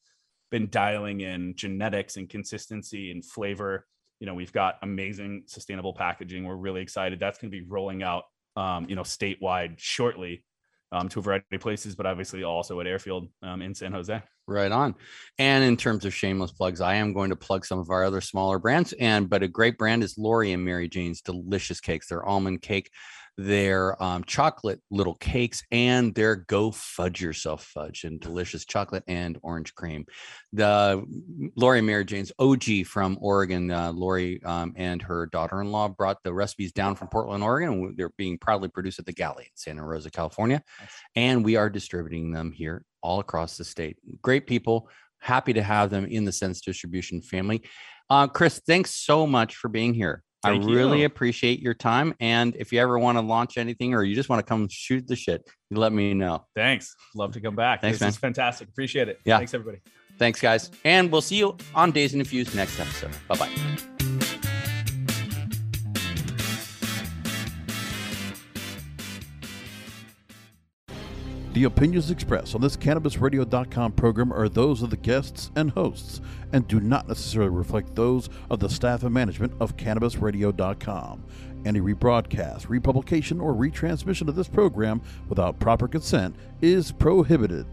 been 0.51 0.70
dialing 0.70 1.22
in 1.22 1.56
genetics 1.56 2.16
and 2.16 2.30
consistency 2.30 3.12
and 3.12 3.26
flavor. 3.26 3.86
You 4.24 4.28
know, 4.28 4.36
we've 4.36 4.53
got 4.53 4.76
amazing 4.84 5.43
sustainable 5.47 5.93
packaging. 5.93 6.45
We're 6.45 6.55
really 6.55 6.82
excited. 6.82 7.19
That's 7.19 7.38
going 7.38 7.51
to 7.51 7.57
be 7.59 7.65
rolling 7.67 8.03
out, 8.03 8.24
um, 8.55 8.86
you 8.88 8.95
know, 8.95 9.01
statewide 9.01 9.74
shortly. 9.78 10.45
Um, 10.93 11.09
to 11.09 11.19
a 11.19 11.21
variety 11.24 11.55
of 11.55 11.59
places, 11.59 11.95
but 11.95 12.05
obviously 12.05 12.43
also 12.43 12.80
at 12.80 12.86
Airfield 12.86 13.28
um, 13.41 13.63
in 13.63 13.74
San 13.74 13.91
Jose. 13.91 14.21
Right 14.45 14.71
on. 14.71 14.93
And 15.39 15.63
in 15.63 15.76
terms 15.76 16.05
of 16.05 16.13
shameless 16.13 16.51
plugs, 16.51 16.82
I 16.82 16.93
am 16.95 17.13
going 17.13 17.32
to 17.32 17.36
plug 17.36 17.65
some 17.65 17.80
of 17.80 17.89
our 17.89 18.03
other 18.03 18.21
smaller 18.21 18.59
brands. 18.59 18.93
And 18.99 19.28
but 19.28 19.41
a 19.41 19.47
great 19.47 19.80
brand 19.80 20.03
is 20.03 20.19
Laurie 20.19 20.51
and 20.51 20.63
Mary 20.63 20.88
Jane's 20.88 21.21
delicious 21.21 21.80
cakes. 21.82 22.09
Their 22.09 22.24
almond 22.24 22.61
cake, 22.61 22.91
their 23.38 24.01
um, 24.01 24.23
chocolate 24.25 24.79
little 24.91 25.15
cakes, 25.15 25.63
and 25.71 26.13
their 26.15 26.36
go 26.36 26.71
fudge 26.71 27.21
yourself 27.21 27.63
fudge 27.63 28.03
and 28.03 28.19
delicious 28.19 28.65
chocolate 28.65 29.03
and 29.07 29.38
orange 29.41 29.73
cream. 29.75 30.05
The 30.51 31.03
Laurie 31.55 31.79
and 31.79 31.88
Mary 31.88 32.05
Jane's 32.05 32.31
OG 32.39 32.86
from 32.86 33.17
Oregon. 33.21 33.71
Uh, 33.71 33.91
Laurie 33.91 34.41
um, 34.43 34.73
and 34.75 35.01
her 35.01 35.27
daughter-in-law 35.27 35.89
brought 35.89 36.17
the 36.23 36.34
recipes 36.34 36.71
down 36.71 36.95
from 36.95 37.07
Portland, 37.07 37.43
Oregon. 37.43 37.95
They're 37.97 38.11
being 38.17 38.38
proudly 38.38 38.69
produced 38.69 38.99
at 38.99 39.05
the 39.05 39.13
Galley 39.13 39.43
in 39.43 39.51
Santa 39.55 39.84
Rosa, 39.86 40.11
California 40.11 40.63
and 41.15 41.43
we 41.43 41.55
are 41.55 41.69
distributing 41.69 42.31
them 42.31 42.51
here 42.51 42.86
all 43.01 43.19
across 43.19 43.57
the 43.57 43.63
state. 43.63 43.97
Great 44.21 44.47
people. 44.47 44.89
Happy 45.19 45.53
to 45.53 45.63
have 45.63 45.89
them 45.89 46.05
in 46.05 46.25
the 46.25 46.31
Sense 46.31 46.61
Distribution 46.61 47.21
family. 47.21 47.63
Uh, 48.09 48.27
Chris, 48.27 48.61
thanks 48.65 48.93
so 48.93 49.25
much 49.25 49.55
for 49.55 49.69
being 49.69 49.93
here. 49.93 50.23
Thank 50.43 50.63
I 50.63 50.67
really 50.67 50.99
you. 51.01 51.05
appreciate 51.05 51.61
your 51.61 51.73
time. 51.73 52.13
And 52.19 52.55
if 52.57 52.73
you 52.73 52.79
ever 52.79 52.99
want 52.99 53.17
to 53.17 53.21
launch 53.21 53.57
anything 53.57 53.93
or 53.93 54.03
you 54.03 54.13
just 54.13 54.29
want 54.29 54.39
to 54.39 54.43
come 54.43 54.67
shoot 54.69 55.07
the 55.07 55.15
shit, 55.15 55.49
you 55.69 55.77
let 55.77 55.93
me 55.93 56.13
know. 56.13 56.45
Thanks. 56.55 56.95
Love 57.15 57.31
to 57.33 57.41
come 57.41 57.55
back. 57.55 57.81
Thanks, 57.81 57.99
this 57.99 58.15
is 58.15 58.21
man. 58.21 58.33
fantastic. 58.33 58.67
Appreciate 58.67 59.07
it. 59.07 59.19
Yeah. 59.25 59.37
Thanks, 59.37 59.53
everybody. 59.53 59.79
Thanks, 60.19 60.39
guys. 60.41 60.69
And 60.83 61.11
we'll 61.11 61.21
see 61.21 61.37
you 61.37 61.57
on 61.73 61.91
Dazed 61.91 62.13
and 62.13 62.21
Infused 62.21 62.55
next 62.55 62.79
episode. 62.79 63.11
Bye 63.27 63.37
bye. 63.37 63.49
The 71.53 71.65
opinions 71.65 72.09
expressed 72.09 72.55
on 72.55 72.61
this 72.61 72.75
CannabisRadio.com 72.75 73.91
program 73.91 74.33
are 74.33 74.49
those 74.49 74.81
of 74.81 74.89
the 74.89 74.97
guests 74.97 75.51
and 75.55 75.69
hosts 75.69 76.19
and 76.54 76.68
do 76.68 76.80
not 76.80 77.08
necessarily 77.08 77.51
reflect 77.51 77.95
those 77.95 78.30
of 78.49 78.60
the 78.60 78.70
staff 78.70 79.04
and 79.04 79.14
management 79.14 79.54
of 79.60 79.76
CannabisRadio.com. 79.76 81.24
Any 81.66 81.82
rebroadcast, 81.82 82.70
republication, 82.70 83.41
or 83.41 83.54
retransmission 83.54 84.28
of 84.28 84.36
this 84.36 84.47
program 84.47 85.01
without 85.28 85.60
proper 85.60 85.88
consent 85.88 86.36
is 86.62 86.91
prohibited. 86.91 87.66